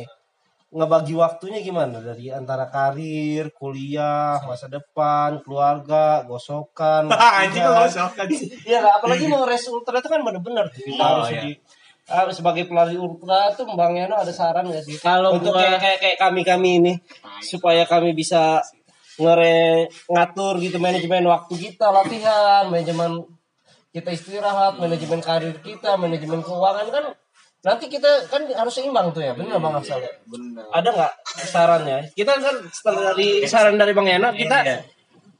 Ngebagi 0.70 1.14
waktunya 1.18 1.58
gimana 1.60 1.98
dari 1.98 2.30
antara 2.30 2.70
karir, 2.70 3.50
kuliah, 3.50 4.38
masa 4.44 4.66
depan, 4.66 5.42
keluarga, 5.42 6.22
gosokan. 6.22 7.10
Anjing 7.42 7.66
gosokan 7.66 8.26
sih. 8.30 8.54
Iya, 8.62 8.78
lah, 8.78 9.02
apalagi 9.02 9.26
mau 9.26 9.42
race 9.42 9.66
ultra 9.66 9.98
itu 9.98 10.06
kan 10.06 10.22
bener-bener 10.22 10.70
tuh. 10.70 10.78
Kita 10.86 11.02
Oh, 11.02 11.10
harus 11.22 11.34
iya. 11.34 11.42
di 11.42 11.50
ah, 12.10 12.26
sebagai 12.28 12.66
pelari 12.66 12.94
ultra 12.94 13.48
tuh 13.50 13.70
Bang 13.70 13.94
Yano 13.94 14.14
ada 14.14 14.30
saran 14.30 14.66
gak 14.66 14.82
sih? 14.82 14.98
Kalau 14.98 15.32
untuk 15.32 15.50
gua- 15.50 15.62
kayak 15.62 15.78
kayak 15.78 15.98
kayak 15.98 16.18
kami 16.18 16.40
kami 16.42 16.70
ini 16.78 16.92
supaya 17.40 17.82
kami 17.84 18.12
bisa 18.12 18.58
ngere 19.16 19.86
ngatur 20.06 20.58
gitu 20.58 20.76
manajemen 20.76 21.22
waktu 21.24 21.54
kita 21.54 21.86
latihan, 21.88 22.66
manajemen 22.66 23.22
kita 23.90 24.10
istirahat, 24.10 24.74
manajemen 24.76 25.20
karir 25.20 25.54
kita, 25.58 25.94
manajemen 25.94 26.40
keuangan 26.40 26.86
kan 26.88 27.04
nanti 27.60 27.86
kita 27.86 28.08
kan 28.26 28.40
harus 28.48 28.72
seimbang 28.72 29.10
tuh 29.10 29.20
ya, 29.20 29.32
benar 29.32 29.58
Bang 29.58 29.76
Afsal? 29.76 30.00
ya? 30.00 30.08
Ada 30.72 30.88
nggak 30.88 31.12
sarannya? 31.44 31.98
Kita 32.10 32.32
kan 32.34 32.56
setelah 32.66 33.12
dari 33.12 33.44
saran 33.44 33.76
dari 33.76 33.92
Bang 33.92 34.08
Yana 34.08 34.32
kita 34.32 34.56
Iya. 34.62 34.78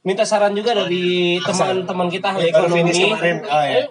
minta 0.01 0.21
saran 0.21 0.53
juga 0.53 0.73
dari 0.75 1.37
teman-teman 1.39 2.07
kita 2.07 2.27
ahli 2.29 2.47
ekonomi. 2.47 2.93
Oh, 3.09 3.17
iya. 3.17 3.81
Eh, 3.81 3.85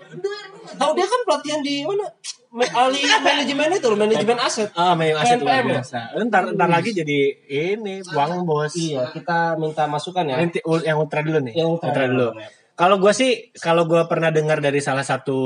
Tahu 0.71 0.91
dia 0.93 1.03
kan 1.05 1.21
pelatihan 1.25 1.61
di 1.61 1.83
mana? 1.83 2.07
Ahli 2.51 2.99
manajemen 3.07 3.79
itu 3.79 3.87
loh, 3.87 3.95
manajemen 3.95 4.39
aset. 4.43 4.75
Ah, 4.75 4.99
main 4.99 5.15
aset 5.15 5.39
luar 5.39 5.63
ya? 5.63 5.79
biasa. 5.79 5.99
Ntar, 6.27 6.43
ntar 6.59 6.67
lagi 6.67 6.91
jadi 6.91 7.19
ini, 7.47 8.03
uang 8.11 8.43
bos. 8.43 8.75
Iya, 8.75 9.15
kita 9.15 9.55
minta 9.55 9.87
masukan 9.87 10.27
ya. 10.27 10.35
Nanti 10.35 10.59
yang 10.83 10.99
ultra 10.99 11.23
dulu 11.23 11.39
nih. 11.47 11.55
Yang 11.55 11.69
ultra 11.79 12.11
dulu. 12.11 12.35
dulu. 12.35 12.43
Kalau 12.81 12.97
gue 12.97 13.13
sih, 13.13 13.53
kalau 13.61 13.85
gue 13.85 14.01
pernah 14.09 14.33
dengar 14.33 14.65
dari 14.65 14.81
salah 14.81 15.05
satu 15.05 15.37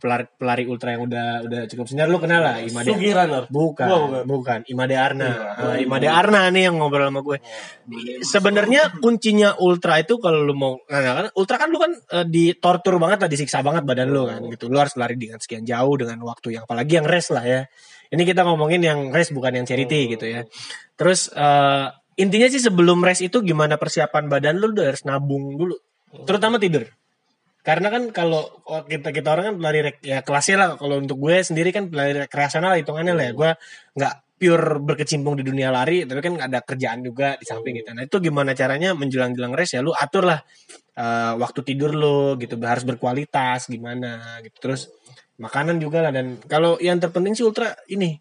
pelari, 0.00 0.24
pelari 0.24 0.64
ultra 0.64 0.96
yang 0.96 1.04
udah 1.04 1.44
udah 1.44 1.60
cukup 1.68 1.84
senior, 1.84 2.08
lu 2.08 2.16
kenal 2.16 2.40
lah 2.40 2.64
Imade. 2.64 2.96
Sugiraner. 2.96 3.44
Bukan, 3.52 3.84
Gua 3.84 3.98
bukan. 4.08 4.22
bukan. 4.24 4.60
Imade 4.72 4.96
Arna. 4.96 5.28
Eh, 5.76 5.84
Imade 5.84 6.08
Arna 6.08 6.48
nih 6.48 6.72
yang 6.72 6.80
ngobrol 6.80 7.12
sama 7.12 7.20
gue. 7.20 7.44
Sebenarnya 8.24 8.96
kuncinya 9.04 9.60
ultra 9.60 10.00
itu 10.00 10.16
kalau 10.16 10.40
lu 10.40 10.56
mau, 10.56 10.80
nah, 10.88 11.12
kan 11.12 11.26
ultra 11.36 11.60
kan 11.60 11.68
lu 11.68 11.76
kan 11.76 11.92
eh, 11.92 12.24
ditortur 12.24 12.96
banget 12.96 13.20
lah, 13.20 13.28
disiksa 13.28 13.60
banget 13.60 13.84
badan 13.84 14.08
lu 14.08 14.24
kan 14.24 14.40
gitu. 14.48 14.72
Lu 14.72 14.80
harus 14.80 14.96
lari 14.96 15.20
dengan 15.20 15.44
sekian 15.44 15.68
jauh 15.68 15.92
dengan 16.00 16.24
waktu 16.24 16.56
yang 16.56 16.64
apalagi 16.64 16.96
yang 16.96 17.04
race 17.04 17.28
lah 17.28 17.44
ya. 17.44 17.60
Ini 18.08 18.24
kita 18.24 18.48
ngomongin 18.48 18.80
yang 18.80 19.12
race 19.12 19.28
bukan 19.36 19.60
yang 19.60 19.68
charity 19.68 20.08
gitu 20.16 20.24
ya. 20.24 20.48
Terus 20.96 21.28
eh, 21.36 21.92
intinya 22.16 22.48
sih 22.48 22.64
sebelum 22.64 23.04
race 23.04 23.28
itu 23.28 23.44
gimana 23.44 23.76
persiapan 23.76 24.32
badan 24.32 24.56
lu, 24.56 24.72
lu 24.72 24.80
harus 24.80 25.04
nabung 25.04 25.52
dulu. 25.52 25.76
Terutama 26.24 26.56
tidur. 26.56 26.88
Karena 27.62 27.92
kan 27.92 28.08
kalau 28.14 28.48
kita 28.88 29.12
kita 29.12 29.28
orang 29.28 29.44
kan 29.52 29.54
pelari 29.60 29.80
rek, 29.84 29.96
ya 30.00 30.24
kelasnya 30.24 30.56
lah 30.56 30.68
kalau 30.80 30.96
untuk 30.96 31.20
gue 31.20 31.36
sendiri 31.44 31.68
kan 31.68 31.92
pelari 31.92 32.16
rekreasional 32.16 32.78
hitungannya 32.80 33.12
lah 33.12 33.24
ya. 33.28 33.32
Gue 33.36 33.50
nggak 33.98 34.14
pure 34.38 34.68
berkecimpung 34.80 35.34
di 35.36 35.44
dunia 35.44 35.68
lari, 35.74 36.06
tapi 36.06 36.22
kan 36.22 36.38
ada 36.38 36.62
kerjaan 36.62 37.02
juga 37.02 37.34
di 37.36 37.44
samping 37.44 37.82
gitu. 37.82 37.90
Nah 37.92 38.06
itu 38.06 38.16
gimana 38.22 38.54
caranya 38.54 38.94
menjelang-jelang 38.94 39.52
race 39.52 39.76
ya 39.76 39.82
lu 39.82 39.90
atur 39.92 40.30
lah 40.30 40.40
eh, 40.96 41.32
waktu 41.36 41.60
tidur 41.66 41.92
lu 41.92 42.38
gitu 42.40 42.54
harus 42.62 42.86
berkualitas 42.86 43.68
gimana 43.68 44.40
gitu. 44.46 44.56
Terus 44.64 44.88
makanan 45.38 45.76
juga 45.82 46.08
lah 46.08 46.12
dan 46.14 46.38
kalau 46.46 46.78
yang 46.80 46.98
terpenting 46.98 47.34
sih 47.34 47.44
ultra 47.46 47.74
ini 47.90 48.16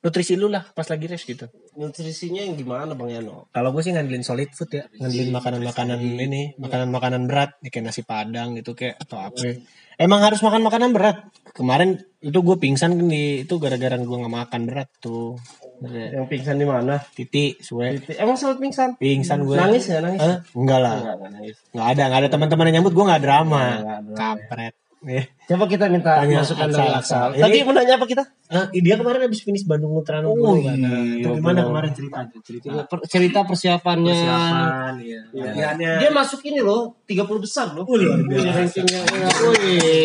nutrisi 0.00 0.32
lu 0.32 0.48
lah 0.48 0.64
pas 0.66 0.84
lagi 0.84 1.04
race 1.04 1.24
gitu 1.24 1.44
Nutrisinya 1.70 2.40
yang 2.40 2.54
gimana 2.54 2.92
Bang 2.92 3.08
Yano? 3.08 3.46
kalau 3.48 3.70
gue 3.70 3.80
sih 3.80 3.90
ngandelin 3.90 4.20
solid 4.20 4.48
food 4.50 4.72
ya 4.72 4.84
ngandelin 4.94 5.28
makanan-makanan 5.30 5.98
ini 6.00 6.56
makanan-makanan 6.56 7.22
berat 7.24 7.60
ya, 7.60 7.68
kayak 7.68 7.84
nasi 7.86 8.02
padang 8.02 8.52
gitu 8.54 8.72
kayak 8.72 8.96
atau 8.98 9.20
apa 9.22 9.60
emang 9.96 10.20
harus 10.20 10.40
makan 10.40 10.60
makanan 10.62 10.90
berat 10.90 11.16
kemarin 11.52 12.00
itu 12.18 12.36
gue 12.36 12.56
pingsan 12.56 12.94
kan 12.94 13.06
di 13.06 13.44
itu 13.44 13.54
gara-gara 13.56 13.92
gue 13.94 14.16
nggak 14.18 14.34
makan 14.38 14.60
berat 14.64 14.88
tuh 14.98 15.36
Yang 15.80 16.26
pingsan 16.28 16.56
di 16.56 16.66
mana? 16.66 17.00
titi 17.10 17.56
suwe 17.56 17.96
Emang 18.14 18.36
sempat 18.36 18.56
pingsan? 18.56 18.96
pingsan 18.96 19.40
gue 19.42 19.56
Nangis 19.56 19.84
ya 19.86 20.00
nangis? 20.00 20.20
Hah? 20.20 20.36
enggak 20.52 20.76
lah 20.78 20.92
Enggak, 20.94 21.14
enggak 21.14 21.30
nangis. 21.30 21.56
nggak 21.70 21.86
ada 21.86 22.02
nggak 22.04 22.20
ada 22.20 22.28
teman-teman 22.30 22.64
yang 22.64 22.74
nyambut 22.76 22.92
gue 22.92 23.04
nggak 23.06 23.22
drama 23.22 23.62
Nggak 23.78 23.98
ada. 23.98 24.12
kampret 24.14 24.74
Eh. 24.74 24.89
Coba 25.00 25.64
kita 25.64 25.88
minta 25.88 26.20
Tanya 26.20 26.44
masukan 26.44 26.68
dari 26.68 26.92
Aksal. 26.92 27.32
Aksal. 27.32 27.40
Tadi 27.40 27.58
mau 27.64 27.72
nanya 27.72 27.96
apa 27.96 28.04
kita? 28.04 28.20
Nah, 28.20 28.68
dia 28.68 28.94
kemarin 28.94 29.20
habis 29.24 29.40
finish 29.40 29.64
Bandung 29.64 29.96
Ultra 29.96 30.20
Oh, 30.20 30.36
dulu 30.36 30.60
kan. 30.60 30.76
Nah, 30.76 31.00
iya, 31.00 31.24
itu 31.24 31.28
gimana 31.32 31.56
bener. 31.56 31.64
kemarin 31.72 31.90
cerita 31.96 32.18
cerita 32.44 32.66
Per- 32.84 33.04
cerita 33.08 33.38
persiapannya. 33.42 34.12
persiapan 34.12 34.94
ya. 35.00 35.20
Latihannya. 35.32 35.92
Dia 35.98 36.10
masuk 36.12 36.40
ini 36.44 36.60
loh, 36.60 37.00
30 37.08 37.16
besar 37.40 37.72
loh. 37.72 37.82
Oh, 37.82 37.96
luar 37.96 38.20
biasa. 38.20 38.44
Di 38.44 38.50
rankingnya. 38.52 39.00
Wih. 39.48 40.04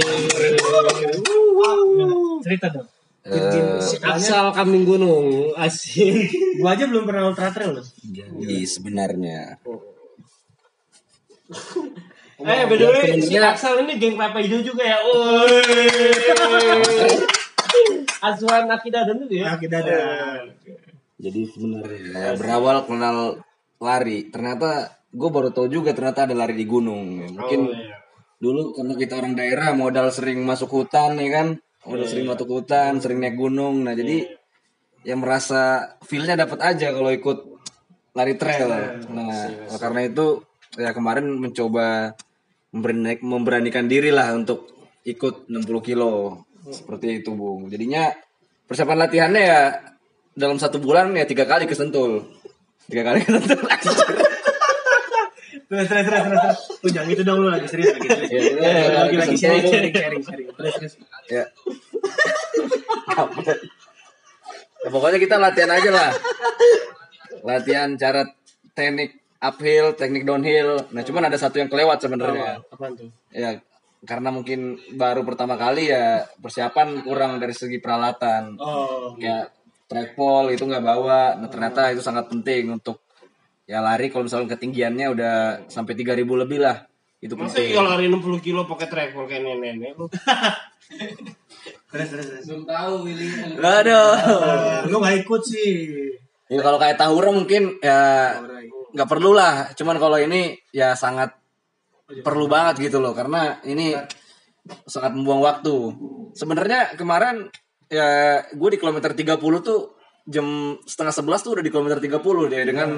cerita 2.40 2.68
dong. 2.72 2.88
Si 3.82 3.96
Aksal 4.00 4.56
kambing 4.56 4.88
gunung. 4.88 5.52
Asik. 5.56 6.32
Gua 6.64 6.72
aja 6.72 6.88
belum 6.88 7.04
pernah 7.04 7.28
ultra 7.28 7.52
trail 7.52 7.76
loh. 7.76 7.86
Jadi 8.00 8.64
sebenarnya 8.64 9.60
Eh, 12.36 12.68
by 12.68 12.76
the 12.76 12.88
way, 12.92 13.16
si 13.24 13.40
Aksal 13.40 13.88
ini 13.88 13.96
geng 13.96 14.20
Papa 14.20 14.44
Hijau 14.44 14.60
juga 14.60 14.84
ya. 14.84 15.00
Asuhan 18.20 18.68
Akida 18.68 19.08
dan 19.08 19.24
itu 19.24 19.40
ya. 19.40 19.56
Kita 19.56 19.80
ada. 19.80 19.98
jadi 21.16 21.42
sebenarnya 21.48 22.12
ya, 22.12 22.32
berawal 22.36 22.84
kenal 22.84 23.40
lari. 23.80 24.28
Ternyata 24.28 25.00
gue 25.16 25.30
baru 25.32 25.56
tahu 25.56 25.72
juga 25.72 25.96
ternyata 25.96 26.28
ada 26.28 26.36
lari 26.36 26.60
di 26.60 26.68
gunung. 26.68 27.24
Ya, 27.24 27.28
mungkin 27.32 27.72
dulu 28.44 28.76
karena 28.76 28.94
kita 29.00 29.14
orang 29.24 29.34
daerah 29.40 29.72
modal 29.72 30.12
sering 30.12 30.44
masuk 30.44 30.84
hutan 30.84 31.16
ya 31.16 31.30
kan? 31.32 31.48
Modal 31.88 32.08
sering 32.12 32.28
masuk 32.28 32.52
hutan 32.52 33.00
sering 33.00 33.24
naik 33.24 33.40
gunung. 33.40 33.88
Nah 33.88 33.96
jadi 33.96 34.28
yang 35.08 35.24
merasa 35.24 35.96
feelnya 36.04 36.36
dapat 36.36 36.60
aja 36.60 36.92
kalau 36.92 37.16
ikut 37.16 37.38
lari 38.12 38.36
trail. 38.36 39.00
Nah 39.08 39.72
karena 39.80 40.12
itu 40.12 40.44
ya 40.76 40.92
kemarin 40.92 41.26
mencoba 41.40 42.14
memberani- 42.72 43.24
memberanikan 43.24 43.88
diri 43.88 44.12
lah 44.12 44.36
untuk 44.36 44.72
ikut 45.04 45.48
60 45.48 45.64
kilo 45.82 46.44
seperti 46.68 47.22
itu 47.22 47.32
bung 47.32 47.70
jadinya 47.70 48.10
persiapan 48.66 49.06
latihannya 49.06 49.42
ya 49.42 49.62
dalam 50.34 50.58
satu 50.58 50.82
bulan 50.82 51.14
ya 51.14 51.24
tiga 51.24 51.46
kali 51.46 51.64
kesentul 51.66 52.26
tiga 52.86 53.06
kali 53.06 53.22
kesentul 53.26 53.60
Terus 55.66 55.90
terus 55.90 56.06
terus 56.06 56.24
terus. 56.30 56.58
Tuh 56.78 56.90
jangan 56.94 57.10
gitu 57.10 57.24
dong 57.26 57.42
lu 57.42 57.50
lagi 57.50 57.66
serius 57.66 57.98
lagi 57.98 58.06
serius. 58.06 58.30
Ya, 58.30 58.38
ya, 58.38 58.54
Eh, 58.54 58.86
ya, 58.86 58.90
lagi 59.02 59.16
lagi 59.18 59.34
sharing 59.34 59.66
sharing 59.66 59.94
sharing 59.98 60.22
sharing. 60.22 60.48
Terus 60.54 60.74
terus. 60.78 60.94
ya. 61.26 61.44
Ya, 64.86 64.90
pokoknya 64.94 65.18
kita 65.18 65.36
latihan 65.42 65.72
aja 65.74 65.90
lah 65.90 66.10
latihan 67.42 67.90
cara 67.98 68.30
teknik 68.78 69.25
uphill 69.38 69.94
teknik 69.94 70.24
downhill 70.24 70.80
nah 70.90 71.02
cuman 71.02 71.28
ada 71.28 71.36
satu 71.36 71.58
yang 71.58 71.68
kelewat 71.68 72.00
sebenarnya 72.00 72.62
Apaan 72.66 72.94
tuh? 72.94 73.10
ya 73.30 73.60
karena 74.02 74.30
mungkin 74.30 74.60
baru 74.94 75.22
pertama 75.22 75.56
kali 75.56 75.90
ya 75.90 76.24
persiapan 76.38 77.02
kurang 77.02 77.38
dari 77.38 77.52
segi 77.52 77.78
peralatan 77.78 78.54
Oh. 78.56 79.18
kayak 79.18 79.50
trackpole 79.86 80.50
itu 80.50 80.64
nggak 80.64 80.82
bawa 80.82 81.36
nah 81.36 81.48
ternyata 81.48 81.90
itu 81.90 82.00
sangat 82.00 82.26
penting 82.26 82.70
untuk 82.72 83.02
ya 83.66 83.82
lari 83.82 84.08
kalau 84.08 84.26
misalnya 84.26 84.54
ketinggiannya 84.54 85.08
udah 85.10 85.34
sampai 85.66 85.94
3000 85.96 86.22
lebih 86.22 86.62
lah 86.62 86.86
itu 87.18 87.34
Masa 87.34 87.58
penting 87.58 87.74
iya 87.74 87.82
lari 87.82 88.06
60 88.06 88.22
kilo 88.40 88.62
pakai 88.64 88.86
track 88.86 89.10
kayak 89.16 89.42
nenek-nenek 89.42 89.94
lu. 89.96 90.06
Terus 91.88 92.08
terus 92.12 92.28
terus. 92.28 92.44
Belum 92.46 92.64
tahu 92.64 92.94
Willy. 93.08 93.28
aduh 93.58 94.14
Lu 94.86 94.98
gak 95.00 95.18
ikut 95.18 95.42
sih. 95.42 95.74
ya 96.46 96.62
kalau 96.62 96.78
kayak 96.78 96.94
tahura 96.94 97.34
mungkin 97.34 97.82
ya 97.82 97.98
nggak 98.96 99.10
perlu 99.12 99.36
lah. 99.36 99.76
Cuman 99.76 100.00
kalau 100.00 100.16
ini 100.16 100.56
ya 100.72 100.96
sangat 100.96 101.36
perlu 102.24 102.48
banget 102.48 102.88
gitu 102.90 103.04
loh. 103.04 103.12
Karena 103.12 103.60
ini 103.68 103.92
sangat 104.88 105.12
membuang 105.14 105.44
waktu. 105.44 105.76
Sebenarnya 106.34 106.96
kemarin 106.96 107.52
ya 107.92 108.42
gue 108.56 108.70
di 108.72 108.80
kilometer 108.80 109.12
30 109.12 109.38
tuh 109.62 109.94
jam 110.26 110.80
setengah 110.88 111.14
sebelas 111.14 111.44
tuh 111.44 111.60
udah 111.60 111.64
di 111.68 111.70
kilometer 111.70 112.00
30 112.00 112.48
deh. 112.50 112.64
Dengan 112.64 112.90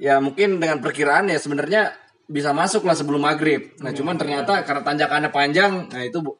ya 0.00 0.22
mungkin 0.22 0.62
dengan 0.62 0.78
perkiraan 0.80 1.28
ya 1.28 1.36
sebenarnya 1.36 1.92
bisa 2.30 2.54
masuk 2.54 2.86
lah 2.86 2.94
sebelum 2.94 3.20
maghrib. 3.26 3.74
Nah 3.82 3.90
cuman 3.90 4.14
ternyata 4.14 4.62
karena 4.62 4.86
tanjakannya 4.86 5.30
panjang 5.34 5.90
nah 5.90 6.02
itu 6.06 6.22
bu- 6.22 6.38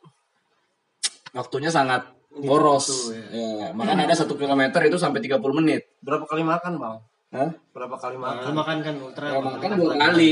waktunya 1.34 1.68
sangat 1.68 2.06
boros. 2.30 3.10
ya. 3.10 3.74
Makanya 3.74 4.06
ada 4.06 4.16
satu 4.16 4.38
kilometer 4.38 4.80
itu 4.86 4.96
sampai 4.96 5.18
30 5.20 5.42
menit. 5.50 5.82
Berapa 5.98 6.24
kali 6.30 6.46
makan, 6.46 6.78
Bang? 6.78 6.96
Hah? 7.30 7.50
Berapa 7.70 7.94
kali 7.94 8.16
makan? 8.16 8.42
Lu 8.42 8.52
makan 8.52 8.76
kan 8.80 8.94
ultra. 8.98 9.24
Ya, 9.24 9.38
makan 9.38 9.70
dua 9.76 9.94
kali 9.96 10.30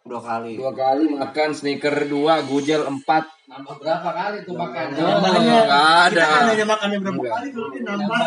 Dua 0.00 0.18
kali. 0.18 0.56
dua 0.56 0.72
kali 0.72 1.04
makan 1.12 1.48
sneaker 1.52 2.04
dua 2.04 2.40
gujel 2.42 2.82
empat 2.82 3.24
Nambah 3.46 3.74
berapa 3.76 4.08
kali 4.10 4.36
tuh 4.42 4.54
makan? 4.54 4.84
nggak 4.90 5.86
ada 6.08 6.10
Kita 6.10 6.26
kan 6.26 6.42
hanya 6.48 6.64
makannya 6.64 6.98
berapa 7.00 7.22
kali 7.22 7.48
kalau 7.50 7.68
dia 7.68 7.82
nambah. 7.84 8.18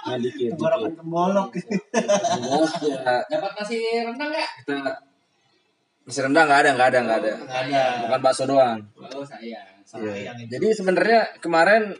Nah, 0.00 0.16
dikit. 0.16 0.56
Terus 0.56 0.90
ya 2.82 3.20
Dapat 3.22 3.50
nasi 3.54 3.76
rendang 4.00 4.28
nggak? 4.28 4.48
kita 4.58 4.72
nasi 6.02 6.20
rendang 6.20 6.44
nggak 6.46 6.58
ada 6.58 6.70
nggak 6.72 6.88
ada 6.88 6.98
nggak 7.00 7.18
ada 7.18 7.32
Ada. 7.46 7.82
makan 8.02 8.20
bakso 8.20 8.42
doang 8.44 8.78
Oh 8.96 9.22
sayang. 9.22 9.68
Iya. 9.92 10.32
Jadi 10.48 10.66
sebenarnya 10.72 11.20
kemarin 11.38 11.94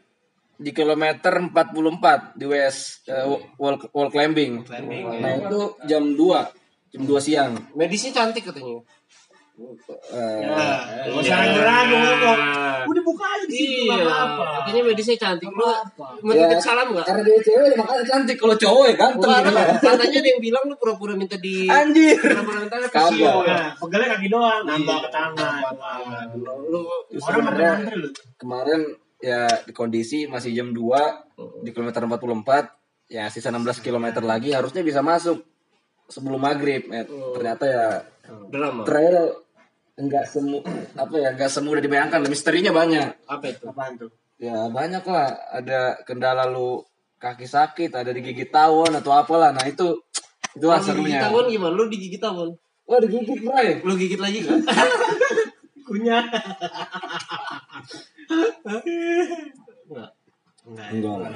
di 0.61 0.71
kilometer 0.71 1.33
44 1.41 2.37
di 2.37 2.45
WS 2.45 2.79
eh, 3.09 3.25
wall, 3.57 3.81
wall 3.91 4.09
climbing. 4.09 4.61
Nah 4.69 5.33
itu 5.41 5.61
jam 5.89 6.13
2 6.13 6.93
jam 6.93 7.03
2 7.03 7.17
siang. 7.19 7.53
Medisnya 7.73 8.13
cantik 8.15 8.45
katanya. 8.45 8.85
Eh, 9.61 10.41
Gak 11.05 11.21
usah 11.21 11.37
ragu-ragu 11.37 11.93
ngomong. 11.95 12.39
Udah 12.81 13.03
buka 13.05 13.25
aja 13.29 13.45
di 13.45 13.55
situ 13.55 13.93
Iya. 13.93 14.09
apa-apa. 14.09 14.45
Katanya 14.65 14.83
medisnya 14.89 15.17
cantik. 15.17 15.49
Lu 15.49 15.65
mau 16.25 16.33
ya, 16.33 16.57
salam 16.57 16.97
nggak? 16.97 17.05
Karena 17.05 17.23
dia 17.29 17.39
cewek 17.45 17.77
makanya 17.77 18.05
cantik 18.05 18.37
kalau 18.41 18.57
cowok 18.57 18.85
ya 18.89 18.95
ganteng. 18.97 19.21
Bukan, 19.21 19.43
katanya 19.85 20.17
ada 20.17 20.29
yang 20.33 20.41
bilang 20.41 20.65
lu 20.65 20.75
pura-pura 20.81 21.13
minta 21.13 21.37
di 21.37 21.69
Anjir. 21.69 22.17
pura-pura 22.17 22.59
minta 22.65 22.77
ke 22.81 22.89
Kagak. 22.89 23.13
Sio. 23.13 23.33
Nah, 23.45 23.69
pegelnya 23.77 24.09
kaki 24.17 24.29
doang, 24.33 24.63
nambah 24.65 24.97
ke 24.97 25.09
tangan. 25.13 25.61
Lu 26.73 26.81
Orang 27.21 27.45
lu. 28.01 28.09
kemarin 28.41 28.81
ya 29.21 29.47
di 29.63 29.71
kondisi 29.71 30.25
masih 30.25 30.51
jam 30.51 30.69
2 30.71 30.81
di 31.61 31.71
kilometer 31.71 32.03
44 32.03 32.25
ya 33.07 33.29
sisa 33.29 33.49
16 33.49 33.81
kilometer 33.81 34.21
lagi 34.21 34.51
harusnya 34.51 34.81
bisa 34.81 35.01
masuk 35.01 35.45
sebelum 36.07 36.39
maghrib 36.39 36.89
Eh, 36.89 37.05
ternyata 37.31 37.65
ya 37.65 37.85
drama. 38.47 38.83
trail 38.83 39.37
enggak 39.95 40.25
semu 40.25 40.65
apa 40.95 41.15
ya 41.15 41.29
enggak 41.31 41.49
semudah 41.49 41.79
dibayangkan 41.79 42.25
misterinya 42.25 42.73
banyak 42.73 43.09
Apa 43.27 43.45
itu? 43.47 43.65
Apaan 43.67 43.95
tuh? 43.97 44.11
ya 44.37 44.57
banyak 44.67 45.05
lah 45.05 45.29
ada 45.53 45.81
kendala 46.01 46.49
lu 46.49 46.81
kaki 47.17 47.45
sakit 47.45 47.93
ada 47.93 48.09
digigit 48.09 48.49
tawon 48.49 48.89
atau 48.95 49.13
apalah 49.13 49.53
nah 49.53 49.61
itu 49.63 50.01
itu 50.51 50.65
lah 50.65 50.81
serunya 50.81 51.21
tawon 51.21 51.45
gimana? 51.47 51.71
Lu 51.71 51.87
digigit 51.87 52.17
tawon. 52.17 52.57
wah 52.83 52.99
digigit 52.99 53.39
bray 53.39 53.85
Lu 53.85 53.95
gigit 53.95 54.17
lagi 54.17 54.41
kan? 54.41 54.65
Kunyah. 55.91 56.23
enggak 60.71 61.15
lah 61.19 61.31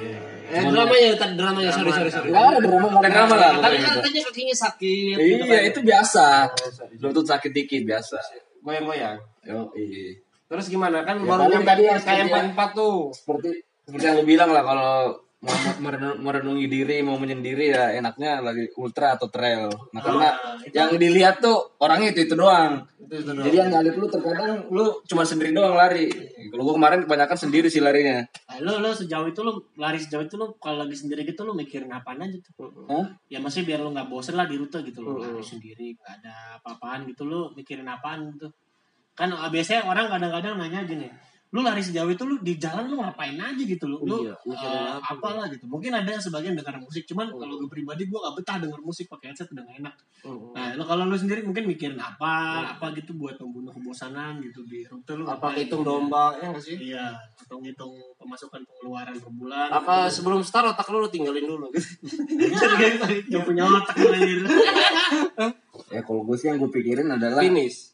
Eh 0.47 0.61
dramanya 0.63 1.09
tadi 1.17 1.33
dramanya 1.35 1.71
sorry 1.73 1.91
sorry 1.91 2.07
sorry. 2.09 2.29
enggak 2.29 2.45
ada 2.47 2.59
drama 2.61 2.87
enggak 2.87 3.01
ada 3.01 3.09
drama 3.11 3.35
lah 3.35 3.51
Tadi 3.51 3.59
pokoknya 3.59 3.75
kan 3.75 3.91
itu. 3.91 3.99
katanya 3.99 4.21
kakinya 4.23 4.55
sakit. 4.55 5.15
gitu 5.17 5.43
iya 5.43 5.57
kan. 5.59 5.63
itu 5.65 5.79
biasa 5.81 6.25
lutut 7.01 7.25
sakit 7.25 7.51
dikit 7.51 7.81
biasa 7.83 8.17
goyang-goyang. 8.61 9.17
yo 9.43 9.59
iya 9.75 10.15
Terus 10.45 10.65
gimana 10.69 11.01
kan 11.01 11.17
Ya, 11.17 11.25
baru 11.25 11.41
nyampe 11.49 11.65
tadi 11.65 11.83
yang 11.83 11.99
kayak 11.99 12.23
empat 12.29 12.43
empat 12.53 12.69
tuh. 12.71 13.09
seperti 13.11 13.49
seperti 13.83 14.05
yang 14.05 14.15
lu 14.15 14.23
bilang 14.23 14.49
lah 14.49 14.63
kalau 14.63 14.93
mau 15.43 15.51
merenung- 15.83 16.19
merenungi 16.23 16.65
diri 16.71 17.03
mau 17.03 17.19
menyendiri 17.19 17.69
ya 17.75 17.91
enaknya 17.93 18.39
lagi 18.41 18.71
ultra 18.79 19.19
atau 19.19 19.27
trail. 19.29 19.67
Nah 19.93 20.01
karena 20.01 20.29
yang 20.71 20.95
dilihat 20.95 21.43
tuh 21.43 21.75
orangnya 21.81 22.15
itu 22.15 22.25
itu 22.25 22.35
doang. 22.39 22.81
Jadi 23.05 23.53
yang 23.53 23.69
ngalik 23.69 24.01
lu 24.01 24.09
terkadang 24.09 24.65
lu 24.73 24.89
cuma 25.05 25.21
sendiri 25.21 25.53
doang 25.53 25.77
lari. 25.77 26.09
Kalau 26.49 26.61
gua 26.65 26.75
kemarin 26.79 27.05
kebanyakan 27.05 27.37
sendiri 27.37 27.67
sih 27.69 27.83
larinya. 27.83 28.25
Nah, 28.49 28.57
lo 28.63 28.81
lo 28.81 28.89
sejauh 28.89 29.29
itu 29.29 29.45
lo 29.45 29.69
lari 29.77 30.01
sejauh 30.01 30.25
itu 30.25 30.35
lo 30.39 30.57
kalau 30.57 30.81
lagi 30.81 30.97
sendiri 30.97 31.21
gitu 31.21 31.45
lo 31.45 31.53
mikirin 31.53 31.91
apaan 31.93 32.25
aja 32.25 32.37
tuh? 32.41 32.71
Hah? 32.89 33.05
Ya 33.29 33.37
maksudnya 33.37 33.75
biar 33.75 33.79
lo 33.85 33.93
nggak 33.93 34.09
bosen 34.09 34.33
lah 34.39 34.49
di 34.49 34.57
rute 34.57 34.81
gitu 34.81 35.05
lo 35.05 35.21
lari 35.21 35.43
sendiri 35.45 35.93
nggak 35.93 36.11
ada 36.23 36.57
apa-apaan 36.57 37.05
gitu 37.05 37.29
lo 37.29 37.53
mikirin 37.53 37.85
apaan 37.85 38.33
gitu? 38.33 38.49
Kan 39.13 39.29
ah, 39.31 39.47
biasanya 39.53 39.85
orang 39.87 40.09
kadang-kadang 40.11 40.59
nanya 40.59 40.83
gini, 40.83 41.07
lu 41.55 41.63
lari 41.63 41.79
sejauh 41.79 42.11
itu 42.11 42.23
lu 42.27 42.35
di 42.43 42.59
jalan 42.59 42.91
lu 42.91 42.99
ngapain 42.99 43.39
aja 43.39 43.55
gitu 43.63 43.87
lu? 43.87 44.03
Lu 44.03 44.27
Iya, 44.27 44.35
eh, 44.43 44.99
apa, 44.99 45.15
apalah 45.15 45.47
gitu. 45.47 45.63
mungkin 45.71 45.95
ada 45.95 46.09
yang 46.11 46.19
sebagian 46.19 46.51
dengar 46.51 46.75
musik 46.83 47.07
cuman 47.07 47.31
kalau 47.31 47.55
gue 47.63 47.69
pribadi 47.71 48.03
gue 48.11 48.19
gak 48.19 48.35
betah 48.35 48.57
denger 48.59 48.81
musik 48.83 49.07
pakai 49.07 49.31
headset 49.31 49.47
udah 49.55 49.63
gak 49.63 49.79
enak. 49.79 49.95
Mm-mm. 50.25 50.51
nah 50.51 50.73
lu 50.75 50.83
kalau 50.83 51.07
lu 51.07 51.15
sendiri 51.15 51.45
mungkin 51.45 51.69
mikirin 51.69 51.95
apa 52.01 52.65
apa 52.75 52.91
gitu 52.97 53.13
buat 53.15 53.37
membunuh 53.39 53.71
kebosanan 53.71 54.41
gitu 54.43 54.65
di 54.67 54.83
rute 54.83 55.13
lu 55.15 55.23
apa 55.23 55.53
hitung 55.55 55.85
domba 55.85 56.35
ya 56.41 56.51
nggak 56.51 56.59
sih? 56.65 56.75
Iya 56.91 57.15
atau 57.39 57.61
ngitung 57.63 57.93
pemasukan 58.19 58.59
pengeluaran 58.65 59.15
per 59.15 59.31
bulan 59.31 59.69
apa 59.69 60.09
sebelum 60.11 60.41
start 60.43 60.75
otak 60.75 60.89
lu 60.91 60.99
lu 61.05 61.09
tinggalin 61.13 61.45
dulu 61.47 61.71
gitu? 61.71 61.87
Yang 63.31 63.43
punya 63.47 63.63
otak. 63.63 63.95
Ya 65.93 66.01
kalau 66.01 66.25
gue 66.25 66.35
sih 66.35 66.49
yang 66.49 66.57
gue 66.57 66.71
pikirin 66.71 67.05
adalah 67.07 67.45
finish. 67.45 67.93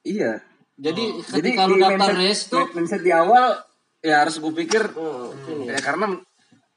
Iya. 0.00 0.40
Jadi 0.78 1.04
Jadi 1.20 1.42
ketika 1.52 1.66
lu 1.66 1.74
di 1.74 1.82
daftar 1.82 1.98
mindset- 2.08 2.18
race 2.20 2.42
tuh 2.46 2.64
mindset 2.72 3.02
di 3.02 3.10
awal 3.10 3.58
ya 3.98 4.22
harus 4.22 4.38
gue 4.38 4.52
pikir 4.56 4.82
Hmm, 4.88 5.34
finish. 5.42 5.68
ya 5.68 5.80
karena 5.80 6.06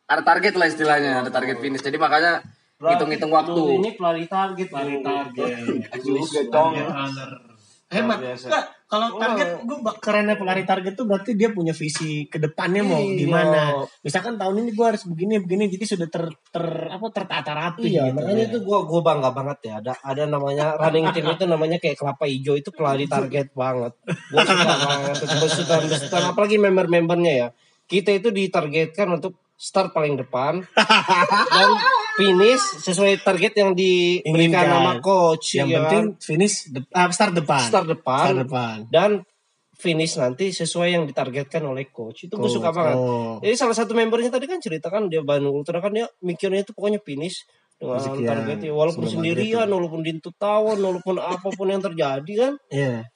ada 0.06 0.22
target 0.22 0.54
lah 0.54 0.66
istilahnya, 0.66 1.22
ada 1.22 1.30
target 1.30 1.58
finish. 1.58 1.80
Jadi 1.80 1.96
makanya 1.96 2.42
hitung-hitung 2.82 3.30
Lu 3.30 3.38
waktu. 3.38 3.62
ini 3.78 3.90
pelari 3.94 4.26
target 4.26 4.68
lari 4.68 5.00
target. 5.00 5.50
Target 6.50 6.86
runner 6.90 7.30
hebat. 7.88 8.18
Nggak, 8.20 8.66
kalau 8.92 9.16
target 9.16 9.64
gue 9.64 9.78
kerennya 10.04 10.36
pelari 10.36 10.68
target 10.68 11.00
tuh 11.00 11.08
berarti 11.08 11.32
dia 11.40 11.56
punya 11.56 11.72
visi 11.72 12.28
ke 12.28 12.36
depannya 12.36 12.84
mau 12.84 13.00
Iya. 13.00 13.24
gimana 13.24 13.62
misalkan 14.04 14.36
tahun 14.36 14.68
ini 14.68 14.76
gue 14.76 14.84
harus 14.86 15.08
begini 15.08 15.40
begini 15.40 15.72
jadi 15.72 15.86
sudah 15.88 16.08
ter, 16.12 16.28
ter 16.52 16.66
apa 16.92 17.06
tertata 17.16 17.52
rapi 17.56 17.88
Iya, 17.88 18.12
gitu 18.12 18.20
makanya 18.20 18.44
itu 18.52 18.58
gua 18.68 18.84
gua 18.84 19.00
bangga 19.00 19.32
banget 19.32 19.58
ya. 19.64 19.74
Ada 19.80 19.94
ada 20.04 20.24
namanya 20.28 20.66
running 20.76 21.08
team 21.16 21.32
itu 21.32 21.44
namanya 21.48 21.78
kayak 21.80 21.96
kelapa 21.96 22.28
hijau 22.28 22.60
itu 22.60 22.70
pelari 22.76 23.08
target 23.08 23.56
banget. 23.56 23.96
Gua 24.28 24.42
suka 24.44 24.76
banget 24.92 25.16
itu 25.24 25.36
besutan 25.40 25.82
besutan 25.88 26.24
apalagi 26.28 26.60
member-membernya 26.60 27.32
ya. 27.32 27.48
Kita 27.88 28.12
itu 28.12 28.28
ditargetkan 28.30 29.08
untuk 29.08 29.40
start 29.56 29.96
paling 29.96 30.20
depan 30.20 30.66
dan 31.56 31.70
finish 32.18 32.64
sesuai 32.82 33.24
target 33.24 33.54
yang 33.56 33.72
diberikan 33.72 34.68
nama 34.68 35.00
coach. 35.00 35.56
yang 35.60 35.68
ya 35.70 35.86
penting 35.86 36.16
kan? 36.16 36.24
finish 36.24 36.68
de- 36.68 36.88
ah, 36.92 37.08
start 37.12 37.34
depan 37.36 37.62
start 37.64 37.88
depan, 37.88 38.24
Start 38.26 38.40
depan 38.48 38.76
dan 38.92 39.12
finish 39.82 40.14
nanti 40.22 40.54
sesuai 40.54 40.94
yang 40.94 41.04
ditargetkan 41.10 41.66
oleh 41.66 41.90
coach. 41.90 42.30
Itu 42.30 42.38
gue 42.38 42.52
suka 42.54 42.70
banget. 42.70 43.02
oh. 43.02 43.42
Jadi 43.42 43.56
salah 43.58 43.74
satu 43.74 43.98
membernya 43.98 44.30
tadi 44.30 44.46
kan 44.46 44.62
ceritakan 44.62 45.10
dia 45.10 45.26
Bandung 45.26 45.58
Ultra 45.58 45.82
kan 45.82 45.90
dia 45.90 46.06
mikirnya 46.22 46.62
itu 46.62 46.70
pokoknya 46.78 47.02
finish 47.02 47.50
dengan 47.82 47.98
Sekian, 47.98 48.30
targetnya 48.30 48.70
walaupun 48.78 49.10
sendirian, 49.10 49.66
walaupun 49.66 50.06
di 50.06 50.14
tahun, 50.22 50.78
walaupun 50.86 51.18
apa 51.18 51.50
pun 51.50 51.66
yang 51.66 51.82
terjadi 51.82 52.34
kan 52.38 52.54
Iya, 52.70 53.10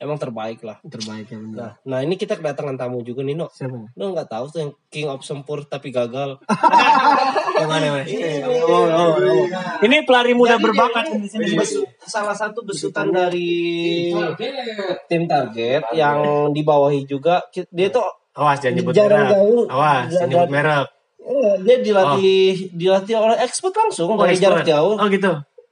emang 0.00 0.16
terbaik 0.16 0.60
lah. 0.60 0.80
terbaik 0.82 1.28
yang 1.28 1.44
benar. 1.46 1.60
Nah, 1.60 1.72
nah 1.84 1.98
ini 2.00 2.16
kita 2.16 2.34
kedatangan 2.34 2.74
tamu 2.74 3.00
juga 3.00 3.20
nih, 3.20 3.36
No. 3.36 3.46
Siapa? 3.46 3.92
Lo 3.92 4.04
nggak 4.10 4.26
tahu 4.26 4.44
tuh 4.48 4.58
yang 4.58 4.72
King 4.88 5.06
of 5.06 5.20
Sempur 5.20 5.62
tapi 5.62 5.88
gagal. 5.90 6.40
Yang 7.60 7.68
mana, 7.68 7.86
Mas? 7.92 8.08
Oh, 8.40 8.88
oh, 8.88 9.12
oh. 9.12 9.44
Ini 9.80 10.02
pelari 10.02 10.32
muda 10.32 10.56
berbakat 10.56 11.12
di 11.12 11.28
sini. 11.28 11.52
Besu- 11.52 11.84
salah 12.00 12.32
satu 12.32 12.64
besutan 12.64 13.12
dari 13.12 14.08
tim 15.06 15.28
target 15.28 15.84
yang 15.92 16.18
dibawahi 16.50 17.04
juga 17.04 17.44
dia 17.68 17.88
tuh 17.90 18.00
Awas 18.30 18.56
jangan 18.58 18.80
nyebut 18.80 18.94
Jarang 18.94 19.26
merek. 19.26 19.68
Awas 19.68 20.06
jangan 20.08 20.28
nyebut 20.30 20.50
merek. 20.50 20.86
dia 21.60 21.76
dilatih 21.78 22.42
dilatih 22.72 23.14
oleh 23.14 23.36
expert 23.38 23.70
langsung 23.70 24.08
Oh, 24.08 24.18
dari 24.18 24.34
jarak 24.34 24.64
expert. 24.64 24.70
jauh. 24.72 24.94
Oh 24.96 25.06
gitu. 25.06 25.30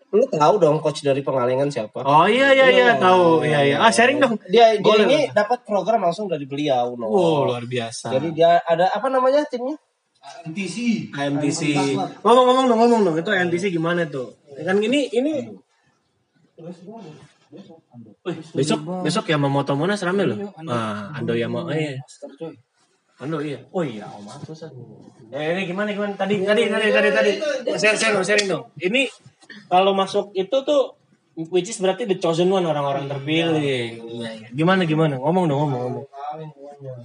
Lu 0.09 0.25
tahu 0.25 0.55
dong 0.57 0.81
coach 0.81 1.05
dari 1.05 1.21
pengalengan 1.21 1.69
siapa? 1.69 2.01
Oh 2.01 2.25
iya 2.25 2.57
iya 2.57 2.67
iya 2.73 2.97
tahu. 2.97 3.45
Iya 3.45 3.61
iya. 3.61 3.77
Ah 3.77 3.93
sharing 3.93 4.17
dong. 4.17 4.41
Dia 4.49 4.81
dia 4.81 4.97
ini 5.05 5.29
dapat 5.29 5.69
program 5.69 6.01
langsung 6.01 6.25
dari 6.33 6.49
beliau, 6.49 6.97
no. 6.97 7.13
Wow 7.13 7.53
luar 7.53 7.69
biasa. 7.69 8.17
Jadi 8.17 8.33
dia 8.33 8.57
ada 8.65 8.89
apa 8.89 9.13
namanya 9.13 9.45
timnya? 9.45 9.77
AMTC. 10.49 11.69
Ngomong-ngomong 12.25 12.65
dong, 12.73 12.79
ngomong 12.81 13.01
dong. 13.05 13.17
Itu 13.21 13.31
AMTC 13.37 13.69
gimana 13.69 14.09
tuh? 14.09 14.33
Kan 14.65 14.81
ini 14.81 15.13
ini 15.13 15.45
besok 18.57 18.81
besok 19.05 19.25
ya 19.29 19.37
mau 19.37 19.53
moto 19.53 19.77
Monas 19.77 20.01
rame 20.01 20.25
loh. 20.25 20.39
Ah, 20.69 21.13
Ando 21.21 21.37
ya 21.37 21.53
mau 21.53 21.69
eh. 21.69 22.01
Ando 23.19 23.43
iya. 23.43 23.61
Oh 23.75 23.83
iya, 23.83 24.07
Om 24.09 24.25
Atus. 24.31 24.73
Eh 25.29 25.53
ini 25.53 25.63
gimana 25.69 25.93
gimana 25.93 26.17
tadi 26.17 26.41
tadi 26.41 26.65
tadi 26.71 26.89
tadi 26.89 27.09
tadi. 27.13 27.33
Share 27.77 27.99
share 27.99 28.15
dong, 28.17 28.25
sharing 28.25 28.49
dong. 28.49 28.65
Ini 28.79 29.05
kalau 29.69 29.93
masuk 29.97 30.33
itu 30.37 30.57
tuh 30.65 30.99
which 31.49 31.71
is 31.71 31.79
berarti 31.79 32.03
the 32.03 32.19
chosen 32.19 32.51
one 32.51 32.67
orang-orang 32.67 33.07
terpilih. 33.07 33.63
Iya, 33.63 33.79
iya. 33.95 34.49
Gimana 34.51 34.83
gimana? 34.83 35.15
Ngomong 35.23 35.47
dong, 35.47 35.59
ngomong 35.71 35.81
ngomong. 35.87 36.05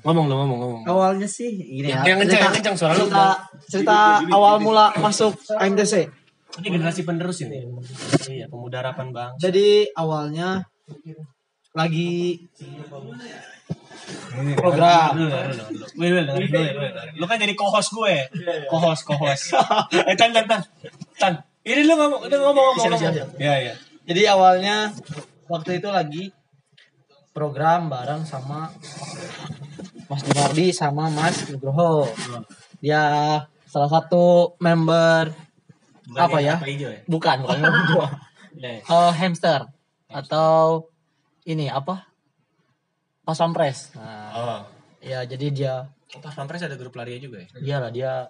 Ngomong 0.01 0.25
dong, 0.25 0.39
ngomong 0.41 0.59
ngomong. 0.59 0.81
Awalnya 0.89 1.29
sih 1.29 1.53
gini 1.53 1.93
ya. 1.93 2.01
Yang 2.01 2.25
kencang, 2.25 2.41
yang 2.41 2.55
kencang 2.57 2.75
suara 2.75 2.93
lu. 2.97 3.05
cerita, 3.05 3.27
cerita 3.69 3.97
awal 4.33 4.57
mula 4.57 4.89
masuk 4.97 5.37
AMTC. 5.53 6.09
Ini 6.61 6.67
generasi 6.69 7.01
penerus 7.05 7.45
ini. 7.45 7.61
Iya, 8.25 8.49
pemuda 8.49 8.81
harapan 8.81 9.13
bang. 9.13 9.31
Jadi 9.37 9.89
awalnya 9.93 10.65
lagi 11.73 12.37
program 14.57 15.17
Lu, 17.17 17.25
kan 17.29 17.37
jadi 17.37 17.53
co-host 17.53 17.93
gue. 17.93 18.15
Co-host, 18.69 19.01
co-host. 19.05 19.53
eh, 20.09 20.17
tan, 20.17 20.33
tan, 20.33 20.45
tan. 20.49 20.61
Tan. 21.17 21.33
Ini 21.63 21.81
lu 21.87 21.93
ngomong, 21.95 22.21
udah 22.27 22.39
ngomong, 22.43 22.65
ngomong. 22.75 22.87
ngomong. 22.91 23.39
Iya, 23.39 23.55
iya. 23.63 23.73
Jadi 24.03 24.21
awalnya 24.27 24.91
waktu 25.47 25.79
itu 25.79 25.87
lagi 25.87 26.23
program 27.31 27.87
bareng 27.87 28.27
sama 28.27 28.67
Mas 30.05 30.21
Gunardi 30.21 30.75
sama 30.75 31.07
Mas 31.07 31.47
Nugroho. 31.47 32.11
Dia 32.83 33.01
salah 33.65 33.89
satu 33.89 34.53
member 34.59 35.31
Bukan 36.03 36.19
Apa 36.19 36.37
ya? 36.43 36.59
hijau 36.59 36.91
ya? 36.91 36.99
bukan 37.07 37.47
bukan 37.47 37.57
member 37.59 37.83
gua. 37.95 38.07
Iya. 38.53 38.85
Eh, 38.85 39.11
hamster 39.17 39.65
atau 40.13 40.85
ini 41.41 41.73
apa? 41.73 42.05
Pas 43.25 43.33
pampres. 43.33 43.89
Nah, 43.97 44.29
Oh. 44.29 44.61
ya 45.01 45.25
jadi 45.25 45.47
dia 45.49 45.73
Pas 46.21 46.35
pampres 46.37 46.61
ada 46.61 46.77
grup 46.77 46.93
lari 46.93 47.17
juga 47.17 47.41
ya? 47.41 47.47
iyalah 47.57 47.89
dia 47.89 48.29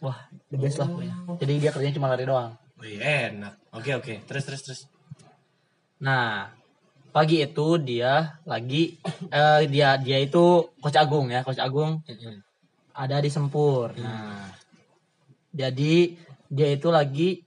wah 0.00 0.18
the 0.48 0.56
best 0.56 0.80
lah 0.80 0.88
pokoknya. 0.88 1.14
Jadi 1.40 1.52
dia 1.60 1.70
kerjanya 1.70 1.96
cuma 1.96 2.08
lari 2.12 2.24
doang. 2.24 2.52
Wih, 2.80 2.96
enak. 2.96 3.60
Oke, 3.76 3.92
oke. 3.92 4.24
Terus, 4.24 4.44
terus, 4.48 4.60
terus. 4.64 4.80
Nah, 6.00 6.48
pagi 7.12 7.44
itu 7.44 7.76
dia 7.76 8.40
lagi 8.48 8.96
eh 9.36 9.68
dia 9.68 10.00
dia 10.00 10.18
itu 10.18 10.72
coach 10.80 10.96
Agung 10.96 11.28
ya, 11.28 11.44
coach 11.44 11.60
Agung 11.60 12.00
ada 12.96 13.16
di 13.20 13.28
Sempur. 13.28 13.92
Nah, 14.00 14.48
jadi 15.52 16.16
dia 16.50 16.68
itu 16.72 16.88
lagi 16.88 17.44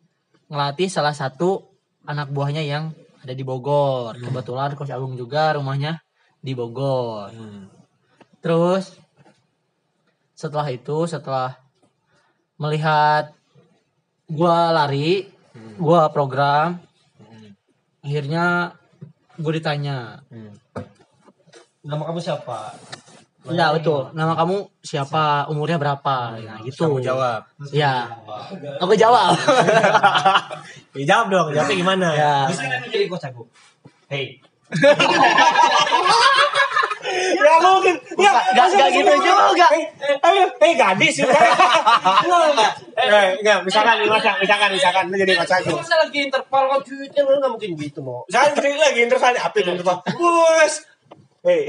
ngelatih 0.47 0.87
salah 0.87 1.17
satu 1.17 1.65
anak 2.05 2.29
buahnya 2.29 2.63
yang 2.63 2.93
ada 3.23 3.33
di 3.33 3.41
Bogor. 3.41 4.19
Kebetulan 4.19 4.77
coach 4.77 4.93
Agung 4.93 5.17
juga 5.17 5.57
rumahnya 5.57 5.97
di 6.43 6.53
Bogor. 6.53 7.33
Terus 8.43 8.99
setelah 10.35 10.67
itu 10.69 11.07
setelah 11.07 11.62
melihat 12.57 13.33
gua 14.29 14.71
lari, 14.71 15.27
gua 15.77 16.09
program, 16.09 16.79
akhirnya 18.03 18.75
gue 19.39 19.51
ditanya 19.57 20.21
Nama 21.83 21.99
kamu 21.99 22.19
siapa? 22.23 22.79
Enggak 23.43 23.69
betul. 23.75 24.07
Nama 24.15 24.39
kamu 24.39 24.71
siapa? 24.79 25.51
Umurnya 25.51 25.75
berapa? 25.75 26.39
Nah, 26.39 26.63
gitu. 26.63 26.87
Kamu 26.87 27.03
jawab. 27.03 27.43
Ya. 27.75 28.07
Aku 28.79 28.95
jawab. 28.95 29.35
Ya, 30.93 31.09
jawab 31.09 31.33
dong. 31.33 31.49
Jawabnya 31.49 31.73
gimana? 31.73 32.07
ya. 32.13 32.35
Jadi 32.85 33.09
coach 33.09 33.25
aku. 33.25 33.49
Hey. 34.05 34.37
Ya 37.33 37.55
mungkin. 37.59 37.95
Ya, 38.19 38.31
Gak, 38.53 38.67
gak 38.77 38.89
gitu 38.93 39.13
juga. 39.21 39.67
Ayo, 40.21 40.43
eh 40.61 40.73
gadis 40.77 41.13
juga. 41.19 41.39
Eh, 42.93 43.29
enggak, 43.41 43.57
misalkan 43.65 43.95
misalkan, 44.05 44.35
misalkan, 44.37 44.69
misalkan, 44.71 45.03
lu 45.09 45.15
jadi 45.17 45.33
pacar 45.33 45.59
gue. 45.65 45.73
Masa 45.73 45.97
lagi 45.97 46.19
interval 46.29 46.63
kok 46.69 46.81
duitnya 46.85 47.21
lu 47.25 47.37
nggak 47.41 47.51
mungkin 47.51 47.71
gitu 47.75 47.99
mau. 48.05 48.21
Misalkan 48.29 48.51
kita 48.61 48.77
lagi 48.77 49.01
interval, 49.03 49.31
apa 49.33 49.55
itu 49.57 49.69
interval? 49.73 49.97
Bus. 50.15 50.73
Hei. 51.43 51.67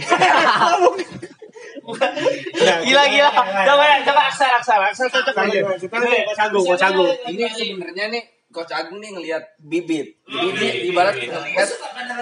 Gila 2.64 3.02
gila. 3.08 3.30
Coba 3.64 3.84
coba 4.04 4.20
aksar 4.30 4.50
aksar 4.56 4.80
aksar 4.88 5.06
cocok 5.10 5.34
aja. 5.36 5.60
Kita 5.76 5.96
nih, 6.00 6.24
Coach 6.28 6.42
Agung, 6.44 6.64
Coach 6.64 6.84
Agung. 6.84 7.08
Ini 7.28 7.44
sebenarnya 7.52 8.04
nih 8.12 8.22
Coach 8.54 8.70
Agung 8.70 9.02
nih 9.02 9.10
ngelihat 9.10 9.58
bibit. 9.58 10.14
Jadi 10.30 10.48
dia 10.54 10.72
ibarat 10.86 11.18
ngelihat 11.18 11.70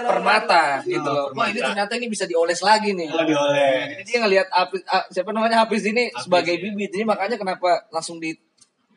permata 0.09 0.81
gitu 0.81 1.05
loh. 1.05 1.29
Wah 1.37 1.53
ini 1.53 1.61
ternyata 1.61 1.93
ini 1.93 2.09
bisa 2.09 2.25
dioles 2.25 2.57
lagi 2.65 2.97
nih. 2.97 3.13
Oh, 3.13 3.21
dioleh. 3.21 4.01
Jadi 4.01 4.01
dia 4.09 4.19
ngelihat 4.25 4.47
Hafiz, 4.49 4.81
ah, 4.89 5.05
siapa 5.13 5.29
namanya 5.29 5.61
Hafiz 5.61 5.85
ini 5.85 6.09
sebagai 6.17 6.57
bibit. 6.57 6.89
Jadi 6.89 7.05
makanya 7.05 7.37
kenapa 7.37 7.85
langsung 7.93 8.17
di 8.17 8.33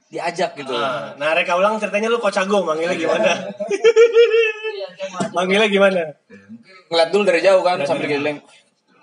diajak 0.09 0.57
gitu. 0.57 0.72
Nah, 0.72 1.18
nah, 1.18 1.35
reka 1.37 1.59
ulang 1.59 1.77
ceritanya 1.77 2.09
lu 2.09 2.22
Coach 2.22 2.38
Agung, 2.40 2.64
manggilnya 2.64 2.96
gimana? 2.96 3.31
manggilnya 5.37 5.68
gimana? 5.68 6.03
Ngeliat 6.88 7.11
dulu 7.12 7.22
dari 7.27 7.40
jauh 7.42 7.61
kan 7.61 7.83
sambil 7.85 8.09
geleng. 8.09 8.38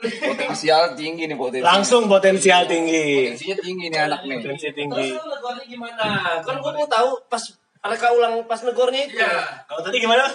Potensial 0.03 0.99
tinggi 0.99 1.23
nih 1.31 1.37
potensi. 1.39 1.63
Langsung 1.63 2.11
potensial 2.11 2.67
tinggi. 2.67 3.31
Potensinya 3.31 3.57
tinggi 3.63 3.85
nih 3.87 3.99
anak 4.03 4.21
nih. 4.27 4.37
Potensi 4.43 4.67
tinggi. 4.75 5.07
Terus 5.15 5.39
lu 5.39 5.63
gimana? 5.67 6.03
Kan 6.43 6.55
gua 6.59 6.71
mau 6.75 6.87
tahu 6.87 7.23
pas 7.31 7.43
mereka 7.83 8.07
ulang 8.15 8.33
pas 8.47 8.59
negornya 8.63 9.01
itu. 9.05 9.17
Kalau 9.67 9.81
tadi 9.83 9.97
gimana? 9.99 10.25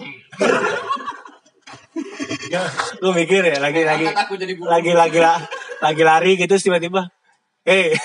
ya, 2.52 2.60
lu 3.00 3.12
mikir 3.12 3.44
ya 3.44 3.58
lagi 3.60 3.82
lagi 3.84 4.06
aku 4.08 4.36
jadi 4.36 4.52
lagi 4.56 4.92
lagi 4.94 5.18
la- 5.20 5.44
lagi 5.80 6.02
lari 6.02 6.32
gitu 6.36 6.54
tiba-tiba 6.56 7.08
eh. 7.64 7.96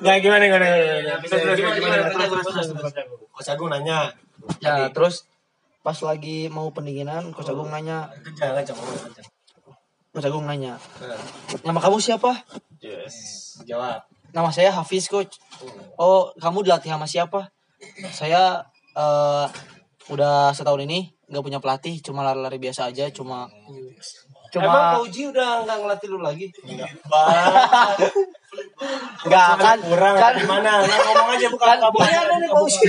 Nggak 0.00 0.16
gimana 0.24 0.44
gimana 0.44 0.66
gimana 0.66 1.16
Terus, 1.26 1.58
Gimana. 1.58 1.96
Coach 3.32 3.50
Agung 3.52 3.68
nanya. 3.68 4.12
Ya, 4.62 4.88
terus 4.92 5.26
pas 5.82 5.96
lagi 6.02 6.48
mau 6.48 6.72
pendinginan, 6.72 7.30
Coach 7.36 7.52
Agung 7.52 7.68
nanya, 7.68 8.08
jangan. 8.34 8.64
Coach 10.12 10.26
Agung 10.26 10.48
nanya, 10.48 10.80
nama 11.62 11.78
kamu 11.78 12.00
siapa? 12.00 12.42
yes. 12.80 13.14
Jawab 13.64 14.04
Nama 14.36 14.52
saya 14.52 14.68
Hafiz, 14.68 15.08
Coach. 15.08 15.40
Oh, 15.96 16.28
kamu 16.36 16.60
dilatih 16.68 16.92
sama 16.92 17.08
siapa? 17.08 17.48
Saya 18.12 18.60
eh, 18.92 19.46
udah 20.12 20.52
setahun 20.52 20.84
ini 20.84 21.08
nggak 21.24 21.40
punya 21.40 21.56
pelatih, 21.56 22.04
cuma 22.04 22.20
lari-lari 22.20 22.60
biasa 22.60 22.92
aja, 22.92 23.08
cuma 23.08 23.48
Emang 24.52 24.68
cuma 24.68 25.00
Pauji 25.00 25.32
udah 25.32 25.64
nggak 25.64 25.78
ngelatih 25.80 26.08
lu 26.12 26.20
lagi? 26.20 26.52
nggak 29.26 29.48
kan 29.58 29.78
kurang 29.80 30.14
kan 30.20 30.32
gimana 30.36 30.70
nah, 30.84 30.98
ngomong 31.06 31.28
aja 31.34 31.46
buka 31.48 31.64
kan 31.66 31.78
buka 31.80 31.90
buka 31.96 32.06
iya, 32.06 32.20
ada 32.22 32.34
nih 32.36 32.50
Pauji. 32.52 32.86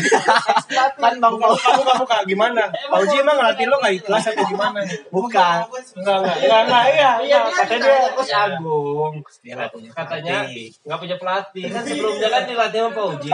kan 0.75 1.13
bang 1.17 1.33
buka 1.33 1.47
buka 1.47 1.69
buka, 1.79 1.93
buka. 2.03 2.17
gimana 2.27 2.63
Pauji 2.91 3.15
emang 3.23 3.35
ngelatih 3.39 3.65
lo 3.71 3.75
nggak 3.79 3.93
ikhlas 4.03 4.23
atau 4.31 4.45
gimana 4.45 4.79
bukan 5.09 5.57
enggak 5.97 6.17
enggak 6.21 6.37
enggak 6.43 6.61
enggak 6.67 6.83
iya 6.93 7.11
iya 7.23 7.39
katanya 7.47 7.87
dia 7.87 8.09
Coach 8.13 8.33
Agung 8.33 9.15
dia 9.41 9.55
punya 9.71 9.89
Katanya 9.93 10.35
pelatih. 10.45 10.67
nggak 10.85 10.99
punya 10.99 11.15
pelatih. 11.17 11.63
Kan 11.69 11.83
sebelumnya 11.85 12.27
kan 12.29 12.41
dilatih 12.47 12.79
sama 12.81 12.91
Pauji. 12.93 13.29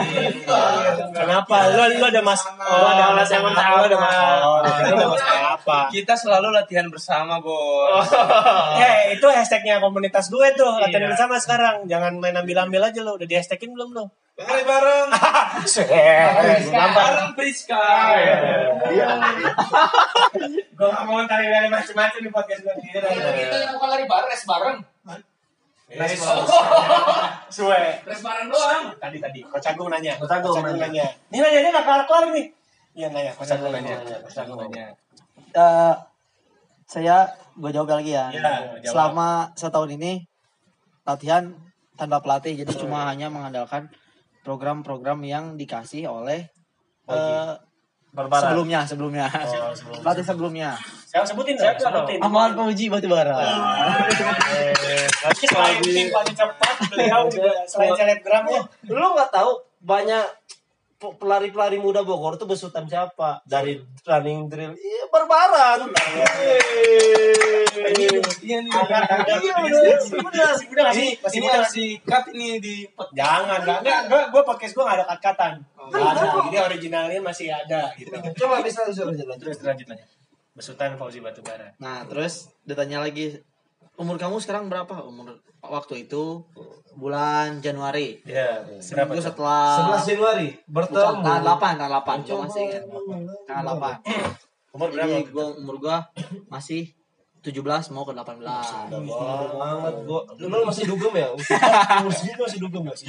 Kenapa? 1.14 1.56
Lu 1.72 1.82
lu 1.98 2.04
ada 2.04 2.22
mas 2.22 2.42
lu 2.44 2.86
ada 2.86 3.04
alasan 3.14 3.40
alasan 3.42 3.64
apa? 3.64 3.74
Lu 3.74 3.84
ada 3.88 3.98
masalah. 3.98 4.36
Lu 4.44 4.92
ada 4.94 5.06
masalah 5.08 5.42
apa? 5.56 5.78
Kita 5.90 6.14
selalu 6.14 6.48
latihan 6.52 6.86
bersama, 6.90 7.40
Bos. 7.40 8.08
Eh, 8.84 9.16
itu 9.16 9.26
hashtagnya 9.26 9.80
komunitas 9.80 10.28
gue 10.28 10.48
tuh. 10.58 10.76
Latihan 10.76 11.08
bersama 11.08 11.38
sekarang. 11.40 11.86
Jangan 11.88 12.20
main 12.24 12.32
ambil-ambil 12.32 12.88
aja 12.88 13.04
lo. 13.04 13.20
Udah 13.20 13.28
di 13.28 13.36
hashtagin 13.36 13.76
belum 13.76 13.92
lo? 13.92 14.08
Bareng-bareng. 14.34 15.08
Bareng 16.98 17.30
Priska. 17.36 17.84
Gue 20.74 20.88
gak 20.90 21.04
mau 21.06 21.22
tarik 21.28 21.48
dari 21.52 21.68
macam-macam 21.70 22.18
di 22.18 22.30
podcast 22.32 22.60
gue. 22.64 22.74
yang 22.90 23.76
bukan 23.76 23.88
lari 23.92 24.04
bareng, 24.08 24.28
res 24.32 24.44
bareng. 24.48 24.78
Suwe. 27.54 27.82
Res 28.02 28.20
bareng 28.24 28.48
doang. 28.50 28.84
Tadi 28.98 29.18
tadi. 29.22 29.40
Coach 29.46 29.68
Agung 29.70 29.92
nanya. 29.92 30.18
Coach 30.18 30.34
Agung 30.34 30.64
nanya. 30.64 31.06
Ini 31.30 31.38
nanya 31.38 31.58
ini 31.62 31.68
gak 31.70 31.84
kelar-kelar 31.86 32.24
nih. 32.34 32.46
Iya 32.98 33.06
nanya. 33.14 33.32
Coach 33.38 33.52
Agung 33.54 33.70
nanya. 33.70 33.96
Coach 34.02 34.40
Agung 34.42 34.58
nanya. 34.58 34.98
Eh, 35.54 35.94
saya 36.90 37.30
gue 37.54 37.70
jawab 37.70 38.02
lagi 38.02 38.18
ya. 38.18 38.34
Iya. 38.34 38.82
Selama 38.82 39.54
setahun 39.54 39.94
ini 39.94 40.26
latihan 41.06 41.54
tanpa 41.94 42.18
pelatih, 42.20 42.58
jadi 42.58 42.72
cuma 42.74 43.06
hanya 43.06 43.30
mengandalkan 43.30 43.90
program-program 44.44 45.24
yang 45.24 45.44
dikasih 45.54 46.10
oleh 46.10 46.46
eh, 47.08 47.52
sebelumnya, 48.14 48.86
sebelumnya. 48.86 49.26
pelatih 50.02 50.24
sebelumnya. 50.26 50.70
Saya 51.08 51.22
sebutin 51.26 51.54
dong. 51.54 51.74
Sebutin. 51.78 52.18
Amal 52.18 52.54
Pauji 52.58 52.90
Batubara. 52.90 53.34
Lagi 55.24 55.44
selain 55.46 55.78
tim 55.80 56.10
paling 56.10 56.34
cepat, 56.34 56.74
beliau 56.90 57.26
juga 57.30 57.54
selain 57.66 57.94
selebgramnya. 57.94 58.60
Lu 58.90 59.06
nggak 59.14 59.30
tahu 59.30 59.62
banyak 59.84 60.26
pelari-pelari 61.20 61.76
muda 61.76 62.00
Bogor 62.00 62.40
tuh 62.40 62.48
besutan 62.48 62.88
siapa? 62.88 63.44
Dari 63.44 63.76
running 64.08 64.48
drill, 64.48 64.72
iya 64.72 65.04
berbaran. 65.12 65.92
Iya 68.44 68.58
nih. 68.64 68.72
Iya 68.72 69.54
bener, 69.60 69.98
masih 70.00 70.18
muda, 70.20 70.42
masih 70.54 70.66
nggak? 70.70 70.86
Masih 70.88 71.08
Ini 71.36 71.46
muda 71.48 72.18
ini 72.32 72.48
di 72.62 72.74
Jangan, 73.12 73.60
enggak, 73.60 73.78
enggak, 73.84 74.00
gue, 74.08 74.22
gue 74.32 74.42
podcast 74.46 74.72
gue 74.72 74.84
gak 74.84 74.96
ada 75.02 75.06
kat-katan. 75.16 75.52
Nggak 75.90 76.08
ada, 76.16 76.22
jadi 76.48 76.58
originalnya 76.64 77.20
masih 77.20 77.48
ada 77.52 77.92
gitu. 77.98 78.14
Coba 78.14 78.64
bisa. 78.64 78.86
Terus 78.88 79.58
lanjut. 79.60 79.86
Besutan 80.54 80.94
Fauzi 80.94 81.18
Batubara. 81.18 81.74
Nah, 81.82 82.06
terus 82.06 82.46
ditanya 82.62 83.02
lagi, 83.02 83.42
umur 83.94 84.16
kamu 84.18 84.36
sekarang 84.42 84.66
berapa? 84.66 85.06
Umur 85.06 85.38
waktu 85.62 86.06
itu 86.06 86.42
bulan 86.94 87.58
Januari. 87.58 88.20
Iya, 88.26 88.62
Seminggu 88.78 89.18
setelah 89.18 89.98
11 90.04 90.10
Januari 90.14 90.48
Bukan, 90.64 90.92
bertemu. 90.92 91.22
tanggal 91.24 91.40
8, 91.56 91.58
tanggal 91.78 91.90
8. 92.02 92.26
Gua 92.26 92.38
masih 92.46 92.62
ingat. 92.68 92.82
Tanggal 93.46 93.64
8. 93.78 94.74
Umur 94.74 94.88
berapa? 94.90 95.08
Jadi 95.08 95.30
gua 95.30 95.46
umur 95.54 95.76
gua 95.78 95.96
masih 96.50 96.90
17 97.44 97.92
mau 97.92 98.08
ke 98.08 98.12
18. 98.16 98.40
banget 99.54 99.94
gua. 100.06 100.20
Lu 100.38 100.64
masih 100.64 100.84
dugem 100.88 101.12
ya? 101.14 101.28
Umur 102.02 102.12
segitu 102.12 102.40
masih 102.42 102.58
dugem 102.60 102.82
gak 102.88 102.96
sih? 102.98 103.06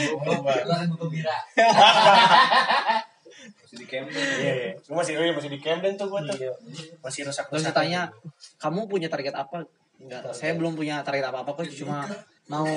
Iya, 3.75 4.15
iya. 4.39 4.71
Gue 4.79 4.95
masih, 4.95 5.13
iya, 5.19 5.33
masih 5.35 5.51
di 5.51 5.59
Camden 5.59 5.93
tuh 5.99 6.07
gue 6.07 6.19
tuh. 6.31 6.55
Masih 7.03 7.27
rusak 7.27 7.51
Terus 7.51 7.67
ditanya, 7.67 8.07
"Kamu 8.55 8.87
punya 8.87 9.11
target 9.11 9.35
apa?" 9.35 9.67
Enggak, 10.05 10.21
saya 10.37 10.53
belum 10.53 10.77
punya 10.77 11.01
target 11.01 11.25
apa-apa 11.25 11.57
kok, 11.57 11.65
cuma 11.73 12.05
mau 12.45 12.69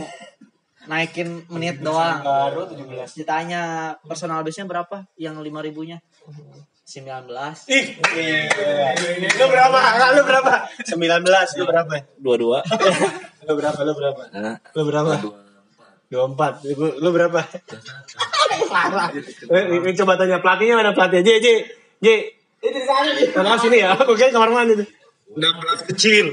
naikin 0.89 1.45
menit 1.53 1.85
doang. 1.85 2.25
Baru 2.25 2.65
17. 2.73 3.21
Ditanya 3.21 3.93
personal 4.01 4.41
base-nya 4.41 4.65
berapa? 4.65 5.05
Yang 5.21 5.45
5 5.45 5.67
ribunya? 5.69 6.01
19. 6.89 7.29
Ih, 7.69 7.85
lu 9.37 9.47
berapa? 9.53 9.79
Enggak, 9.93 10.11
lu 10.17 10.23
berapa? 10.25 10.53
19, 10.89 11.61
lu 11.61 11.65
berapa? 11.69 11.93
Dua-dua. 12.17 12.59
Lu 13.49 13.57
berapa? 13.57 13.81
Lu 13.81 13.93
berapa? 13.97 14.23
Lu 14.77 14.83
berapa? 14.85 15.13
24. 16.13 16.69
Lu, 16.77 16.87
lu 17.01 17.09
berapa? 17.17 17.41
Parah. 18.69 19.09
Eh, 19.89 19.93
Coba 19.97 20.21
tanya 20.21 20.37
pelatihnya 20.45 20.77
mana 20.77 20.93
pelatihnya? 20.93 21.25
J, 21.25 21.31
J, 21.41 21.47
J. 22.05 22.07
Ini 22.61 22.69
di 22.69 22.83
sana 22.85 23.09
nih. 23.09 23.33
Mana 23.33 23.57
sini 23.57 23.81
ya? 23.81 23.97
Aku 23.97 24.13
kira 24.13 24.29
kamar 24.29 24.53
mandi 24.53 24.85
tuh. 24.85 24.89
16 25.39 25.89
kecil. 25.95 26.25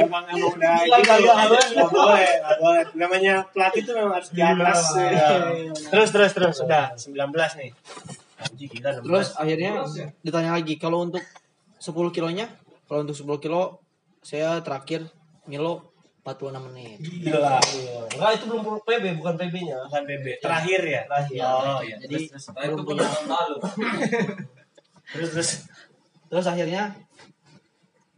Emang 0.00 0.24
emang 0.30 0.50
udah 0.54 0.74
gitu. 0.86 1.24
Nggak 1.74 1.90
boleh, 1.90 2.30
nggak 2.40 2.58
boleh. 2.62 2.84
Namanya 2.96 3.34
pelatih 3.50 3.82
itu 3.84 3.92
memang 3.92 4.14
harus 4.16 4.30
di 4.32 4.40
atas. 4.40 4.80
ya. 4.96 5.28
Terus 5.90 6.08
terus 6.14 6.32
terus 6.32 6.54
sudah 6.62 6.94
19 6.94 7.58
nih. 7.60 7.70
Anjing 8.40 8.68
gila 8.72 8.90
16. 9.02 9.06
Terus 9.06 9.28
akhirnya 9.36 9.70
ditanya 10.24 10.50
lagi, 10.56 10.74
kalau 10.80 11.04
untuk 11.04 11.20
10 11.76 11.92
kilonya, 12.14 12.46
kalau 12.88 13.04
untuk 13.04 13.16
10 13.18 13.42
kilo 13.42 13.62
saya 14.24 14.60
terakhir 14.64 15.04
Milo 15.44 15.90
46 16.22 16.66
menit. 16.70 16.98
gila. 17.00 17.58
Enggak, 18.12 18.30
itu 18.38 18.44
belum 18.46 18.62
PB, 18.84 19.04
bukan 19.18 19.34
PB-nya. 19.40 19.76
Bukan 19.88 20.02
PB. 20.04 20.26
Terakhir 20.44 20.80
ya? 20.84 21.02
Terakhir. 21.08 21.40
Oh 21.48 21.80
iya. 21.80 21.96
Jadi 22.00 22.16
belum 22.54 22.84
punya. 22.86 23.08
Terus 25.14 25.30
terus. 25.34 25.50
Terus 26.30 26.46
akhirnya 26.46 26.94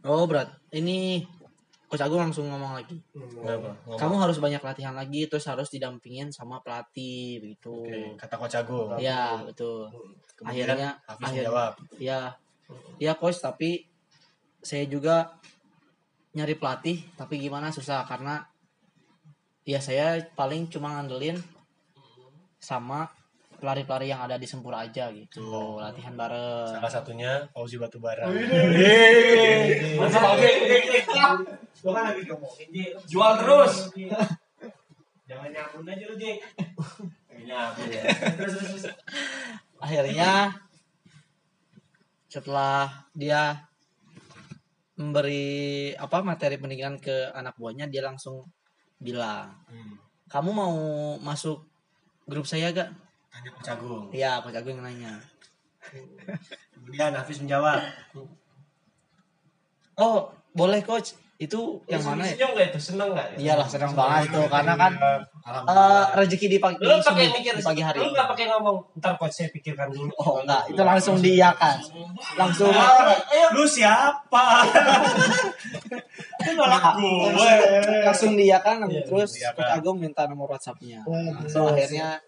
oh 0.05 0.25
berat. 0.29 0.53
Ini 0.73 1.25
Coach 1.89 2.09
Agung 2.09 2.25
langsung 2.25 2.49
ngomong 2.49 2.73
lagi. 2.73 2.97
Kamu 3.85 4.15
harus 4.17 4.41
banyak 4.41 4.61
latihan 4.65 4.97
lagi 4.97 5.29
terus 5.29 5.45
harus 5.45 5.69
didampingin 5.69 6.33
sama 6.33 6.57
pelatih 6.65 7.37
begitu. 7.37 7.85
Oke, 7.85 8.17
kata 8.17 8.35
Coach 8.41 8.57
Agung. 8.57 8.97
Ya, 8.97 9.37
betul. 9.45 9.93
Kemudian 10.33 10.73
akhirnya 10.73 10.89
akhirnya 11.05 11.41
menjawab. 11.45 11.73
ya 12.01 12.19
ya 12.97 13.13
coach 13.13 13.37
tapi 13.37 13.85
saya 14.63 14.87
juga 14.87 15.37
nyari 16.33 16.57
pelatih 16.57 17.03
tapi 17.13 17.37
gimana 17.37 17.69
susah 17.69 18.01
karena 18.09 18.41
ya 19.63 19.77
saya 19.77 20.17
paling 20.33 20.67
cuma 20.71 20.97
ngandelin 20.97 21.37
sama 22.57 23.11
pelari-pelari 23.63 24.11
yang 24.11 24.27
ada 24.27 24.35
di 24.35 24.43
Sempur 24.43 24.75
aja 24.75 25.07
gitu 25.15 25.79
latihan 25.79 26.19
bareng 26.19 26.67
Salah 26.67 26.91
satunya 26.91 27.47
Fauzi 27.55 27.79
Batubara. 27.79 28.27
Gue 28.27 28.43
kan 31.95 32.03
lagi 32.11 32.27
ngomongin 32.27 32.67
J. 32.75 32.91
Jual 33.07 33.39
terus. 33.39 33.87
Jangan 35.23 35.47
nyambung 35.47 35.87
aja 35.87 36.03
lu 36.11 36.19
J. 36.19 36.43
Nyambung 37.47 37.87
ya. 37.87 38.03
Terus 38.35 38.59
terus 38.59 38.83
terus. 38.83 38.91
akhirnya 39.79 40.59
setelah 42.27 43.07
dia 43.15 43.63
memberi 44.99 45.95
apa 45.95 46.19
materi 46.19 46.59
pendidikan 46.59 46.99
ke 46.99 47.31
anak 47.31 47.55
buahnya 47.55 47.87
dia 47.87 48.03
langsung 48.03 48.43
bilang 48.99 49.55
kamu 50.31 50.49
mau 50.51 50.75
masuk 51.19 51.67
grup 52.23 52.47
saya 52.47 52.71
gak 52.71 52.91
Tanya 53.33 53.49
Coach 53.49 53.69
Agung. 53.73 54.03
Iya, 54.13 54.45
Coach 54.45 54.57
Agung 54.61 54.77
yang 54.77 54.85
nanya. 54.85 55.13
Kemudian 56.77 57.17
Hafiz 57.17 57.41
menjawab. 57.41 57.81
Oh, 59.97 60.29
boleh 60.53 60.85
coach. 60.85 61.17
Itu 61.33 61.81
yang 61.89 61.99
mana 62.05 62.23
ya? 62.23 62.37
Senyum 62.37 62.49
nggak 62.55 62.67
itu? 62.71 62.79
Seneng 62.79 63.09
nggak? 63.11 63.27
ya? 63.33 63.37
Iyalah 63.41 63.67
senang 63.67 63.91
banget 63.91 64.31
itu 64.31 64.41
karena 64.47 64.73
kan 64.77 64.93
eh, 65.65 66.05
rezeki 66.15 66.47
di 66.47 66.57
pagi, 66.61 66.77
Lu 66.79 66.95
pakai 66.97 67.25
mikir 67.33 67.53
di 67.57 67.63
pagi 67.65 67.81
hari. 67.83 67.97
Lu 67.99 68.13
nggak 68.13 68.27
pakai 68.31 68.45
ngomong. 68.47 68.77
Ntar 69.01 69.17
coach 69.17 69.33
saya 69.33 69.49
pikirkan 69.49 69.89
dulu. 69.91 70.13
Oh 70.21 70.39
enggak, 70.39 70.69
itu 70.71 70.81
langsung 70.81 71.17
diiyakan. 71.19 71.77
Langsung 72.37 72.71
Lu 73.51 73.63
siapa? 73.67 74.45
Itu 76.39 76.51
nolak 76.55 76.83
gue. 76.95 77.53
langsung 78.03 78.31
diiyakan 78.35 78.87
Iya, 78.87 79.01
terus. 79.03 79.31
Coach 79.35 79.71
Agung 79.73 79.97
minta 79.99 80.23
nomor 80.29 80.47
WhatsApp-nya. 80.47 81.01
Oh, 81.03 81.17
So 81.49 81.67
akhirnya 81.67 82.21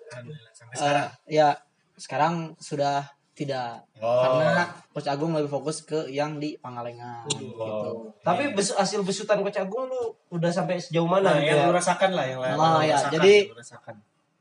Sampai 0.52 0.76
eh, 0.76 0.80
sekarang. 0.82 1.08
ya 1.30 1.48
sekarang 1.96 2.34
sudah 2.60 3.15
tidak 3.36 3.84
Oh. 3.98 4.24
karena 4.40 4.64
Coach 4.90 5.06
Agung 5.06 5.32
lebih 5.32 5.52
fokus 5.52 5.84
ke 5.84 6.08
yang 6.08 6.40
di 6.40 6.56
Pangalengan 6.56 7.28
Oh. 7.28 7.36
gitu. 7.36 7.92
Tapi 8.22 8.56
bes- 8.56 8.72
hasil 8.74 9.04
besutan 9.04 9.40
coach 9.40 9.60
Agung 9.60 9.86
lu 9.86 10.02
udah 10.32 10.48
sampai 10.48 10.80
sejauh 10.80 11.04
mana? 11.04 11.30
Nah, 11.30 11.36
gitu 11.38 11.52
yang 11.52 11.60
ya? 11.60 11.68
lu 11.68 11.74
rasakan 11.74 12.12
lah 12.12 12.26
yang 12.26 12.40
lain. 12.40 12.56
Nah, 12.56 12.72
lu 12.74 12.80
ya, 12.82 12.96
rasakan, 12.96 13.12
jadi- 13.14 13.44
rasakan. 13.52 13.96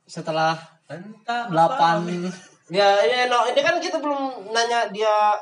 Setelah 0.05 0.55
Entah 0.85 1.49
8 1.49 2.29
Ya, 2.67 2.87
ya, 3.01 3.25
no, 3.27 3.45
ini 3.45 3.57
kan 3.59 3.77
kita 3.77 3.97
belum 3.99 4.21
nanya 4.49 4.89
dia 4.89 5.33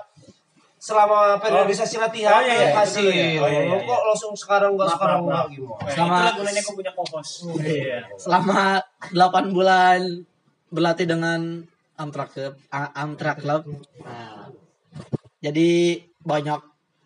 selama 0.77 1.39
periodisasi 1.39 1.95
latihan 1.97 2.35
Oh, 2.35 2.43
iya, 2.43 2.55
iya, 2.61 2.69
hasil. 2.73 3.07
iya. 3.07 3.39
Oh, 3.39 3.47
iya, 3.47 3.61
iya, 3.61 3.71
Lu 3.71 3.79
kok 3.81 4.01
langsung 4.05 4.33
sekarang 4.35 4.75
enggak 4.75 4.87
Maaf, 4.89 4.99
sekarang 4.99 5.21
gimana? 5.49 5.79
Nah, 5.79 5.93
Sama- 5.93 6.15
itulah 6.19 6.35
gunanya 6.35 6.61
kau 6.61 6.75
punya. 6.75 6.93
Iya. 7.63 7.99
selama 8.17 8.61
8 9.11 9.45
bulan 9.51 10.01
berlatih 10.69 11.07
dengan 11.07 11.41
Amtrak 11.99 12.33
Club, 12.33 12.55
Amtrak 12.73 13.39
Club. 13.43 13.63
Nah, 14.03 14.49
jadi 15.43 16.01
banyak 16.23 16.61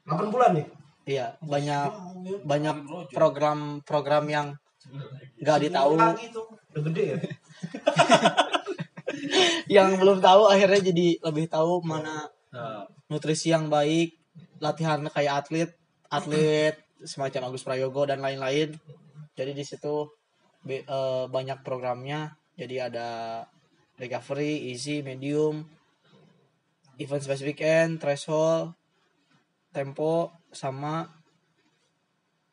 8 0.06 0.32
bulan 0.32 0.50
nih. 0.54 0.66
iya, 1.06 1.38
banyak 1.42 1.90
banyak 2.42 2.76
program-program 3.14 4.24
yang 4.30 4.46
nggak 5.38 5.58
ditahu. 5.66 5.94
Udah 5.98 6.82
gede 6.92 7.04
ya. 7.04 7.18
yang 9.80 9.98
belum 9.98 10.18
tahu 10.18 10.50
akhirnya 10.50 10.80
jadi 10.90 11.06
lebih 11.22 11.46
tahu 11.50 11.82
mana 11.82 12.30
Nah, 12.56 12.88
nutrisi 13.12 13.52
yang 13.52 13.68
baik, 13.68 14.16
latihan 14.64 15.04
kayak 15.12 15.44
atlet, 15.44 15.70
atlet 16.08 16.80
semacam 17.04 17.52
Agus 17.52 17.66
Prayogo 17.66 18.08
dan 18.08 18.24
lain-lain. 18.24 18.72
Jadi 19.36 19.52
di 19.52 19.64
situ 19.66 20.08
eh, 20.64 21.24
banyak 21.28 21.60
programnya. 21.60 22.32
Jadi 22.56 22.76
ada 22.80 23.08
recovery, 23.96 24.72
easy, 24.72 25.00
medium, 25.00 25.64
event 27.00 27.22
specific 27.24 27.60
end, 27.64 28.00
threshold, 28.00 28.72
tempo 29.72 30.32
sama 30.52 31.04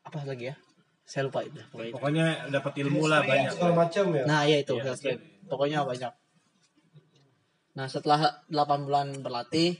apa 0.04 0.18
lagi 0.28 0.52
ya? 0.52 0.56
Saya 1.04 1.28
lupa 1.28 1.44
itu. 1.44 1.60
Pokoknya 1.68 1.88
itu. 1.88 1.94
Pokoknya 1.96 2.26
dapat 2.48 2.72
ilmu 2.80 3.02
lah 3.08 3.20
banyak. 3.24 3.52
Segala 3.52 3.74
macam 3.76 4.04
ya. 4.12 4.24
Nah, 4.24 4.40
iya 4.48 4.56
itu. 4.64 4.74
Health 4.80 5.04
care. 5.04 5.20
Pokoknya 5.48 5.84
banyak. 5.84 6.12
Nah, 7.74 7.86
setelah 7.90 8.44
8 8.48 8.86
bulan 8.86 9.08
berlatih 9.20 9.76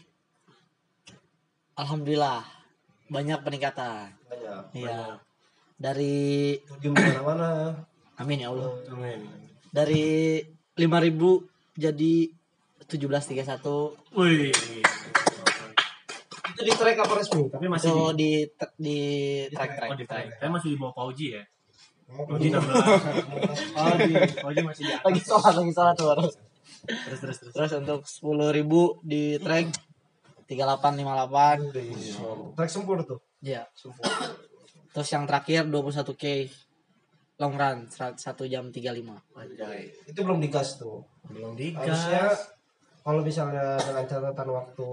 alhamdulillah 1.81 2.45
banyak 3.09 3.41
peningkatan. 3.41 4.13
Banyak. 4.29 4.63
Iya. 4.77 5.21
Dari 5.81 6.59
mana-mana. 6.85 7.51
amin 8.21 8.45
ya 8.45 8.49
Allah. 8.53 8.71
Amin. 8.93 9.21
Dari 9.73 10.39
5000 10.77 11.54
jadi 11.75 12.31
1731 12.87 14.15
Wih. 14.15 14.55
Itu 16.55 16.63
di 16.63 16.71
track 16.71 17.03
apa 17.03 17.19
resmi? 17.19 17.51
Tapi 17.51 17.67
masih 17.67 17.91
itu 17.91 18.15
di, 18.15 18.47
di 18.79 18.99
di 19.51 19.57
track 19.57 19.75
track. 19.75 19.91
oh, 19.91 19.99
di 19.99 20.07
track. 20.07 20.39
Saya 20.39 20.55
masih 20.55 20.71
di 20.71 20.79
bawah 20.79 20.95
Pauji 20.95 21.35
ya. 21.35 21.43
Oh, 22.15 22.31
Pauji 22.31 22.55
16. 22.55 22.63
Oh, 23.75 23.99
di 23.99 24.15
Pauji 24.39 24.63
masih 24.63 24.87
di 24.87 24.95
atas. 24.95 25.03
Lagi 25.03 25.19
sholat 25.27 25.59
lagi 25.59 25.75
sholat 25.75 25.99
tuh 25.99 26.07
baru. 26.07 26.31
Terus 26.85 27.17
terus 27.19 27.43
terus. 27.43 27.59
Terus 27.59 27.75
untuk 27.75 28.07
10.000 28.07 28.55
di 29.03 29.35
track 29.43 29.67
3858. 30.47 32.55
Track 32.55 32.71
sempur 32.71 33.03
tuh. 33.03 33.19
Iya. 33.43 33.67
Terus 34.95 35.11
yang 35.11 35.27
terakhir 35.27 35.67
21k 35.67 36.55
long 37.41 37.55
run 37.55 37.79
1 37.91 38.19
jam 38.47 38.65
35. 38.71 40.11
Itu 40.11 40.21
belum 40.23 40.39
digas 40.39 40.79
tuh. 40.79 41.03
Belum 41.27 41.59
digas. 41.59 41.83
Harusnya 41.83 42.25
kalau 43.03 43.21
misalnya 43.21 43.77
dengan 43.81 44.05
catatan 44.07 44.49
waktu 44.55 44.89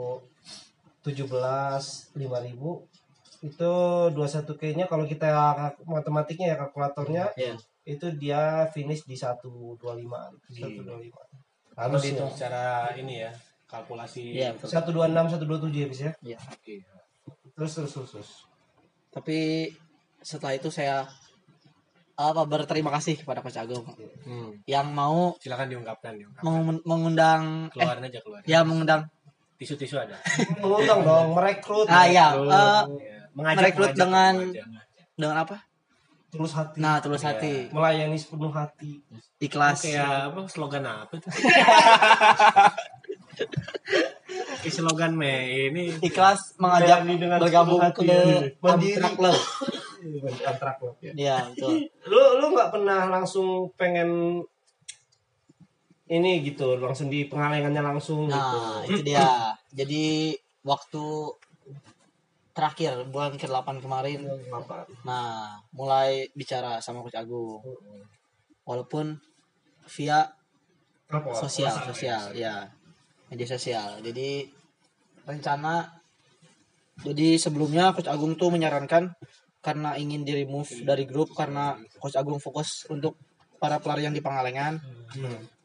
17 1.05 1.25
5000 2.17 2.17
itu 3.41 3.71
21K-nya 4.13 4.85
kalau 4.85 5.01
kita 5.09 5.25
matematiknya 5.89 6.53
ya 6.53 6.55
kalkulatornya 6.61 7.25
Iya. 7.33 7.57
itu 7.89 8.05
dia 8.13 8.69
finish 8.69 9.09
di 9.09 9.17
125 9.17 9.81
125 9.81 11.09
Kalau 11.73 11.97
dihitung 11.97 12.29
harusnya 12.29 12.37
secara 12.37 12.93
ini 12.93 13.25
ya, 13.25 13.31
kalkulasi. 13.65 14.21
Iya, 14.37 14.53
betul. 14.53 14.69
126 15.01 15.41
127 15.41 15.81
ya 15.81 15.87
bisa 15.89 16.01
ya 16.05 16.13
Iya. 16.21 16.37
terus 17.57 17.71
terus 17.73 17.91
terus, 17.97 18.09
terus. 18.13 18.29
Tapi 19.09 19.39
setelah 20.21 20.53
itu 20.53 20.69
saya 20.69 21.09
apa 22.13 22.41
berterima 22.43 22.91
kasih 22.91 23.15
kepada 23.17 23.39
Coach 23.39 23.55
Agung 23.55 23.85
Hmm. 24.21 24.57
yang 24.63 24.87
mau 24.87 25.33
Silakan 25.37 25.67
diungkapkan, 25.67 26.13
diungkapkan. 26.13 26.43
mengun- 26.43 26.83
mengundang 26.83 27.41
eh 27.67 27.71
Keluarin 27.73 28.03
aja 28.03 28.19
keluar. 28.19 28.41
ya 28.43 28.59
mengundang 28.61 29.01
Tisu-tisu 29.55 29.95
ada. 29.95 30.17
mengundang 30.61 30.99
dong 31.01 31.27
merekrut 31.31 31.85
ah 31.85 32.03
ya 32.03 32.33
Merekrut. 32.33 32.49
eh, 32.49 32.81
Iya. 32.99 33.17
Mengajak, 33.31 33.57
merekrut 33.57 33.81
mengajak, 33.87 33.97
dengan 33.97 34.33
mengajak. 34.35 34.67
dengan 35.13 35.37
apa? 35.39 35.57
tulus 36.29 36.53
hati 36.53 36.75
Nah, 36.77 36.95
tulus 36.97 37.21
hati, 37.21 37.67
melayani 37.69 38.15
sepenuh 38.15 38.49
hati 38.49 39.03
ikhlas. 39.37 39.83
kayak 39.83 40.31
apa 40.31 40.39
slogan 40.47 40.83
apa 40.85 41.13
tuh? 41.17 41.27
Kayak 44.61 44.73
slogan 44.73 45.13
me 45.13 45.33
ini 45.67 45.97
Ikhlas 45.99 46.53
mengajak 46.55 47.03
bergabung 47.37 47.81
ke 47.89 48.01
Mandiri. 48.55 48.95
Amtrak 48.95 49.13
Club. 49.17 49.37
Kontrak 50.21 50.75
lo 50.81 50.91
Iya, 51.21 51.51
betul. 51.53 51.87
lu 52.09 52.21
lu 52.41 52.45
nggak 52.53 52.71
pernah 52.73 53.07
langsung 53.09 53.69
pengen 53.77 54.41
ini 56.11 56.43
gitu 56.43 56.75
langsung 56.75 57.07
di 57.07 57.23
pengalengannya 57.23 57.79
langsung 57.79 58.27
Nah, 58.27 58.83
gitu 58.83 58.99
itu 58.99 59.01
dia. 59.15 59.55
Jadi 59.71 60.35
waktu 60.67 61.05
terakhir 62.51 63.07
bulan 63.07 63.39
ke-8 63.39 63.79
kemarin 63.79 64.27
nah 65.07 65.55
mulai 65.71 66.27
bicara 66.35 66.83
sama 66.83 66.99
Coach 66.99 67.15
Agung. 67.15 67.63
Walaupun 68.67 69.15
via 69.87 70.27
sosial, 71.31 71.71
sosial 71.87 72.35
ya. 72.35 72.67
Media 73.31 73.47
sosial. 73.47 74.03
Jadi 74.03 74.43
rencana 75.23 75.87
jadi 77.07 77.39
sebelumnya 77.39 77.95
Coach 77.95 78.11
Agung 78.11 78.35
tuh 78.35 78.51
menyarankan 78.51 79.15
karena 79.61 79.93
ingin 79.95 80.25
di 80.25 80.33
remove 80.41 80.69
dari 80.81 81.05
grup 81.05 81.37
karena 81.37 81.77
Coach 82.01 82.17
Agung 82.17 82.41
fokus 82.41 82.89
untuk 82.89 83.15
para 83.61 83.77
pelari 83.77 84.09
yang 84.09 84.15
di 84.17 84.25
Pangalengan 84.25 84.81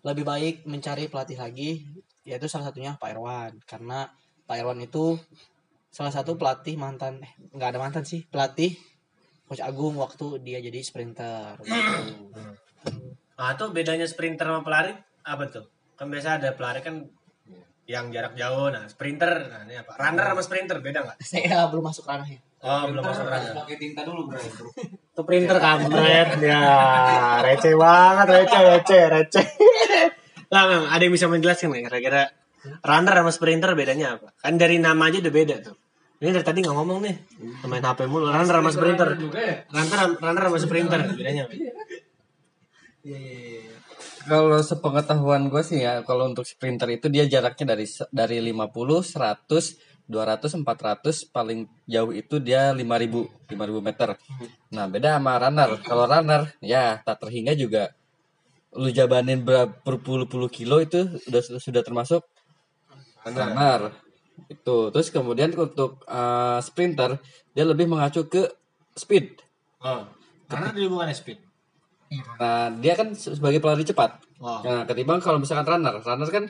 lebih 0.04 0.24
baik 0.28 0.54
mencari 0.68 1.08
pelatih 1.08 1.40
lagi 1.40 1.82
yaitu 2.28 2.46
salah 2.46 2.68
satunya 2.68 3.00
Pak 3.00 3.08
Irwan 3.16 3.52
karena 3.64 4.12
Pak 4.44 4.56
Irwan 4.60 4.84
itu 4.84 5.16
salah 5.88 6.12
satu 6.12 6.36
pelatih 6.36 6.76
mantan 6.76 7.24
eh 7.24 7.32
nggak 7.56 7.72
ada 7.72 7.80
mantan 7.80 8.04
sih 8.04 8.28
pelatih 8.28 8.76
Coach 9.48 9.64
Agung 9.64 9.96
waktu 9.96 10.44
dia 10.44 10.60
jadi 10.60 10.82
sprinter 10.84 11.56
gitu. 11.64 11.80
Ah, 13.36 13.52
tuh 13.52 13.70
bedanya 13.70 14.08
sprinter 14.08 14.48
sama 14.48 14.64
pelari 14.64 14.96
apa 15.22 15.44
tuh? 15.46 15.68
Kan 15.94 16.08
biasa 16.08 16.40
ada 16.40 16.56
pelari 16.56 16.80
kan 16.80 17.04
yang 17.86 18.10
jarak 18.10 18.34
jauh, 18.34 18.66
nah 18.74 18.82
sprinter, 18.90 19.46
nah 19.46 19.62
ini 19.62 19.78
apa? 19.78 19.94
Runner 19.94 20.26
sama 20.34 20.42
sprinter 20.42 20.82
beda 20.82 21.06
nggak? 21.06 21.18
saya 21.30 21.70
belum 21.70 21.86
masuk 21.86 22.02
ranahnya 22.08 22.42
Oh, 22.66 22.82
belum 22.90 23.02
masuk 23.06 23.30
runner. 23.30 23.52
pakai 23.62 23.76
tinta 23.78 24.02
dulu 24.02 24.26
bro 24.26 24.42
Itu 24.42 25.22
printer 25.22 25.62
kampret 25.62 26.42
ya, 26.42 26.66
receh 27.38 27.78
banget, 27.78 28.26
receh, 28.26 28.60
receh, 28.74 29.02
receh. 29.06 29.46
Lah, 30.50 30.62
Mang, 30.66 30.84
ada 30.90 31.02
yang 31.02 31.14
bisa 31.14 31.30
menjelaskan 31.30 31.70
nggak 31.70 31.84
kira-kira 31.86 32.22
runner 32.82 33.14
sama 33.14 33.30
sprinter 33.30 33.70
bedanya 33.78 34.18
apa? 34.18 34.34
Kan 34.42 34.58
dari 34.58 34.82
nama 34.82 35.06
aja 35.06 35.22
udah 35.22 35.34
beda 35.34 35.56
tuh. 35.62 35.78
Ini 36.18 36.34
dari 36.34 36.42
tadi 36.42 36.58
nggak 36.66 36.74
ngomong 36.74 36.98
nih, 37.06 37.14
main 37.70 37.86
HP 37.86 38.10
mulu. 38.10 38.34
Runner 38.34 38.50
sama 38.58 38.70
sprinter. 38.74 39.08
Runner, 39.70 39.98
runner 40.18 40.42
sama 40.50 40.58
sprinter 40.58 41.00
bedanya 41.14 41.46
apa? 41.46 41.54
Kalau 44.26 44.58
sepengetahuan 44.58 45.46
gue 45.46 45.62
sih 45.62 45.86
ya, 45.86 46.02
kalau 46.02 46.26
untuk 46.26 46.42
sprinter 46.42 46.90
itu 46.90 47.06
dia 47.06 47.30
jaraknya 47.30 47.78
dari 47.78 47.86
dari 48.10 48.38
50, 48.42 48.58
100, 49.06 49.85
200, 50.06 50.62
400, 50.62 51.34
paling 51.34 51.66
jauh 51.84 52.14
itu 52.14 52.38
dia 52.38 52.70
5000, 52.70 53.50
5000 53.50 53.82
meter. 53.82 54.08
Nah, 54.70 54.86
beda 54.86 55.18
sama 55.18 55.32
runner. 55.42 55.70
Kalau 55.82 56.04
runner 56.06 56.42
ya 56.62 57.02
tak 57.02 57.26
terhingga 57.26 57.58
juga 57.58 57.90
lu 58.76 58.92
jabanin 58.92 59.40
berapa 59.40 59.72
berpuluh-puluh 59.82 60.52
kilo 60.52 60.84
itu 60.84 61.08
sudah 61.24 61.40
sudah 61.56 61.80
termasuk 61.80 62.20
runner 63.24 63.88
itu 64.52 64.76
terus 64.92 65.08
kemudian 65.08 65.48
untuk 65.56 66.04
eh, 66.04 66.58
sprinter 66.60 67.16
dia 67.56 67.64
lebih 67.64 67.88
mengacu 67.88 68.28
ke 68.28 68.44
speed 68.92 69.40
Oh. 69.76 70.02
Karena 70.50 70.72
dia 70.72 70.88
bukan 70.88 71.08
speed. 71.14 71.38
nah 72.40 72.68
dia 72.80 72.94
kan 72.94 73.12
sebagai 73.16 73.58
pelari 73.64 73.82
cepat 73.82 74.20
Oh. 74.36 74.60
nah 74.60 74.84
ketimbang 74.84 75.24
kalau 75.24 75.40
misalkan 75.40 75.64
runner 75.64 75.96
runner 76.04 76.28
kan 76.28 76.44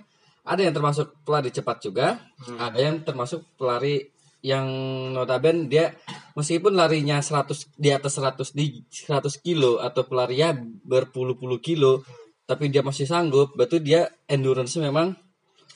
ada 0.47 0.61
yang 0.63 0.75
termasuk 0.75 1.27
pelari 1.27 1.51
cepat 1.51 1.77
juga 1.83 2.23
ada 2.57 2.79
yang 2.79 3.03
termasuk 3.03 3.43
pelari 3.59 4.15
yang 4.47 4.67
notaben 5.11 5.67
dia 5.67 5.91
meskipun 6.39 6.79
larinya 6.79 7.19
100 7.19 7.75
di 7.75 7.91
atas 7.91 8.15
100 8.23 8.55
di 8.55 8.87
100 8.87 9.43
kilo 9.43 9.83
atau 9.83 10.07
pelarinya 10.07 10.55
berpuluh-puluh 10.87 11.59
kilo 11.59 12.07
tapi 12.47 12.71
dia 12.71 12.87
masih 12.87 13.11
sanggup 13.11 13.59
berarti 13.59 13.83
dia 13.83 14.07
endurance 14.31 14.79
memang 14.79 15.19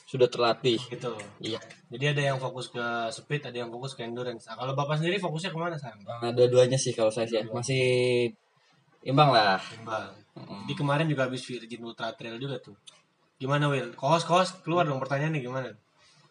sudah 0.06 0.30
terlatih 0.30 0.78
Gitu. 0.90 1.10
iya 1.42 1.58
Jadi 1.90 2.04
ada 2.06 2.22
yang 2.22 2.38
fokus 2.38 2.70
ke 2.70 2.82
speed, 3.10 3.50
ada 3.50 3.66
yang 3.66 3.70
fokus 3.74 3.98
ke 3.98 4.06
endurance. 4.06 4.46
Nah, 4.46 4.54
kalau 4.54 4.78
bapak 4.78 5.02
sendiri 5.02 5.18
fokusnya 5.18 5.50
ke 5.50 5.58
mana 5.58 5.74
sayang? 5.74 5.98
Nah, 6.06 6.30
dua-duanya 6.30 6.78
sih 6.78 6.94
kalau 6.94 7.10
saya 7.10 7.26
sih 7.26 7.42
masih 7.50 7.82
imbang 9.02 9.34
lah 9.34 9.58
Bang. 9.82 10.14
Di 10.70 10.74
kemarin 10.78 11.10
juga 11.10 11.26
habis 11.26 11.42
Virgin 11.42 11.82
Ultra 11.82 12.14
Trail 12.14 12.38
juga 12.38 12.62
tuh. 12.62 12.78
Gimana 13.40 13.72
Will? 13.72 13.96
Kohos 13.96 14.28
kohos 14.28 14.52
keluar 14.60 14.84
dong 14.84 15.00
pertanyaan 15.00 15.32
nih 15.32 15.48
gimana? 15.48 15.72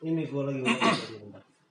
Ini 0.06 0.30
gue 0.30 0.42
lagi 0.46 0.62
ngomong. 0.62 0.94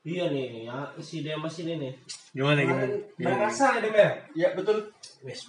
Iya 0.02 0.24
nih, 0.34 0.66
ya 0.66 0.90
si 0.98 1.22
Demas 1.22 1.54
ini 1.62 1.78
nih. 1.78 1.92
Gimana 2.34 2.58
gimana? 2.66 2.86
Merasa 3.22 3.78
deh, 3.78 3.92
Ya 4.34 4.50
betul. 4.58 4.90
Wes. 5.22 5.46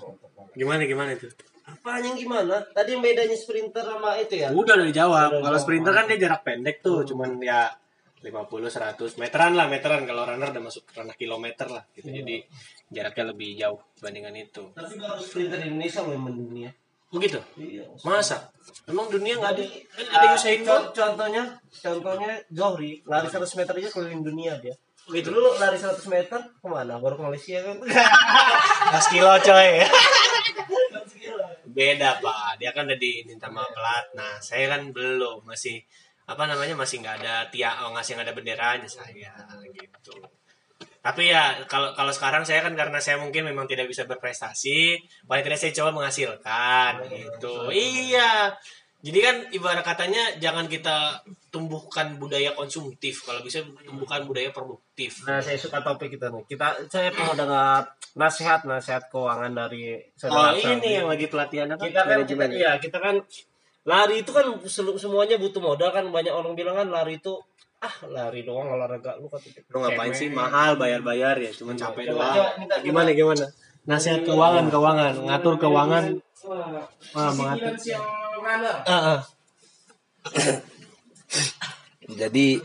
Gimana 0.54 0.86
gimana 0.86 1.18
itu? 1.18 1.26
Apaan 1.66 2.06
yang 2.06 2.18
gimana? 2.18 2.62
Tadi 2.70 2.94
yang 2.94 3.02
bedanya 3.02 3.34
sprinter 3.34 3.82
sama 3.82 4.14
itu 4.22 4.38
ya? 4.38 4.54
Udah 4.54 4.78
udah 4.78 4.88
dijawab. 4.90 5.30
Kalau 5.42 5.58
sprinter 5.58 5.94
kan 5.94 6.06
dia 6.06 6.18
jarak 6.22 6.42
pendek 6.46 6.86
tuh, 6.86 7.02
cuman 7.06 7.42
ya 7.42 7.74
50 8.22 8.46
100 8.70 9.22
meteran 9.22 9.58
lah, 9.58 9.66
meteran 9.66 10.06
kalau 10.06 10.28
runner 10.28 10.54
udah 10.54 10.64
masuk 10.70 10.86
ke 10.86 11.02
ranah 11.02 11.18
kilometer 11.18 11.66
lah 11.66 11.82
gitu. 11.98 12.14
Jadi 12.14 12.46
jaraknya 12.94 13.26
lebih 13.34 13.50
jauh 13.58 13.80
dibandingkan 13.98 14.36
itu. 14.38 14.64
Tapi 14.76 14.94
kalau 15.02 15.18
sprinter 15.18 15.66
Indonesia 15.66 16.06
memang 16.06 16.30
mendunia. 16.30 16.70
Begitu? 17.10 17.40
Iya. 17.58 17.84
Masa? 18.06 18.54
Emang 18.86 19.10
dunia 19.10 19.34
nggak 19.42 19.52
ada 19.58 19.64
kan 19.66 20.06
ada 20.14 20.28
Usain 20.38 20.62
Bolt? 20.62 20.94
Co- 20.94 20.94
Contohnya, 20.94 21.44
contohnya 21.74 22.32
Zohri, 22.54 23.02
lari 23.06 23.26
100 23.26 23.58
meter 23.58 23.74
aja 23.82 23.90
keliling 23.90 24.22
dunia 24.22 24.54
dia. 24.62 24.76
Begitu. 25.10 25.34
Dulu 25.34 25.58
lari 25.58 25.78
100 25.78 26.06
meter 26.06 26.38
ke 26.38 26.68
mana? 26.70 27.02
Baru 27.02 27.18
ke 27.18 27.24
Malaysia 27.26 27.58
kan? 27.66 27.78
10 28.94 29.14
kilo 29.14 29.34
coy. 29.42 29.70
Beda 31.78 32.18
pak, 32.22 32.58
dia 32.62 32.70
kan 32.74 32.86
udah 32.86 33.00
diminta 33.00 33.50
sama 33.50 33.66
pelatnas. 33.74 34.42
Saya 34.42 34.66
kan 34.78 34.90
belum, 34.94 35.46
masih 35.46 35.82
apa 36.30 36.46
namanya 36.46 36.78
masih 36.78 37.02
nggak 37.02 37.26
ada 37.26 37.50
tia 37.50 37.74
oh, 37.82 37.90
ngasih 37.98 38.14
nggak 38.14 38.28
ada 38.30 38.36
benderanya 38.38 38.86
saya 38.86 39.34
gitu. 39.74 40.14
Tapi 41.00 41.32
ya 41.32 41.64
kalau 41.66 41.96
kalau 41.96 42.12
sekarang 42.12 42.44
saya 42.44 42.60
kan 42.60 42.76
karena 42.76 43.00
saya 43.00 43.16
mungkin 43.16 43.48
memang 43.48 43.66
tidak 43.66 43.88
bisa 43.88 44.04
berprestasi, 44.04 45.00
paling 45.24 45.44
tidak 45.48 45.60
saya 45.60 45.72
coba 45.72 45.96
menghasilkan 45.96 47.08
gitu. 47.08 47.72
Iya. 47.72 48.52
Jadi 49.00 49.20
kan 49.24 49.36
ibarat 49.56 49.80
katanya 49.80 50.36
jangan 50.44 50.68
kita 50.68 51.24
tumbuhkan 51.48 52.20
budaya 52.20 52.52
konsumtif, 52.52 53.24
kalau 53.24 53.40
bisa 53.40 53.64
tumbuhkan 53.88 54.28
budaya 54.28 54.52
produktif. 54.52 55.24
Nah, 55.24 55.40
saya 55.40 55.56
suka 55.56 55.80
topik 55.80 56.20
kita 56.20 56.28
nih. 56.28 56.44
Kita 56.44 56.84
saya 56.92 57.08
mau 57.16 57.32
dengar 57.32 57.88
nasihat 58.20 58.68
nasihat 58.68 59.08
keuangan 59.08 59.56
dari 59.56 59.96
Oh 59.96 60.28
saudara 60.28 60.52
Axel. 60.52 60.84
ini 60.84 61.00
yang 61.00 61.08
lagi 61.08 61.32
pelatihan 61.32 61.72
apa? 61.72 61.88
kita 61.88 62.02
kan 62.04 62.20
kita, 62.28 62.46
iya, 62.52 62.76
kita 62.76 63.00
kan 63.00 63.16
lari 63.88 64.20
itu 64.20 64.32
kan 64.36 64.46
semuanya 64.68 65.40
butuh 65.40 65.64
modal 65.64 65.96
kan 65.96 66.04
banyak 66.12 66.36
orang 66.36 66.52
bilang 66.52 66.76
kan 66.76 66.92
lari 66.92 67.24
itu 67.24 67.40
ah 67.80 67.96
lari 68.12 68.44
doang 68.44 68.76
olahraga 68.76 69.16
lu 69.20 69.32
kata 69.32 69.48
gitu. 69.48 69.68
Lu 69.72 69.80
ngapain 69.80 70.12
sih 70.12 70.28
mahal 70.28 70.76
bayar-bayar 70.76 71.40
ya, 71.40 71.52
cuman 71.56 71.80
capek 71.80 72.12
Coba, 72.12 72.36
doang. 72.36 72.60
minta, 72.60 72.76
Gimana 72.84 73.10
gimana? 73.16 73.46
Nasihat 73.88 74.28
keuangan, 74.28 74.68
keuangan, 74.68 75.14
ngatur 75.24 75.56
keuangan. 75.56 76.04
Ah, 77.16 77.32
mengatur. 77.32 77.74
Ah, 78.84 78.94
ah. 78.94 79.20
Jadi 82.20 82.60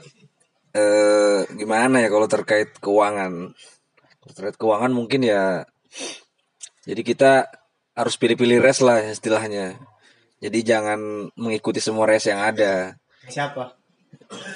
eh 0.74 1.40
gimana 1.54 2.02
ya 2.02 2.08
kalau 2.10 2.26
terkait 2.26 2.74
keuangan? 2.82 3.54
Kalau 4.18 4.32
terkait 4.34 4.56
keuangan 4.58 4.90
mungkin 4.90 5.22
ya 5.22 5.62
jadi 6.84 7.00
kita 7.06 7.32
harus 7.94 8.18
pilih-pilih 8.18 8.58
res 8.58 8.82
lah 8.82 8.98
istilahnya. 9.06 9.78
Jadi 10.42 10.58
jangan 10.66 11.30
mengikuti 11.38 11.78
semua 11.78 12.10
res 12.10 12.26
yang 12.26 12.42
ada. 12.42 12.98
Siapa? 13.30 13.83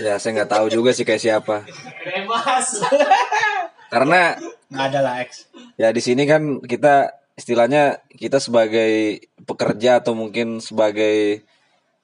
Ya 0.02 0.16
saya 0.18 0.42
nggak 0.42 0.50
tahu 0.50 0.66
juga 0.70 0.90
sih 0.94 1.06
kayak 1.06 1.22
siapa. 1.22 1.66
Bebas. 2.04 2.82
Karena 3.92 4.36
Nggak 4.68 4.86
ada 4.92 5.00
lah 5.00 5.14
X. 5.24 5.48
ya 5.80 5.88
di 5.96 6.02
sini 6.04 6.28
kan 6.28 6.60
kita 6.60 7.16
istilahnya 7.38 8.04
kita 8.12 8.36
sebagai 8.42 9.22
pekerja 9.48 10.04
atau 10.04 10.12
mungkin 10.12 10.60
sebagai 10.60 11.40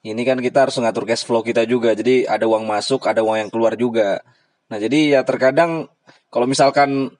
ini 0.05 0.21
kan 0.25 0.37
kita 0.41 0.65
harus 0.65 0.77
ngatur 0.81 1.05
cash 1.05 1.25
flow 1.25 1.41
kita 1.45 1.65
juga. 1.69 1.93
Jadi 1.93 2.25
ada 2.25 2.45
uang 2.45 2.65
masuk, 2.65 3.05
ada 3.05 3.21
uang 3.25 3.37
yang 3.37 3.49
keluar 3.53 3.73
juga. 3.77 4.21
Nah, 4.69 4.77
jadi 4.81 5.17
ya 5.17 5.21
terkadang 5.21 5.89
kalau 6.33 6.49
misalkan 6.49 7.13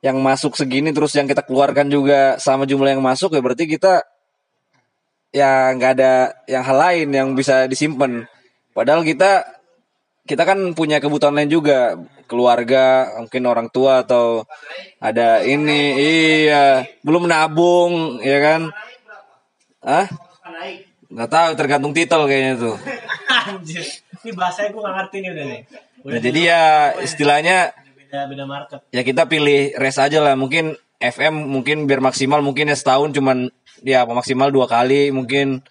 yang 0.00 0.16
masuk 0.18 0.56
segini 0.56 0.90
terus 0.96 1.12
yang 1.14 1.28
kita 1.28 1.44
keluarkan 1.44 1.92
juga 1.92 2.40
sama 2.40 2.64
jumlah 2.64 2.96
yang 2.96 3.04
masuk 3.04 3.36
ya 3.36 3.44
berarti 3.44 3.68
kita 3.68 4.08
ya 5.30 5.70
nggak 5.76 5.92
ada 6.00 6.12
yang 6.50 6.64
hal 6.64 6.78
lain 6.78 7.08
yang 7.14 7.28
bisa 7.36 7.68
disimpan. 7.70 8.26
Padahal 8.74 9.06
kita 9.06 9.59
kita 10.30 10.46
kan 10.46 10.58
punya 10.78 11.02
kebutuhan 11.02 11.34
lain 11.34 11.50
juga. 11.50 11.98
Keluarga 12.30 13.10
mungkin 13.18 13.42
orang 13.50 13.66
tua 13.74 14.06
atau 14.06 14.46
ada 15.02 15.42
ini 15.42 15.98
iya. 16.46 16.86
Belum 17.02 17.26
nabung 17.26 18.22
ya 18.22 18.38
kan? 18.38 18.60
Ah 19.82 20.06
nggak 21.10 21.26
tahu 21.26 21.50
tergantung 21.58 21.90
titel 21.90 22.22
kayaknya 22.30 22.54
tuh. 22.54 22.76
Anjir. 23.50 23.82
Ini 24.20 24.30
bahasanya 24.36 24.68
gue 24.70 24.82
gak 24.84 24.96
ngerti 25.00 25.16
nih 25.24 25.30
udah 25.32 25.44
nih. 25.48 25.60
nah, 26.04 26.20
jadi 26.20 26.40
ya 26.44 26.62
istilahnya 27.00 27.56
Beda 27.96 28.28
beda 28.28 28.44
market. 28.44 28.78
ya 28.92 29.02
kita 29.02 29.26
pilih 29.26 29.74
res 29.74 29.98
aja 29.98 30.22
lah. 30.22 30.38
Mungkin 30.38 30.78
FM 31.00 31.50
mungkin 31.50 31.88
biar 31.88 31.98
maksimal 32.04 32.44
mungkin 32.44 32.68
ya 32.70 32.76
setahun 32.76 33.16
cuman 33.16 33.48
ya 33.80 34.04
maksimal 34.04 34.52
dua 34.52 34.68
kali 34.68 35.08
mungkin 35.10 35.64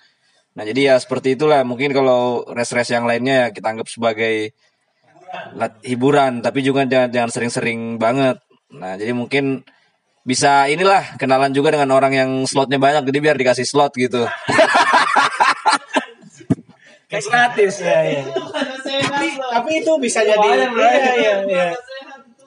nah 0.59 0.67
jadi 0.67 0.91
ya 0.91 0.95
seperti 0.99 1.39
itulah. 1.39 1.63
Mungkin 1.63 1.95
kalau 1.95 2.43
res-res 2.51 2.91
yang 2.91 3.07
lainnya 3.07 3.47
ya 3.47 3.55
kita 3.55 3.71
anggap 3.71 3.87
sebagai 3.87 4.51
hiburan 5.87 6.43
tapi 6.43 6.59
juga 6.59 6.83
jangan 6.83 7.07
jangan 7.07 7.31
sering-sering 7.31 7.95
banget. 7.95 8.43
Nah 8.75 8.99
jadi 8.99 9.15
mungkin 9.15 9.63
bisa 10.27 10.67
inilah 10.67 11.15
kenalan 11.15 11.55
juga 11.55 11.71
dengan 11.71 11.95
orang 11.95 12.11
yang 12.11 12.29
slotnya 12.43 12.75
banyak 12.75 13.07
jadi 13.07 13.19
biar 13.23 13.39
dikasih 13.39 13.63
slot 13.63 13.95
gitu. 13.95 14.27
Kayak 17.09 17.25
gratis 17.25 17.81
ya, 17.81 18.05
ya. 18.05 18.21
tapi, 18.85 19.33
tapi 19.33 19.81
itu 19.81 19.91
bisa 19.97 20.21
jadi 20.21 20.69
iya, 20.77 21.09
iya, 21.17 21.33
iya. 21.41 21.67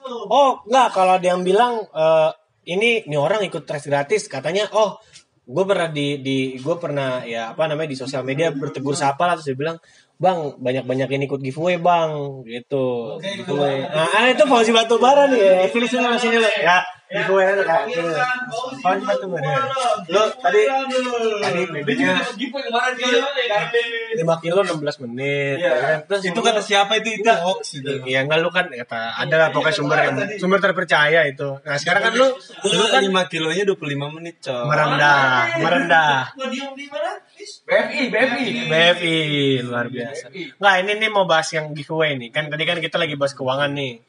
Oh, 0.07 0.63
enggak 0.63 0.95
kalau 0.95 1.19
ada 1.19 1.27
yang 1.35 1.43
bilang 1.43 1.83
eh, 1.83 2.31
ini 2.71 3.03
nih 3.03 3.19
orang 3.19 3.43
ikut 3.43 3.67
tes 3.67 3.83
gratis 3.83 4.31
katanya 4.31 4.71
oh 4.71 5.03
gue 5.43 5.63
pernah 5.67 5.91
di 5.91 6.23
di 6.23 6.55
gue 6.55 6.75
pernah 6.79 7.19
ya 7.27 7.51
apa 7.51 7.67
namanya 7.67 7.91
di 7.91 7.99
sosial 7.99 8.23
media 8.23 8.55
bertegur 8.55 8.95
sapa 8.95 9.27
lah 9.27 9.35
terus 9.35 9.51
dia 9.51 9.59
bilang 9.59 9.77
bang 10.15 10.55
banyak 10.55 10.87
banyakin 10.87 11.27
ikut 11.27 11.43
giveaway 11.43 11.75
bang 11.83 12.41
gitu. 12.47 13.19
Giveaway. 13.19 13.83
nah 13.83 14.07
ah, 14.07 14.31
itu 14.31 14.43
Fauzi 14.47 14.71
Batubara 14.71 15.27
nih 15.27 15.39
ya. 15.43 15.53
Sini 15.67 15.87
sini 15.89 16.15
sini 16.15 16.37
ya 16.39 16.79
giveaway 17.13 17.45
aja 17.53 17.63
kak 17.63 17.79
Sini, 17.85 18.09
lo. 18.09 18.17
Fauzi 18.81 19.03
Batubara 19.05 19.53
lo 20.09 20.23
tadi 20.41 20.61
tadi 21.39 21.61
BB-nya 21.69 22.17
lima 24.17 24.35
kilo 24.41 24.59
16 24.65 25.03
menit 25.05 25.57
ya 25.61 25.73
kan? 25.77 25.97
terus 26.09 26.21
Itu 26.25 26.39
kata 26.41 26.61
siapa 26.61 26.97
itu 26.97 27.21
itu 27.21 27.29
hoax 27.29 27.79
itu. 27.79 27.93
Iya 28.09 28.25
enggak 28.25 28.39
lu 28.41 28.49
kan 28.49 28.65
kata 28.73 29.21
ada 29.21 29.35
lah 29.37 29.49
pokoknya 29.53 29.75
sumber 29.77 29.97
yang 30.01 30.17
sumber 30.41 30.59
terpercaya 30.59 31.29
itu. 31.29 31.61
Nah 31.61 31.77
sekarang 31.77 32.09
kan 32.09 32.13
lu 32.17 32.27
Dulu 32.63 32.85
kan 32.89 33.01
5 33.05 33.31
kilonya 33.31 33.63
25 33.69 34.15
menit, 34.17 34.35
coy. 34.41 34.65
merendah, 34.65 35.59
merendah. 35.61 36.15
BFI 37.67 37.99
BFI 38.09 38.45
BFI 38.71 39.15
luar 39.67 39.87
biasa. 39.91 40.31
Nggak 40.33 40.75
ini 40.81 40.91
nih 40.97 41.09
mau 41.11 41.29
bahas 41.29 41.49
yang 41.53 41.75
giveaway 41.77 42.17
nih 42.17 42.29
kan 42.33 42.49
tadi 42.49 42.63
kan 42.65 42.79
kita 42.81 42.97
lagi 42.97 43.13
bahas 43.19 43.37
keuangan 43.37 43.71
nih. 43.75 44.01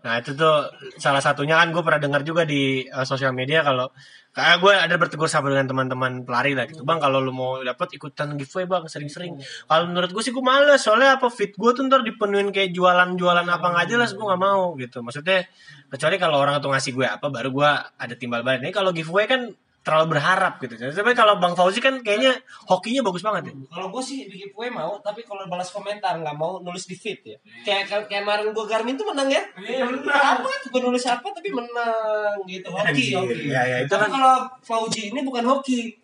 Nah 0.00 0.16
itu 0.16 0.32
tuh 0.32 0.64
salah 0.96 1.20
satunya 1.20 1.60
kan 1.60 1.68
gue 1.76 1.82
pernah 1.84 2.00
dengar 2.00 2.24
juga 2.24 2.48
di 2.48 2.88
eh, 2.88 3.06
sosial 3.06 3.36
media 3.36 3.60
kalau 3.60 3.92
kayak 4.30 4.56
gue 4.62 4.72
ada 4.72 4.94
bertegur 4.94 5.26
sapa 5.26 5.50
dengan 5.50 5.66
teman-teman 5.68 6.22
pelari 6.22 6.54
lah 6.56 6.64
gitu. 6.70 6.86
Bang 6.86 7.02
kalau 7.02 7.18
lu 7.20 7.34
mau 7.34 7.60
dapat 7.60 7.98
ikutan 7.98 8.38
giveaway 8.38 8.64
bang 8.64 8.84
sering-sering. 8.88 9.36
Kalau 9.68 9.84
menurut 9.90 10.10
gue 10.14 10.22
sih 10.22 10.32
gue 10.32 10.44
males 10.44 10.80
soalnya 10.80 11.18
apa 11.20 11.28
fit 11.28 11.52
gue 11.52 11.70
tuh 11.76 11.84
ntar 11.90 12.00
dipenuhin 12.06 12.54
kayak 12.54 12.72
jualan-jualan 12.72 13.46
apa 13.50 13.66
nggak 13.76 13.86
jelas 13.90 14.16
gue 14.16 14.24
nggak 14.24 14.40
mau 14.40 14.72
gitu. 14.78 15.02
Maksudnya 15.04 15.44
kecuali 15.90 16.16
kalau 16.16 16.36
orang 16.40 16.62
tuh 16.62 16.70
ngasih 16.72 16.92
gue 16.96 17.06
apa 17.06 17.26
baru 17.28 17.48
gue 17.52 17.70
ada 17.98 18.14
timbal 18.16 18.40
balik. 18.46 18.64
Nih 18.64 18.72
kalau 18.72 18.94
giveaway 18.94 19.26
kan 19.28 19.52
terlalu 19.80 20.12
berharap 20.12 20.60
gitu. 20.60 20.76
Tapi 20.76 21.12
kalau 21.12 21.36
Bang 21.36 21.52
Fauzi 21.52 21.80
kan 21.80 21.96
kayaknya 21.98 22.36
hokinya 22.66 23.00
bagus 23.00 23.20
banget 23.20 23.48
ya. 23.48 23.52
Kalau 23.66 23.88
gue 23.88 24.02
sih 24.02 24.28
di 24.28 24.36
giveaway 24.38 24.68
mau, 24.68 25.00
tapi 25.00 25.24
kalau 25.24 25.44
balas 25.44 25.68
komentar 25.68 26.14
nggak 26.14 26.36
mau 26.36 26.60
nulis 26.60 26.84
di 26.84 26.92
feed 26.92 27.20
ya. 27.24 27.36
Kayak 27.64 28.04
kayak 28.04 28.22
kemarin 28.22 28.52
gue 28.52 28.64
Garmin 28.64 28.94
tuh 28.94 29.08
menang 29.08 29.26
ya. 29.26 29.40
Iya 29.56 29.88
Apa 29.88 30.48
tuh 30.60 30.68
gue 30.70 30.82
nulis 30.82 31.00
apa 31.02 31.24
tapi 31.26 31.48
menang 31.50 32.36
gitu. 32.44 32.68
Hoki, 32.68 33.06
hoki. 33.14 33.48
Ya, 33.48 33.62
ya, 33.64 33.76
itu 33.80 33.88
tapi 33.88 34.06
kan- 34.06 34.12
kalau 34.14 34.34
Fauji 34.60 35.08
ini 35.08 35.20
bukan 35.20 35.44
hoki. 35.44 35.96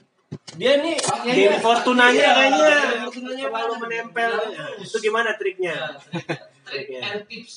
Dia 0.59 0.83
nih 0.83 0.99
Game 1.23 1.61
Fortunanya 1.61 2.19
Iya, 2.19 2.31
kayaknya 2.35 2.75
Fortunanya 3.07 3.45
terlalu 3.47 3.73
mana? 3.73 3.83
menempel. 3.87 4.33
Itu 4.83 4.97
gimana 4.99 5.31
triknya? 5.37 5.77
Trick 6.03 6.27
Triknya. 6.67 7.01
and 7.05 7.23
tips. 7.31 7.55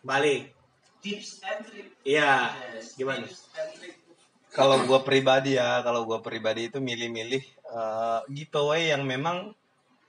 Balik. 0.00 0.54
Tips 1.02 1.42
and 1.42 1.66
trick. 1.66 1.90
Iya. 2.04 2.54
Gimana? 2.94 3.26
Tips 3.26 3.50
and 3.52 3.70
trick. 3.74 3.94
Kalau 4.56 4.76
gue 4.82 5.00
pribadi 5.04 5.60
ya, 5.60 5.84
kalau 5.84 6.08
gue 6.08 6.18
pribadi 6.24 6.72
itu 6.72 6.80
milih-milih 6.80 7.42
eh, 7.68 8.20
giveaway 8.32 8.88
yang 8.88 9.04
memang 9.04 9.52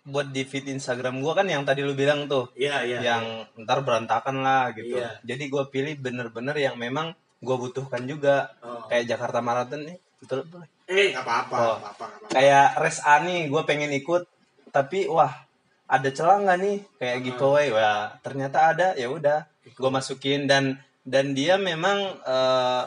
buat 0.07 0.31
di 0.31 0.47
feed 0.47 0.71
Instagram 0.71 1.19
gue 1.19 1.33
kan 1.35 1.43
yang 1.43 1.67
tadi 1.67 1.83
lu 1.83 1.91
bilang 1.91 2.31
tuh, 2.31 2.47
Iya, 2.55 2.79
iya. 2.87 2.99
yang 3.03 3.23
ntar 3.59 3.83
berantakan 3.83 4.39
lah 4.39 4.71
gitu. 4.71 4.95
Iya. 5.03 5.19
Jadi 5.27 5.51
gue 5.51 5.63
pilih 5.67 5.99
bener-bener 5.99 6.55
yang 6.55 6.79
memang 6.79 7.11
gue 7.43 7.55
butuhkan 7.59 8.07
juga, 8.07 8.55
Oh. 8.63 8.87
kayak 8.87 9.03
Jakarta 9.03 9.43
Marathon 9.43 9.83
nih, 9.83 9.99
betul 10.23 10.47
betul. 10.47 10.63
Eh, 10.87 11.11
nggak 11.11 11.27
apa-apa, 11.27 11.55
Oh. 11.59 11.75
apa-apa. 11.75 12.05
apa-apa. 12.07 12.27
Kayak 12.31 12.67
res 12.79 13.03
A 13.03 13.19
nih, 13.19 13.51
gue 13.51 13.61
pengen 13.67 13.91
ikut, 13.91 14.23
tapi 14.71 15.11
wah 15.11 15.43
ada 15.91 16.07
celah 16.07 16.39
nggak 16.39 16.57
nih 16.63 16.77
kayak 16.95 17.17
giveaway, 17.27 17.67
wah 17.75 18.15
ternyata 18.23 18.57
ada, 18.71 18.87
ya 18.95 19.11
udah, 19.11 19.43
gue 19.67 19.89
masukin 19.91 20.47
dan 20.47 20.79
dan 21.03 21.35
dia 21.35 21.59
memang 21.59 21.99
eh, 22.23 22.83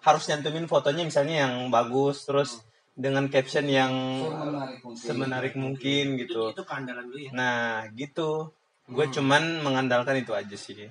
harus 0.00 0.24
nyantumin 0.26 0.64
fotonya 0.64 1.04
misalnya 1.04 1.46
yang 1.46 1.68
bagus, 1.68 2.24
terus 2.24 2.64
dengan 2.92 3.28
caption 3.28 3.64
yang 3.64 3.92
semenarik 4.94 5.54
mungkin 5.54 6.16
gitu. 6.16 6.52
Itu 6.52 6.64
keandalan 6.64 7.06
lu 7.06 7.16
ya. 7.16 7.30
Nah 7.32 7.88
gitu, 7.92 8.52
gue 8.86 9.06
cuman 9.08 9.60
mengandalkan 9.60 10.16
itu 10.16 10.32
aja 10.32 10.56
sih. 10.56 10.88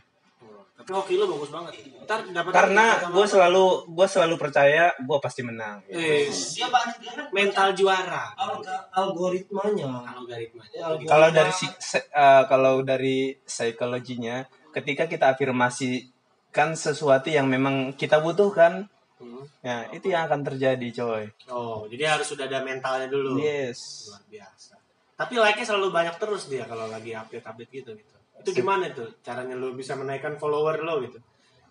Tapi 0.79 0.95
hoki 0.95 1.19
lu 1.19 1.27
bagus 1.27 1.51
banget. 1.51 1.73
Ntar 2.07 2.19
dapat 2.31 2.51
Karena 2.55 2.85
gue 3.11 3.25
selalu 3.27 3.65
gue 3.91 4.07
selalu 4.07 4.35
percaya 4.39 4.95
gue 4.95 5.17
pasti 5.19 5.43
menang. 5.43 5.83
eh, 5.85 6.31
Dia 6.31 6.71
banyak 6.71 7.29
mental 7.35 7.75
juara. 7.75 8.31
alg- 8.33 8.63
algoritmanya. 8.95 10.15
Algoritmanya. 10.15 10.79
Algoritma- 10.79 11.11
Kalau 11.11 11.29
dari 11.29 11.51
si- 11.51 11.77
se- 11.77 12.07
eh, 12.07 12.43
kalau 12.47 12.79
dari 12.81 13.35
psikologinya, 13.43 14.47
ketika 14.71 15.03
kita 15.05 15.35
afirmasikan 15.35 16.69
sesuatu 16.73 17.27
yang 17.27 17.51
memang 17.51 17.91
kita 17.93 18.23
butuhkan, 18.23 18.87
Hmm. 19.19 19.43
ya 19.59 19.83
itu 19.91 20.07
yang 20.07 20.23
akan 20.25 20.41
terjadi, 20.41 20.87
coy. 20.95 21.27
Oh, 21.47 21.83
jadi 21.85 22.15
harus 22.15 22.23
sudah 22.25 22.47
ada 22.47 22.63
mentalnya 22.63 23.05
dulu. 23.05 23.35
Yes. 23.35 24.07
Luar 24.07 24.23
biasa. 24.25 24.73
Tapi 25.13 25.33
like-nya 25.35 25.65
selalu 25.67 25.91
banyak 25.91 26.15
terus 26.15 26.47
dia 26.47 26.63
kalau 26.63 26.87
lagi 26.87 27.11
update-update 27.11 27.71
gitu 27.73 27.91
gitu. 27.93 28.15
Itu 28.39 28.49
gimana 28.55 28.87
tuh 28.89 29.19
caranya 29.19 29.51
lu 29.53 29.75
bisa 29.75 29.93
menaikkan 29.93 30.39
follower 30.39 30.79
lo 30.79 31.03
gitu? 31.03 31.19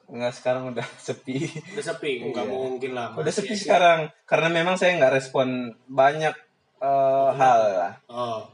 Enggak 0.09 0.37
sekarang 0.37 0.73
udah 0.73 0.85
sepi. 1.09 1.49
Udah 1.73 1.85
sepi, 1.87 2.21
nggak 2.23 2.45
Iya. 2.45 2.53
mungkin 2.53 2.91
lah. 2.93 3.13
Udah 3.13 3.33
sepi 3.33 3.53
ya. 3.53 3.61
sekarang 3.61 3.99
karena 4.25 4.49
memang 4.51 4.77
saya 4.77 4.97
nggak 4.97 5.15
respon 5.15 5.49
banyak 5.85 6.37
eh, 6.79 7.31
hal 7.35 7.61
lah. 7.75 7.93
Oh, 8.07 8.45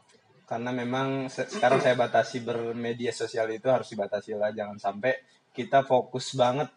Karena 0.45 0.71
memang 0.71 1.27
se- 1.27 1.49
sekarang 1.49 1.81
saya 1.81 1.97
batasi 1.97 2.41
bermedia 2.41 3.11
sosial 3.11 3.49
itu 3.49 3.67
harus 3.67 3.89
dibatasi 3.89 4.37
lah, 4.37 4.53
jangan 4.53 4.77
sampai 4.77 5.19
kita 5.51 5.83
fokus 5.83 6.35
banget 6.35 6.69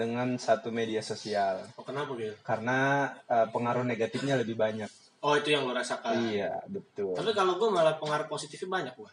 dengan 0.00 0.40
satu 0.40 0.72
media 0.72 1.04
sosial. 1.04 1.60
oh 1.76 1.84
kenapa 1.84 2.16
gitu? 2.16 2.32
karena 2.40 3.12
eh, 3.28 3.46
pengaruh 3.52 3.84
negatifnya 3.84 4.40
lebih 4.40 4.56
banyak. 4.56 4.88
Oh, 5.20 5.36
itu 5.36 5.52
yang 5.52 5.68
lo 5.68 5.76
rasakan. 5.76 6.32
Iya, 6.32 6.64
betul. 6.64 7.12
Tapi 7.12 7.36
kalau 7.36 7.60
gue 7.60 7.68
malah 7.68 8.00
pengaruh 8.00 8.24
positifnya 8.24 8.80
banyak 8.80 8.94
gua. 8.96 9.12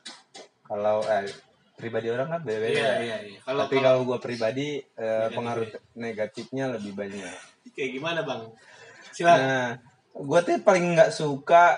Kalau 0.63 1.03
eh, 1.03 1.27
pribadi 1.75 2.07
orang 2.07 2.31
kan 2.31 2.41
beda. 2.47 2.63
Iya, 2.63 2.91
iya, 3.03 3.17
iya. 3.27 3.39
Kalau 3.43 3.67
Tapi 3.67 3.75
kalau 3.75 3.83
kalau 3.83 3.99
gue 4.07 4.19
pribadi 4.23 4.67
eh, 4.79 5.27
pengaruh 5.35 5.67
negatifnya 5.99 6.71
lebih 6.79 6.95
banyak. 6.95 7.35
kayak 7.75 7.91
gimana, 7.91 8.23
Bang? 8.23 8.55
Silakan. 9.11 9.43
Nah, 9.43 9.67
gue 10.15 10.39
tuh 10.47 10.55
paling 10.63 10.95
nggak 10.95 11.11
suka 11.11 11.75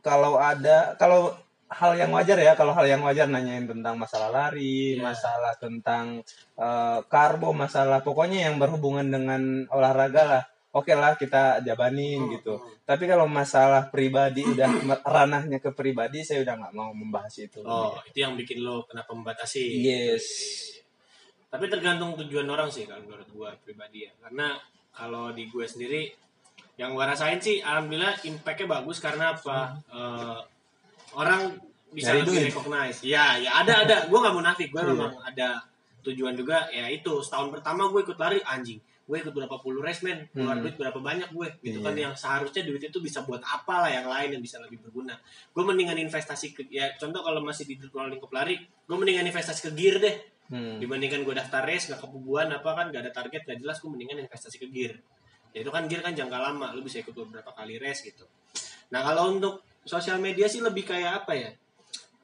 kalau 0.00 0.40
ada 0.40 0.96
kalau 0.96 1.36
hal 1.66 1.92
yang 1.98 2.14
wajar 2.14 2.38
ya, 2.38 2.54
kalau 2.54 2.70
hal 2.72 2.86
yang 2.86 3.02
wajar 3.02 3.26
nanyain 3.26 3.66
tentang 3.66 3.98
masalah 3.98 4.30
lari, 4.30 4.94
Iya. 4.94 5.02
masalah 5.02 5.54
tentang 5.58 6.22
eh, 6.56 6.98
karbo, 7.10 7.50
masalah 7.52 8.00
pokoknya 8.00 8.48
yang 8.50 8.56
berhubungan 8.56 9.06
dengan 9.06 9.66
olahraga 9.68 10.22
lah. 10.24 10.44
Oke 10.76 10.92
lah 10.92 11.16
kita 11.16 11.64
jabanin 11.64 12.20
Hmm, 12.20 12.32
gitu. 12.36 12.60
Tapi 12.84 13.08
kalau 13.08 13.24
masalah 13.24 13.88
pribadi 13.88 14.44
udah 14.44 14.68
ranahnya 15.08 15.56
ke 15.56 15.72
pribadi, 15.72 16.20
saya 16.20 16.44
udah 16.44 16.54
nggak 16.60 16.74
mau 16.76 16.92
membahas 16.92 17.32
itu. 17.40 17.64
Oh, 17.64 17.96
itu 18.04 18.20
yang 18.20 18.36
bikin 18.36 18.60
lo 18.60 18.84
kenapa 18.84 19.16
membatasi. 19.16 19.64
Yes. 19.80 20.24
Tapi 21.48 21.72
tergantung 21.72 22.12
tujuan 22.20 22.44
orang 22.44 22.68
sih 22.68 22.84
kalau 22.84 23.00
menurut 23.08 23.24
gue 23.32 23.50
pribadi 23.64 24.04
ya. 24.04 24.12
Karena 24.20 24.52
kalau 24.92 25.32
di 25.32 25.48
gue 25.48 25.64
sendiri 25.64 26.12
yang 26.76 26.92
gue 26.92 27.04
rasain 27.08 27.40
sih 27.40 27.64
alhamdulillah 27.64 28.20
impactnya 28.28 28.68
bagus 28.68 29.00
karena 29.00 29.32
apa? 29.32 29.80
Eh, 29.88 30.38
orang 31.16 31.56
bisa 31.90 32.12
Nyari 32.12 32.20
lebih 32.22 32.32
duit. 32.36 32.44
recognize. 32.52 32.98
Ya, 33.00 33.40
ya 33.40 33.50
ada 33.64 33.74
ada. 33.82 33.96
Gue 34.06 34.18
nggak 34.20 34.36
munafik. 34.36 34.68
Gue 34.68 34.84
Iya. 34.84 34.92
memang 34.92 35.12
ada 35.18 35.48
tujuan 36.04 36.36
juga. 36.36 36.68
Ya 36.68 36.86
itu 36.86 37.12
setahun 37.24 37.48
pertama 37.50 37.88
gue 37.88 38.04
ikut 38.04 38.18
lari 38.20 38.38
anjing. 38.44 38.76
Gue 39.06 39.22
ikut 39.22 39.30
berapa 39.30 39.56
puluh 39.62 39.80
race 39.80 40.02
man, 40.02 40.26
keluar 40.34 40.58
Hmm. 40.58 40.66
duit 40.66 40.74
berapa 40.74 40.98
banyak 40.98 41.30
gue, 41.30 41.48
gitu 41.62 41.78
Iya. 41.78 41.86
kan 41.86 41.94
yang 41.94 42.12
seharusnya 42.18 42.66
duit 42.66 42.82
itu 42.82 42.98
bisa 42.98 43.22
buat 43.22 43.38
apa 43.38 43.86
lah 43.86 43.90
yang 43.90 44.10
lain 44.10 44.34
yang 44.34 44.42
bisa 44.42 44.58
lebih 44.58 44.82
berguna. 44.82 45.14
Gue 45.54 45.62
mendingan 45.62 45.94
investasi 45.96 46.50
ke, 46.52 46.66
ya 46.68 46.90
contoh 46.98 47.22
kalau 47.22 47.38
masih 47.38 47.64
di 47.64 47.78
ruang 47.86 48.10
lingkup 48.10 48.34
lari, 48.34 48.58
gue 48.58 48.96
mendingan 48.98 49.22
investasi 49.24 49.70
ke 49.70 49.78
gear 49.78 50.02
deh, 50.02 50.16
Hmm. 50.50 50.82
dibandingkan 50.82 51.22
gue 51.22 51.34
daftar 51.34 51.62
race 51.62 51.86
nggak 51.86 52.02
kebubuan 52.02 52.46
apa 52.50 52.70
kan 52.70 52.90
gak 52.90 53.02
ada 53.02 53.10
target 53.10 53.42
gak 53.42 53.58
jelas 53.58 53.82
gue 53.82 53.90
mendingan 53.90 54.22
investasi 54.22 54.62
ke 54.62 54.70
gear 54.70 54.94
ya 55.50 55.58
itu 55.58 55.70
kan 55.74 55.90
gear 55.90 56.06
kan 56.06 56.14
jangka 56.14 56.38
lama 56.38 56.70
lu 56.70 56.86
bisa 56.86 57.02
ikut 57.02 57.10
beberapa 57.10 57.50
kali 57.50 57.82
race 57.82 58.06
gitu 58.06 58.22
nah 58.94 59.02
kalau 59.02 59.34
untuk 59.34 59.66
sosial 59.86 60.18
media 60.18 60.44
sih 60.44 60.60
lebih 60.60 60.84
kayak 60.84 61.22
apa 61.22 61.32
ya? 61.32 61.50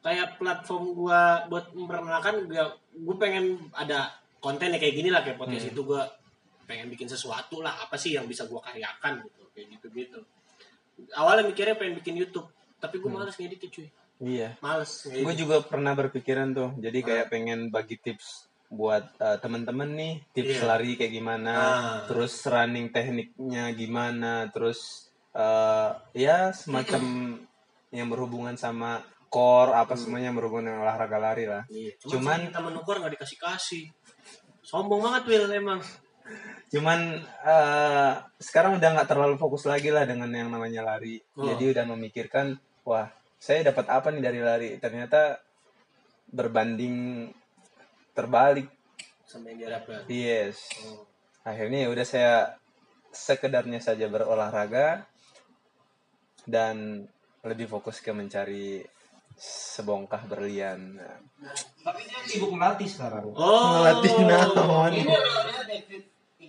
Kayak 0.02 0.36
platform 0.36 0.92
gue 0.92 1.20
buat 1.46 1.66
memperkenalkan 1.72 2.44
gue 2.44 2.64
gue 2.92 3.16
pengen 3.16 3.44
ada 3.72 4.10
konten 4.36 4.68
ya 4.68 4.76
kayak 4.76 4.94
gini 4.94 5.08
lah 5.08 5.22
kayak 5.22 5.38
podcast 5.38 5.70
itu 5.70 5.80
gue 5.80 6.02
pengen 6.62 6.90
bikin 6.90 7.06
sesuatu 7.06 7.62
lah 7.62 7.78
apa 7.80 7.94
sih 7.94 8.12
yang 8.12 8.26
bisa 8.26 8.44
gue 8.44 8.58
karyakan 8.58 9.22
gitu 9.22 9.42
kayak 9.50 9.66
gitu 9.72 9.86
gitu 9.92 10.18
awalnya 11.14 11.46
mikirnya 11.46 11.74
pengen 11.74 11.94
bikin 11.96 12.18
YouTube 12.18 12.50
tapi 12.76 12.98
gue 12.98 13.06
males 13.06 13.32
ngedit 13.32 13.62
cuy. 13.64 13.86
Iya. 14.18 14.58
males 14.58 15.06
gue 15.06 15.34
juga 15.34 15.62
pernah 15.62 15.94
berpikiran 15.94 16.50
tuh 16.50 16.70
jadi 16.76 16.98
kayak 16.98 17.26
pengen 17.28 17.70
bagi 17.70 17.94
tips 17.96 18.46
buat 18.66 19.04
eh, 19.16 19.38
teman-teman 19.38 19.90
nih 19.92 20.12
tips 20.32 20.58
Iya. 20.58 20.66
lari 20.66 20.90
kayak 20.96 21.12
gimana 21.12 21.52
Ah. 21.52 21.98
terus 22.06 22.34
running 22.42 22.90
tekniknya 22.90 23.70
gimana 23.72 24.48
terus 24.48 25.06
eh, 25.30 25.90
ya 26.16 26.50
semacam 26.50 27.02
yang 27.93 28.09
berhubungan 28.09 28.57
sama 28.57 29.05
core 29.28 29.72
apa 29.72 29.95
semuanya 29.95 30.28
yang 30.28 30.36
berhubungan 30.36 30.72
dengan 30.72 30.80
olahraga 30.82 31.16
lari 31.16 31.45
lah 31.45 31.62
Iya. 31.68 31.93
Cuman- 32.01 32.12
Cuman 32.12 32.40
kita 32.49 32.61
menukar 32.61 32.95
nggak 32.99 33.12
dikasih 33.16 33.38
kasih. 33.38 33.84
Sombong 34.62 35.01
banget 35.01 35.22
Will 35.28 35.47
emang. 35.51 35.80
cuman 36.72 37.20
eh, 37.45 38.12
sekarang 38.40 38.80
udah 38.80 38.88
nggak 38.97 39.05
terlalu 39.07 39.36
fokus 39.36 39.68
lagi 39.68 39.93
lah 39.93 40.09
dengan 40.09 40.32
yang 40.32 40.49
namanya 40.49 40.80
lari 40.80 41.20
Oh. 41.36 41.45
jadi 41.45 41.76
udah 41.76 41.84
memikirkan 41.93 42.57
wah 42.82 43.12
saya 43.36 43.61
dapat 43.62 43.90
apa 43.90 44.09
nih 44.09 44.22
dari 44.22 44.40
lari 44.40 44.68
ternyata 44.78 45.36
berbanding 46.32 47.28
terbalik 48.16 48.72
Sama 49.28 49.53
yang 49.53 49.59
diharapkan. 49.61 50.09
Yes. 50.09 50.64
Oh. 50.88 51.05
Akhirnya 51.43 51.84
ya 51.84 51.88
udah 51.90 52.07
saya 52.07 52.34
sekedarnya 53.11 53.82
saja 53.82 54.09
berolahraga 54.09 55.05
dan 56.45 57.05
lebih 57.43 57.66
fokus 57.66 57.99
ke 57.99 58.14
mencari 58.14 58.82
sebongkah 59.36 60.22
berlian. 60.30 60.95
Tapi 61.82 62.01
dia 62.07 62.20
sibuk 62.22 62.55
melatih 62.55 62.86
sekarang. 62.86 63.26
Oh. 63.34 63.82
Ngelatih 63.82 64.12
naon. 64.22 64.93
Ini 64.95 65.14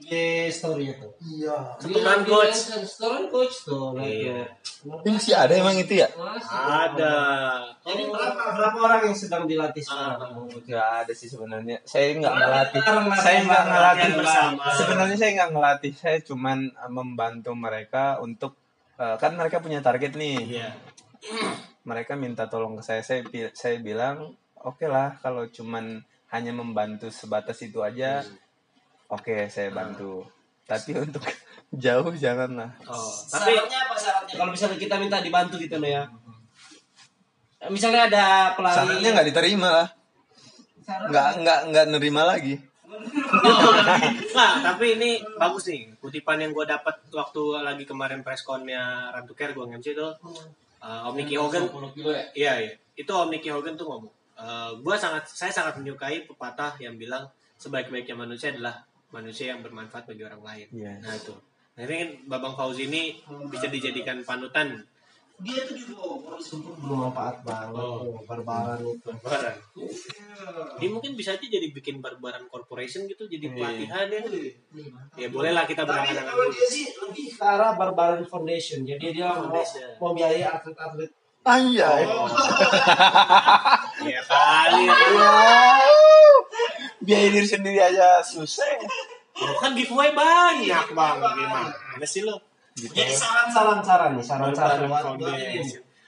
IG 0.04 0.12
story 0.52 0.92
itu. 0.92 1.08
Iya. 1.24 1.80
Keturunan 1.80 2.28
coach. 2.28 2.58
Story 2.84 3.32
coach 3.32 3.56
tuh. 3.64 3.96
nah 3.96 4.04
Iya. 4.04 4.52
masih 4.84 5.34
ada 5.38 5.54
emang 5.56 5.80
itu 5.80 6.04
ya? 6.04 6.12
Masih. 6.12 6.58
Ada. 6.60 7.16
Jadi 7.88 8.04
berapa 8.12 8.44
berapa 8.52 8.78
orang 8.84 9.02
yang 9.08 9.16
sedang 9.16 9.44
dilatih 9.48 9.80
sekarang? 9.80 10.44
Gak 10.68 10.90
ada 11.08 11.14
sih 11.16 11.32
sebenarnya. 11.32 11.80
Saya 11.88 12.20
nggak 12.20 12.34
ngelatih. 12.36 12.82
Saya 13.22 13.38
nggak 13.48 13.64
ngelatih 13.70 14.12
bersama. 14.20 14.64
Sebenarnya 14.76 15.18
saya 15.18 15.32
nggak 15.40 15.52
ngelatih. 15.56 15.94
Saya 15.96 16.18
cuman 16.26 16.60
eh, 16.68 16.92
membantu 16.92 17.52
mereka 17.56 18.20
untuk 18.20 18.60
eh, 19.00 19.16
kan 19.18 19.32
mereka 19.34 19.58
punya 19.64 19.80
target 19.82 20.14
nih. 20.14 20.60
Iya. 20.60 20.70
mereka 21.88 22.20
minta 22.20 22.52
tolong 22.52 22.76
ke 22.80 22.84
saya 22.84 23.00
saya 23.00 23.24
saya 23.56 23.80
bilang 23.80 24.36
oke 24.60 24.84
lah 24.88 25.16
kalau 25.24 25.48
cuman 25.48 26.04
hanya 26.32 26.52
membantu 26.52 27.08
sebatas 27.12 27.64
itu 27.64 27.80
aja 27.80 28.24
oke 29.08 29.48
saya 29.48 29.72
bantu 29.72 30.28
tapi 30.68 30.96
untuk 31.04 31.24
jauh 31.72 32.12
janganlah 32.16 32.76
Oh, 32.88 33.12
tapi 33.32 33.56
syaratnya 33.56 33.80
apa 33.88 33.96
syaratnya? 33.96 34.36
Kalau 34.36 34.52
misalnya 34.52 34.78
kita 34.80 34.96
minta 35.00 35.18
dibantu 35.24 35.56
gitu 35.60 35.76
loh 35.80 35.88
ya. 35.88 36.04
Misalnya 37.72 38.12
ada 38.12 38.26
pelari 38.60 38.76
syaratnya 38.76 39.10
nggak 39.16 39.28
diterima 39.32 39.70
lah 39.72 39.88
nggak 40.84 41.28
nggak 41.40 41.60
nggak 41.72 41.86
nerima 41.96 42.22
lagi 42.28 42.60
Nah, 44.34 44.52
tapi 44.66 44.98
ini 44.98 45.22
bagus 45.38 45.70
nih. 45.70 45.94
Kutipan 46.02 46.42
yang 46.42 46.52
gue 46.52 46.66
dapat 46.66 46.98
waktu 47.14 47.42
lagi 47.62 47.86
kemarin 47.86 48.26
pressconnya 48.26 49.14
to 49.30 49.34
Care 49.38 49.54
gue 49.54 49.66
nge-MC 49.66 49.94
itu 49.94 50.08
uh, 50.84 51.08
Om 51.10 51.16
Nicky 51.16 51.36
Hogan. 51.40 51.64
Iya, 52.36 52.54
iya. 52.60 52.74
Itu 52.98 53.12
Om 53.16 53.32
Nicky 53.32 53.50
Hogan 53.50 53.80
tuh 53.80 53.88
ngomong. 53.88 54.14
Uh, 54.34 54.74
gua 54.82 54.98
sangat 54.98 55.30
saya 55.30 55.54
sangat 55.54 55.78
menyukai 55.78 56.26
pepatah 56.26 56.74
yang 56.82 56.98
bilang 56.98 57.30
sebaik-baiknya 57.62 58.18
manusia 58.18 58.50
adalah 58.50 58.82
manusia 59.14 59.54
yang 59.54 59.62
bermanfaat 59.62 60.10
bagi 60.10 60.26
orang 60.26 60.42
lain. 60.42 60.68
Iya. 60.74 60.94
Nah, 61.00 61.14
itu. 61.14 61.34
Nah, 61.74 61.82
ini 61.86 61.96
kan 61.98 62.10
Babang 62.30 62.54
Fauzi 62.58 62.90
ini 62.90 63.18
bisa 63.50 63.70
dijadikan 63.70 64.22
panutan 64.26 64.82
dia 65.42 65.66
tuh 65.66 65.74
juga 65.74 65.98
oh, 66.06 66.22
bermanfaat 66.22 67.42
banget 67.42 67.74
oh. 67.82 68.22
barbaran 68.30 68.80
itu. 68.86 69.02
barbaran. 69.02 69.56
Dia 70.78 70.90
mungkin 70.94 71.18
bisa 71.18 71.34
aja 71.34 71.42
jadi 71.42 71.74
bikin 71.74 72.06
barbaran 72.06 72.46
corporation 72.48 73.10
gitu, 73.10 73.26
jadi 73.26 73.50
pelatihan 73.50 74.06
ya. 74.14 74.22
Ya 75.18 75.28
bolehlah 75.34 75.66
kita 75.66 75.84
Tapi 75.84 75.90
berangan-angan 75.90 76.26
kalau 76.38 76.46
dia 76.54 76.68
sih 76.70 76.86
lebih 77.02 77.28
ke 77.34 77.42
arah 77.42 77.74
barbaran 77.74 78.24
foundation. 78.30 78.86
Jadi 78.86 79.18
dia 79.18 79.34
mau, 79.34 79.50
Foundation. 79.50 79.90
mau 79.98 80.12
biayai 80.14 80.46
atlet-atlet. 80.46 81.12
anjay 81.44 82.08
Ya 84.08 84.22
kali. 84.24 84.84
biaya 87.04 87.28
diri 87.36 87.44
sendiri 87.44 87.84
aja 87.84 88.24
susah 88.24 88.80
Lo 89.34 89.60
kan 89.60 89.76
giveaway 89.76 90.16
banyak 90.16 90.94
bang, 90.94 91.18
gimana 91.20 92.06
sih 92.06 92.22
lo? 92.22 92.53
Jadi 92.74 93.14
saran-saran 93.14 93.80
saran 93.80 94.12
nih, 94.16 94.26
saran-saran 94.26 94.80
buat 94.86 95.06
ini. 95.30 95.62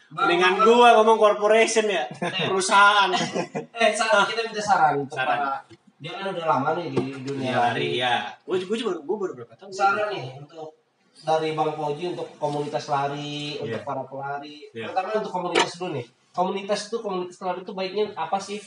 Mendingan 0.08 0.62
gua 0.62 0.96
ngomong 0.96 1.18
corporation 1.18 1.86
ya, 1.88 2.06
perusahaan. 2.46 3.10
Eh, 3.76 3.92
saran 3.92 4.24
kita 4.24 4.42
minta 4.44 4.62
saran 4.62 4.94
untuk 5.00 5.14
Saran. 5.14 5.38
para 5.38 5.52
dia 5.96 6.12
kan 6.12 6.26
udah 6.30 6.46
lama 6.48 6.70
nih 6.76 6.88
di 6.90 7.02
dunia 7.20 7.50
Ya 7.50 7.58
lari 7.60 7.90
ya. 7.98 8.16
Gua 8.42 8.56
juga 8.56 8.74
gua, 8.82 8.94
gua 9.02 9.18
baru 9.22 9.34
berapa 9.36 9.54
tahun? 9.56 9.72
saran 9.72 10.08
nih 10.10 10.26
untuk 10.38 10.74
dari 11.18 11.50
Bang 11.52 11.74
Fauji 11.74 12.14
untuk 12.14 12.28
komunitas 12.38 12.86
lari, 12.86 13.58
untuk 13.58 13.82
Iya. 13.82 13.84
para 13.84 14.04
pelari. 14.06 14.70
Iya. 14.72 14.90
Pertama 14.90 15.20
untuk 15.20 15.34
komunitas 15.34 15.72
dulu 15.76 15.90
nih. 15.94 16.06
Komunitas 16.32 16.80
itu 16.86 16.98
komunitas 17.00 17.38
lari 17.40 17.60
itu 17.62 17.74
baiknya 17.74 18.04
apa 18.14 18.38
sih? 18.38 18.60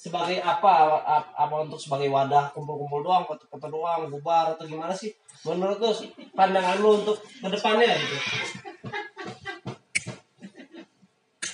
Sebagai 0.00 0.40
apa? 0.40 0.96
Apa 1.36 1.54
untuk 1.60 1.76
sebagai 1.76 2.08
wadah 2.08 2.48
kumpul-kumpul 2.56 3.04
doang, 3.04 3.28
foto-foto 3.28 3.68
doang, 3.68 4.08
bubar 4.08 4.56
atau 4.56 4.64
gimana 4.64 4.96
sih? 4.96 5.12
Menurut 5.44 5.76
lu 5.76 5.92
pandangan 6.32 6.80
lu 6.80 7.04
untuk 7.04 7.20
ke 7.20 7.48
depannya 7.52 7.92
gitu. 7.92 8.16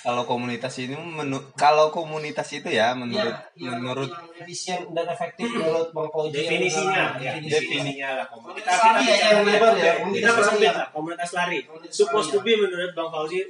kalau 0.07 0.23
komunitas 0.23 0.79
ini 0.79 0.95
menu 0.95 1.43
kalau 1.59 1.91
komunitas 1.91 2.47
itu 2.55 2.71
ya 2.71 2.95
menurut 2.95 3.27
Ya, 3.27 3.43
yang, 3.59 3.83
menurut 3.83 4.07
yang 4.07 4.39
efisien 4.39 4.79
dan 4.95 5.03
efektif 5.11 5.51
menurut 5.51 5.91
Bang 5.91 6.07
Fauji. 6.15 6.47
Definisinya, 6.47 7.19
ya, 7.19 7.35
definisinya. 7.35 7.51
definisinya 7.59 8.09
lah 8.15 8.27
komunitas. 8.31 8.71
Lari 8.79 9.03
ya, 9.03 9.17
yang 9.19 9.43
lebar 9.43 9.75
ya, 9.75 9.83
Kita 9.83 9.99
komunitas 9.99 10.47
lari 10.47 10.63
ya. 10.63 10.71
lah, 10.79 10.87
komunitas 10.95 11.31
lari. 11.35 11.59
Komunitas 11.67 11.95
Supposed 11.99 12.31
to 12.31 12.39
lari 12.39 12.55
be 12.55 12.63
menurut 12.63 12.91
Bang 12.95 13.11
Fauzi 13.11 13.41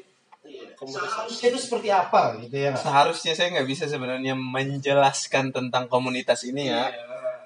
komunitas. 0.77 1.09
Seharusnya 1.09 1.47
itu 1.51 1.59
seperti 1.61 1.89
apa 1.91 2.23
gitu 2.45 2.57
ya? 2.57 2.73
seharusnya 2.77 3.33
saya 3.33 3.49
nggak 3.57 3.69
bisa 3.69 3.85
sebenarnya 3.89 4.37
menjelaskan 4.37 5.51
tentang 5.51 5.89
komunitas 5.89 6.45
ini 6.45 6.69
ya 6.71 6.93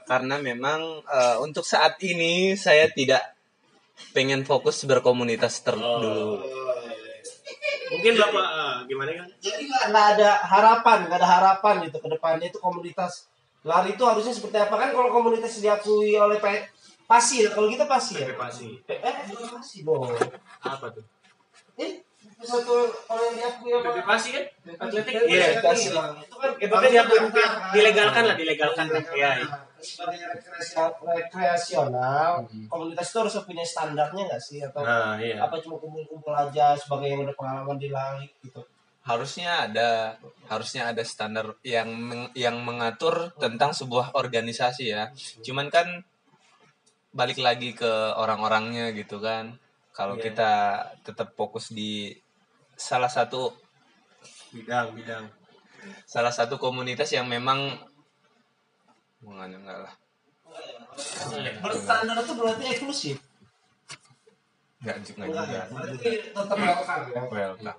karena 0.05 0.43
memang 0.43 1.07
eh, 1.07 1.37
untuk 1.39 1.62
saat 1.62 1.97
ini 2.03 2.59
saya 2.59 2.91
tidak 2.91 3.22
pengen 4.11 4.43
fokus 4.43 4.83
berkomunitas 4.85 5.62
ter 5.62 5.78
dulu 5.78 6.43
Mungkin 7.91 8.14
Bapak 8.14 8.47
ah, 8.47 8.76
gimana 8.87 9.11
kan? 9.18 9.26
Jadi 9.43 9.66
nggak 9.66 10.07
ada 10.14 10.31
harapan, 10.47 11.11
nggak 11.11 11.18
ada 11.18 11.26
harapan 11.26 11.74
gitu 11.91 11.99
ke 11.99 12.07
depannya 12.07 12.47
itu 12.47 12.62
komunitas 12.62 13.26
lari 13.61 13.93
itu 13.93 14.03
harusnya 14.07 14.33
seperti 14.33 14.57
apa 14.57 14.72
kan 14.72 14.89
kalau 14.95 15.12
komunitas 15.12 15.61
diakui 15.61 16.16
oleh 16.16 16.41
P- 16.41 16.70
pasi 17.05 17.45
ya 17.45 17.51
kalau 17.53 17.68
kita 17.68 17.85
pasi 17.85 18.22
ya. 18.22 18.33
Pasti. 18.39 18.78
Eh, 18.89 18.95
eh 18.95 19.14
dong. 19.83 20.07
Apa 20.62 20.87
tuh? 20.95 21.05
Eh 21.76 22.01
satu 22.43 22.74
kalau 23.05 23.22
yang 23.22 23.36
diakui 23.36 23.70
apa? 23.70 24.01
Pasi 24.03 24.28
kan? 24.32 24.45
Atletik. 24.78 25.12
Iya, 25.28 25.61
Iya. 25.61 25.91
lah. 25.93 26.16
Itu 26.16 26.34
kan 26.34 26.51
Eh, 26.57 26.66
makanya 26.66 27.03
dia 27.03 27.20
dia- 27.28 27.55
dilegalkan 27.70 28.22
lah, 28.24 28.36
dilegalkan 28.36 28.86
lah. 28.86 29.03
Iya. 29.11 29.30
iya. 29.41 29.49
sebagai 29.80 30.20
rekreasi- 30.28 30.76
rekreasional 31.09 32.45
komunitas 32.68 33.07
itu 33.07 33.16
harus 33.16 33.34
punya 33.41 33.64
standarnya 33.64 34.28
nggak 34.28 34.36
sih 34.38 34.61
atau 34.61 34.84
Nah, 34.84 35.16
iya. 35.16 35.41
apa 35.41 35.57
cuma 35.57 35.80
kumpul-kumpul 35.80 36.30
aja 36.30 36.76
sebagai 36.76 37.09
yang 37.09 37.24
udah 37.24 37.32
pengalaman 37.32 37.80
di 37.80 37.88
lari 37.88 38.28
gitu 38.41 38.61
harusnya 39.01 39.64
ada 39.64 40.20
harusnya 40.47 40.84
ada 40.86 41.01
standar 41.03 41.57
yang 41.64 41.88
meng- 41.88 42.28
yang 42.36 42.61
mengatur 42.61 43.32
tentang 43.34 43.72
sebuah 43.72 44.12
organisasi 44.12 44.93
ya 44.93 45.09
cuman 45.41 45.72
kan 45.72 46.05
balik 47.11 47.41
lagi 47.41 47.72
ke 47.72 47.88
orang-orangnya 48.14 48.93
gitu 48.93 49.16
kan 49.16 49.57
kalau 49.91 50.14
Iya. 50.14 50.28
kita 50.28 50.53
tetap 51.03 51.32
fokus 51.32 51.72
di 51.72 52.12
salah 52.81 53.12
satu 53.12 53.53
Bidang, 54.51 54.97
bidang. 54.97 55.28
salah 56.09 56.33
satu 56.33 56.57
komunitas 56.57 57.12
yang 57.12 57.28
memang 57.28 57.76
Bukan, 59.20 59.53
enggak 59.53 59.85
lah 59.85 59.93
berstandar 61.61 62.16
itu 62.24 62.33
berarti 62.35 62.64
eksklusif 62.72 63.16
enggak 64.81 64.97
juga 65.05 65.22
enggak 65.28 65.45
juga 65.45 65.53
ya 65.53 65.64
berarti 65.68 66.11
tetap 66.33 66.57
welcome 66.57 67.05
ya 67.37 67.47
welcome 67.53 67.76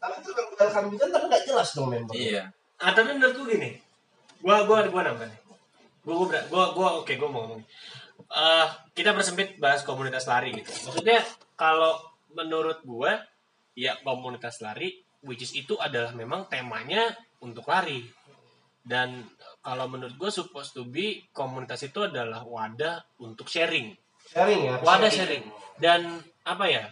tapi 0.00 0.14
itu 0.24 0.30
kan 0.32 0.44
welcome 0.56 0.88
juga 0.88 1.04
tapi 1.12 1.24
nggak 1.28 1.44
jelas 1.44 1.68
dong 1.76 1.88
member 1.92 2.14
iya 2.16 2.44
Ah, 2.80 2.96
tapi 2.96 3.12
menurutku 3.12 3.44
gini. 3.44 3.76
Gua 4.40 4.64
gua 4.64 4.88
gua 4.88 5.02
nambah 5.04 5.28
nih. 5.28 5.40
Gua 6.00 6.14
gua 6.24 6.40
gua, 6.48 6.64
gua 6.72 6.88
oke 7.04 7.12
gua 7.20 7.28
mau 7.28 7.44
ngomong. 7.44 7.60
Eh, 8.24 8.66
kita 8.96 9.12
bersempit 9.12 9.60
bahas 9.60 9.84
komunitas 9.84 10.24
lari 10.24 10.56
gitu. 10.56 10.72
Maksudnya 10.88 11.20
kalau 11.60 12.00
menurut 12.32 12.80
gua 12.88 13.20
ya 13.74 13.96
komunitas 14.02 14.60
lari 14.60 15.02
which 15.24 15.44
is 15.44 15.52
itu 15.52 15.76
adalah 15.76 16.16
memang 16.16 16.48
temanya 16.48 17.12
untuk 17.44 17.68
lari. 17.68 18.04
Dan 18.80 19.20
kalau 19.60 19.86
menurut 19.92 20.16
gua 20.16 20.32
supposed 20.32 20.72
to 20.72 20.88
be 20.88 21.28
komunitas 21.36 21.84
itu 21.84 22.08
adalah 22.08 22.40
wadah 22.44 23.04
untuk 23.20 23.46
sharing. 23.46 23.92
sharing 24.24 24.60
ya 24.64 24.74
wadah 24.80 25.12
sharing. 25.12 25.44
Dan 25.76 26.20
apa 26.44 26.64
ya 26.68 26.84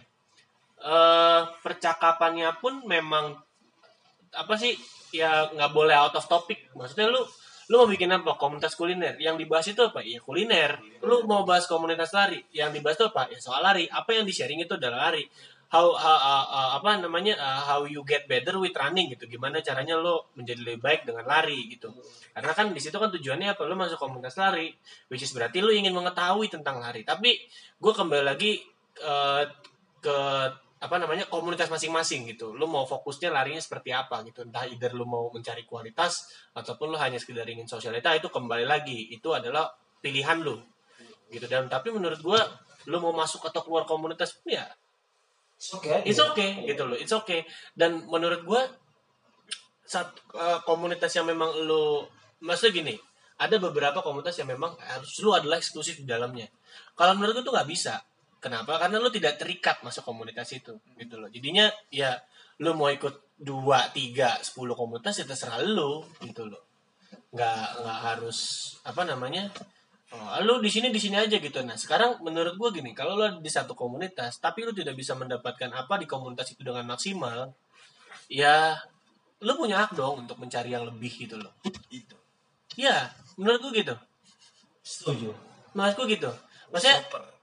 eh 0.79 1.41
percakapannya 1.59 2.55
pun 2.61 2.87
memang 2.87 3.35
apa 4.31 4.53
sih 4.55 4.77
ya 5.11 5.49
nggak 5.49 5.71
boleh 5.73 5.97
out 5.97 6.13
of 6.13 6.29
topic. 6.29 6.69
Maksudnya 6.77 7.09
lu 7.09 7.21
lu 7.69 7.85
mau 7.85 7.89
bikin 7.89 8.09
apa? 8.13 8.37
Komunitas 8.37 8.77
kuliner. 8.77 9.17
Yang 9.17 9.45
dibahas 9.45 9.67
itu 9.69 9.81
apa? 9.81 10.05
Ya 10.05 10.21
kuliner. 10.21 10.77
Lu 11.01 11.25
mau 11.25 11.45
bahas 11.45 11.65
komunitas 11.65 12.13
lari. 12.13 12.41
Yang 12.53 12.81
dibahas 12.81 12.97
itu 13.01 13.05
apa? 13.09 13.23
Ya 13.33 13.37
soal 13.41 13.61
lari. 13.61 13.85
Apa 13.89 14.13
yang 14.13 14.25
di 14.25 14.33
sharing 14.33 14.61
itu 14.61 14.77
adalah 14.77 15.09
lari 15.09 15.25
how, 15.69 15.93
how- 15.93 16.21
uh, 16.21 16.45
uh, 16.49 16.69
apa 16.81 16.97
namanya 16.97 17.37
uh, 17.37 17.61
how 17.61 17.81
you 17.85 18.01
get 18.01 18.25
better 18.25 18.57
with 18.57 18.73
running 18.73 19.13
gitu. 19.13 19.29
Gimana 19.29 19.61
caranya 19.61 19.97
lo 20.01 20.33
menjadi 20.33 20.61
lebih 20.65 20.81
baik 20.81 21.01
dengan 21.05 21.25
lari 21.29 21.69
gitu. 21.69 21.93
Karena 22.33 22.51
kan 22.57 22.73
di 22.73 22.81
situ 22.81 22.97
kan 22.97 23.13
tujuannya 23.13 23.53
apa? 23.53 23.69
Lo 23.69 23.77
masuk 23.77 24.01
komunitas 24.01 24.35
lari 24.41 24.73
which 25.13 25.21
is 25.21 25.31
berarti 25.31 25.61
lo 25.61 25.69
ingin 25.69 25.93
mengetahui 25.93 26.49
tentang 26.49 26.81
lari. 26.81 27.05
Tapi 27.05 27.37
gue 27.77 27.93
kembali 27.93 28.23
lagi 28.25 28.57
uh, 29.05 29.45
ke 30.01 30.17
apa 30.79 30.95
namanya 30.95 31.29
komunitas 31.29 31.69
masing-masing 31.69 32.25
gitu. 32.33 32.57
Lo 32.57 32.65
mau 32.65 32.89
fokusnya 32.89 33.29
larinya 33.29 33.61
seperti 33.61 33.93
apa 33.93 34.25
gitu. 34.25 34.41
Entah 34.41 34.65
either 34.65 34.97
lo 34.97 35.05
mau 35.05 35.29
mencari 35.29 35.69
kualitas 35.69 36.33
ataupun 36.57 36.95
lo 36.95 36.97
hanya 36.97 37.21
sekedar 37.21 37.45
ingin 37.45 37.69
sosialita 37.69 38.09
itu 38.17 38.33
kembali 38.33 38.65
lagi. 38.65 39.13
Itu 39.13 39.37
adalah 39.37 39.69
pilihan 40.01 40.41
lo 40.41 40.65
gitu. 41.29 41.45
Dan 41.45 41.69
tapi 41.69 41.93
menurut 41.93 42.17
gue 42.17 42.41
lo 42.89 42.97
mau 43.03 43.13
masuk 43.13 43.45
atau 43.45 43.61
keluar 43.61 43.85
komunitas 43.85 44.33
pun 44.39 44.57
ya 44.57 44.65
oke 45.75 45.87
aja. 45.91 46.03
It's 46.07 46.21
okay 46.21 46.63
gitu 46.63 46.87
loh, 46.87 46.95
it's 46.95 47.11
okay. 47.11 47.43
Dan 47.75 48.07
menurut 48.07 48.47
gua 48.47 48.63
satu 49.83 50.15
eh, 50.39 50.59
komunitas 50.63 51.11
yang 51.19 51.27
memang 51.27 51.51
lu 51.67 52.07
maksudnya 52.39 52.73
gini, 52.79 52.95
ada 53.35 53.55
beberapa 53.59 53.99
komunitas 53.99 54.39
yang 54.39 54.49
memang 54.55 54.77
harus 54.79 55.19
lu 55.19 55.35
adalah 55.35 55.59
eksklusif 55.59 55.99
di 55.99 56.07
dalamnya. 56.07 56.47
Kalau 56.95 57.19
menurut 57.19 57.41
gua 57.41 57.45
tuh 57.45 57.53
nggak 57.59 57.69
bisa. 57.69 57.95
Kenapa? 58.39 58.79
Karena 58.79 59.03
lu 59.03 59.11
tidak 59.11 59.35
terikat 59.35 59.83
masuk 59.83 60.07
komunitas 60.07 60.47
itu 60.55 60.79
gitu 60.95 61.15
loh. 61.19 61.27
Jadinya 61.27 61.67
ya 61.91 62.15
lu 62.63 62.71
mau 62.71 62.87
ikut 62.87 63.35
dua, 63.35 63.91
tiga, 63.91 64.39
sepuluh 64.39 64.79
komunitas 64.79 65.19
ya 65.19 65.27
terserah 65.27 65.59
lu 65.59 66.07
gitu 66.23 66.47
loh. 66.47 66.63
Nggak 67.35 67.83
nggak 67.83 67.99
harus 67.99 68.39
apa 68.87 69.03
namanya 69.03 69.51
Oh, 70.09 70.41
lu 70.41 70.57
di 70.57 70.73
sini 70.73 70.89
di 70.89 70.97
sini 70.97 71.21
aja 71.21 71.37
gitu. 71.37 71.61
Nah, 71.61 71.77
sekarang 71.77 72.17
menurut 72.25 72.57
gua 72.57 72.73
gini, 72.73 72.97
kalau 72.97 73.13
lu 73.13 73.45
di 73.45 73.51
satu 73.51 73.77
komunitas 73.77 74.41
tapi 74.41 74.65
lu 74.65 74.73
tidak 74.73 74.97
bisa 74.97 75.13
mendapatkan 75.13 75.69
apa 75.69 76.01
di 76.01 76.09
komunitas 76.09 76.49
itu 76.49 76.65
dengan 76.65 76.81
maksimal, 76.89 77.53
ya 78.25 78.73
lu 79.45 79.53
punya 79.53 79.85
hak 79.85 79.93
dong 79.93 80.25
untuk 80.25 80.41
mencari 80.41 80.73
yang 80.73 80.89
lebih 80.89 81.13
gitu 81.13 81.37
loh. 81.37 81.53
Itu. 81.93 82.17
Ya, 82.73 83.13
menurut 83.37 83.61
gua 83.61 83.73
gitu. 83.77 83.95
setuju 84.81 85.37
gua 85.77 86.07
gitu. 86.09 86.31
Maksudnya 86.73 86.99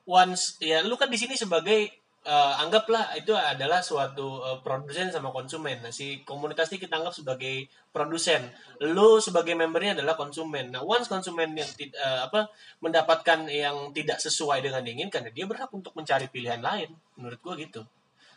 once 0.07 0.59
ya 0.59 0.83
lu 0.83 0.99
kan 0.99 1.07
di 1.07 1.19
sini 1.19 1.39
sebagai 1.39 1.91
eh, 2.27 2.55
anggaplah 2.63 3.15
itu 3.15 3.31
adalah 3.33 3.81
suatu 3.81 4.43
eh, 4.43 4.59
produsen 4.67 5.15
sama 5.15 5.31
konsumen. 5.31 5.79
Nah, 5.81 5.95
si 5.95 6.27
komunitas 6.27 6.69
ini 6.75 6.83
kita 6.83 6.99
anggap 6.99 7.15
sebagai 7.15 7.71
produsen. 7.95 8.51
Lu 8.83 9.23
sebagai 9.23 9.55
membernya 9.55 9.97
adalah 10.03 10.19
konsumen. 10.19 10.75
Nah, 10.75 10.83
once 10.83 11.07
konsumen 11.07 11.55
yang 11.55 11.71
tid- 11.79 11.95
eh, 11.95 12.21
apa 12.27 12.51
mendapatkan 12.83 13.47
yang 13.47 13.95
tidak 13.95 14.19
sesuai 14.19 14.59
dengan 14.67 14.83
diinginkan, 14.83 15.31
ya 15.31 15.33
dia 15.33 15.47
berhak 15.47 15.71
untuk 15.71 15.95
mencari 15.95 16.27
pilihan 16.27 16.59
lain. 16.61 16.91
Menurut 17.15 17.39
gua 17.41 17.55
gitu. 17.55 17.87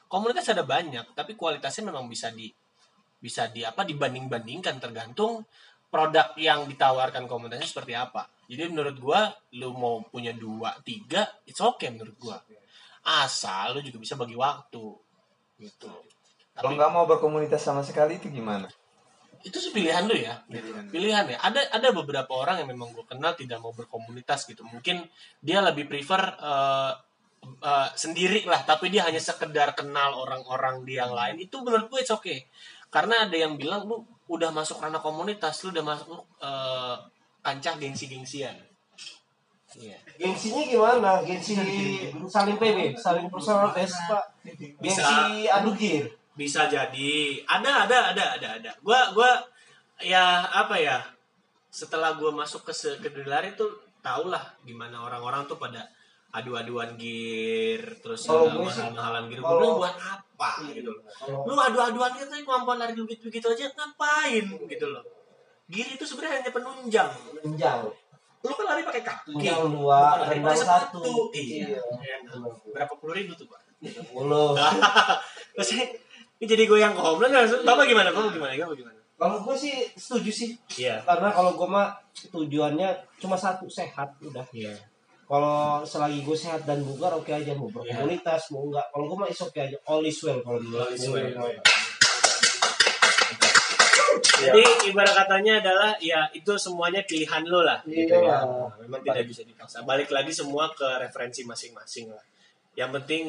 Komunitas 0.09 0.45
ada 0.49 0.65
banyak, 0.65 1.17
tapi 1.17 1.33
kualitasnya 1.37 1.89
memang 1.89 2.05
bisa 2.09 2.29
di 2.33 2.49
bisa 3.19 3.51
di 3.51 3.67
apa 3.67 3.83
dibanding-bandingkan 3.83 4.79
tergantung 4.79 5.43
produk 5.89 6.31
yang 6.39 6.69
ditawarkan 6.69 7.25
komunitasnya 7.25 7.67
seperti 7.67 7.93
apa. 7.97 8.29
Jadi 8.49 8.69
menurut 8.69 8.97
gua 8.97 9.29
lu 9.57 9.73
mau 9.73 10.01
punya 10.05 10.33
dua, 10.33 10.77
tiga, 10.85 11.25
it's 11.45 11.61
okay 11.61 11.89
menurut 11.93 12.17
gua. 12.17 12.37
Asal 13.05 13.77
lu 13.77 13.81
juga 13.83 13.97
bisa 14.01 14.13
bagi 14.19 14.35
waktu. 14.35 14.85
Gitu. 15.59 15.91
Kalau 16.55 16.75
nggak 16.75 16.91
mau 16.91 17.07
berkomunitas 17.07 17.63
sama 17.63 17.83
sekali 17.83 18.19
itu 18.19 18.27
gimana? 18.27 18.67
itu 19.39 19.55
sih 19.55 19.71
pilihan 19.71 20.03
lu 20.03 20.15
ya. 20.19 20.43
Pilihan 20.91 21.25
ya. 21.31 21.37
Ada 21.39 21.71
ada 21.71 21.89
beberapa 21.95 22.35
orang 22.35 22.63
yang 22.63 22.69
memang 22.75 22.91
gua 22.91 23.07
kenal 23.07 23.31
tidak 23.39 23.63
mau 23.63 23.71
berkomunitas 23.71 24.43
gitu. 24.43 24.67
Mungkin 24.67 25.07
dia 25.39 25.63
lebih 25.63 25.87
prefer 25.87 26.19
eh, 26.35 26.93
eh, 27.63 27.89
sendiri 27.95 28.43
lah, 28.43 28.67
tapi 28.67 28.91
dia 28.91 29.07
hanya 29.07 29.21
sekedar 29.21 29.71
kenal 29.79 30.19
orang-orang 30.19 30.83
di 30.83 30.99
yang 30.99 31.15
lain. 31.15 31.39
Itu 31.39 31.63
menurut 31.63 31.87
gue 31.87 32.03
it's 32.03 32.11
okay. 32.11 32.43
Karena 32.91 33.29
ada 33.29 33.35
yang 33.37 33.55
bilang 33.55 33.87
lu 33.87 34.03
udah 34.27 34.51
masuk 34.51 34.83
ranah 34.83 34.99
komunitas, 34.99 35.63
lu 35.63 35.71
udah 35.71 35.85
masuk 35.87 36.21
eh, 36.43 36.95
kancah 37.39 37.79
gengsi-gengsian. 37.79 38.68
Iya. 39.71 39.97
Gengsinya 40.15 40.61
gimana? 40.63 41.11
Gengsi 41.21 41.53
saling 42.25 42.57
PB, 42.57 42.95
saling 42.95 43.29
personal 43.29 43.69
pak. 43.69 44.25
Gengsi 44.81 45.05
adu 45.47 45.71
gear. 45.73 46.05
bisa 46.33 46.65
jadi. 46.65 47.43
Ada 47.43 47.85
ada 47.85 47.97
ada 48.09 48.25
ada 48.33 48.47
ada. 48.55 48.71
Gua 48.79 49.11
gua 49.11 49.27
ya 49.99 50.23
apa 50.47 50.73
ya 50.73 51.03
setelah 51.69 52.15
gua 52.15 52.31
masuk 52.31 52.63
ke 52.63 52.73
ke 52.97 53.09
dunia 53.09 53.29
lari 53.29 53.53
tuh 53.53 53.69
tau 53.99 54.25
lah 54.25 54.41
gimana 54.63 55.03
orang-orang 55.03 55.43
tuh 55.45 55.59
pada 55.59 55.83
adu-aduan 56.31 56.95
gear 56.95 57.99
terus 57.99 58.23
gue 58.23 58.39
sih- 58.65 58.79
mahal-mahalan 58.79 59.27
gear. 59.27 59.39
Kalau- 59.39 59.51
gua 59.51 59.59
bilang 59.59 59.77
buat 59.77 59.95
apa? 59.99 60.49
Gitu 60.65 60.87
loh. 60.87 61.01
Lu 61.43 61.53
adu-aduan 61.53 62.11
gear 62.13 62.25
tapi 62.25 62.41
kemampuan 62.41 62.77
lari 62.79 62.93
begitu 62.95 63.27
begitu 63.27 63.45
aja 63.45 63.69
ngapain? 63.69 64.45
Gitu 64.65 64.85
loh. 64.87 65.03
Gear 65.67 65.87
itu 65.91 66.01
sebenarnya 66.01 66.39
hanya 66.39 66.51
penunjang. 66.51 67.11
Menjang. 67.43 67.79
Lu 68.39 68.51
kan 68.51 68.65
lari 68.65 68.81
pakai 68.81 69.03
kaki 69.03 69.31
dua, 69.35 69.99
Bukan 70.15 70.17
lari 70.17 70.31
rendang 70.33 70.55
pakai 70.55 70.63
satu. 70.63 70.99
sepatu. 71.01 71.13
iya, 71.33 71.67
Iya. 71.67 72.17
berapa 72.71 72.93
puluh 72.95 73.13
ribu 73.13 73.31
tuh 73.33 73.45
pak 73.45 73.59
Mulu. 74.09 74.55
terus 75.55 75.69
ini 75.71 75.85
jadi 76.41 76.63
goyang 76.65 76.91
ke 76.91 76.99
home 76.99 77.19
run 77.19 77.31
bapak 77.61 77.85
gimana 77.85 78.09
bapak 78.09 78.31
gimana 78.31 78.51
bapak 78.53 78.75
gimana 78.75 78.97
Kalau 79.15 79.43
gue 79.43 79.51
sih 79.53 79.75
setuju 79.93 80.31
sih. 80.31 80.51
iya 80.75 81.03
Karena 81.03 81.27
kalau 81.29 81.51
gue 81.53 81.67
mah 81.67 81.91
tujuannya 82.25 82.87
cuma 83.19 83.35
satu 83.35 83.67
sehat 83.67 84.15
udah. 84.21 84.47
iya 84.51 84.71
Kalau 85.23 85.83
selagi 85.83 86.23
gue 86.23 86.33
sehat 86.33 86.63
dan 86.63 86.79
bugar 86.81 87.11
oke 87.13 87.27
aja 87.27 87.51
mau 87.51 87.67
berkomunitas 87.67 88.49
mau 88.49 88.65
enggak. 88.65 88.87
Kalau 88.89 89.05
gue 89.05 89.17
mah 89.17 89.27
is 89.27 89.37
oke 89.37 89.55
aja. 89.55 89.75
All 89.85 90.01
is 90.01 90.17
well 90.19 90.39
kalau 90.39 90.57
dulu. 90.57 90.79
All 90.79 90.89
is 90.89 91.03
well. 91.05 91.35
Jadi 94.39 94.63
ibarat 94.91 95.13
katanya 95.15 95.53
adalah 95.59 95.91
ya 95.99 96.27
itu 96.31 96.55
semuanya 96.55 97.03
pilihan 97.03 97.43
lo 97.43 97.61
lah 97.63 97.79
gitu 97.83 98.15
Iya. 98.15 98.39
ya. 98.39 98.39
Memang 98.87 99.01
tidak 99.03 99.25
bisa 99.27 99.41
dipaksa. 99.43 99.83
Balik 99.83 100.09
lagi 100.09 100.31
semua 100.31 100.71
ke 100.71 100.87
referensi 101.03 101.43
masing-masing 101.43 102.11
lah. 102.13 102.23
Yang 102.79 102.89
penting 103.01 103.23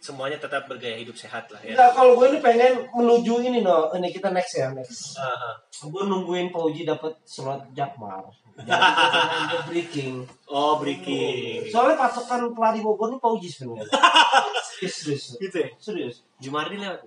semuanya 0.00 0.40
tetap 0.40 0.64
bergaya 0.64 0.96
hidup 0.96 1.12
sehat 1.12 1.52
lah 1.52 1.60
ya. 1.60 1.76
Nah, 1.76 1.92
kalau 1.92 2.16
gue 2.16 2.32
ini 2.32 2.38
pengen 2.40 2.88
menuju 2.88 3.44
ini 3.44 3.60
no, 3.60 3.92
ini 3.92 4.08
kita 4.08 4.32
next 4.32 4.56
ya 4.56 4.72
next. 4.72 5.16
Aha. 5.20 5.60
Gue 5.84 6.02
nungguin 6.08 6.48
Pauji 6.48 6.88
dapat 6.88 7.20
slot 7.28 7.68
Jakmar. 7.76 8.24
Jadi 8.60 9.56
breaking. 9.68 10.14
Oh, 10.48 10.76
breaking. 10.80 11.68
Soalnya 11.72 11.96
patokan 11.96 12.52
pelari 12.52 12.80
Bogor 12.84 13.12
ini 13.12 13.18
Pauji 13.20 13.48
sebenarnya. 13.48 13.88
Serius, 14.80 14.96
serius. 14.96 15.24
Gitu 15.36 15.56
ya. 15.60 15.68
Serius. 15.76 16.16
Jumardi 16.40 16.80
lewat. 16.80 17.04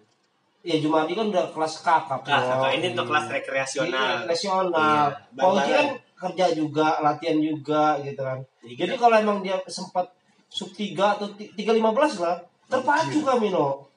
Ya 0.63 0.79
Jumadi 0.79 1.11
kan 1.11 1.27
udah 1.27 1.51
kelas 1.51 1.83
kakak. 1.83 2.23
Nah, 2.23 2.39
kakak 2.41 2.71
ini 2.73 2.85
untuk 2.91 3.11
kelas 3.11 3.25
rekreasional. 3.29 3.91
Iya, 3.91 4.15
rekreasional. 4.23 4.71
Iya, 4.71 5.03
bareng-bareng. 5.35 5.67
kan 5.67 5.87
kerja 6.15 6.45
juga, 6.55 6.87
latihan 7.03 7.35
juga 7.37 7.83
gitu 7.99 8.21
kan. 8.23 8.39
Iya, 8.63 8.75
Jadi 8.79 8.93
kalau 8.95 9.15
emang 9.17 9.37
dia 9.39 9.59
sempat 9.67 10.07
sub 10.47 10.71
3 10.71 11.19
atau 11.19 11.27
315 11.35 12.15
lah, 12.17 12.39
terpacu 12.63 13.19
kami 13.21 13.51
no. 13.51 13.91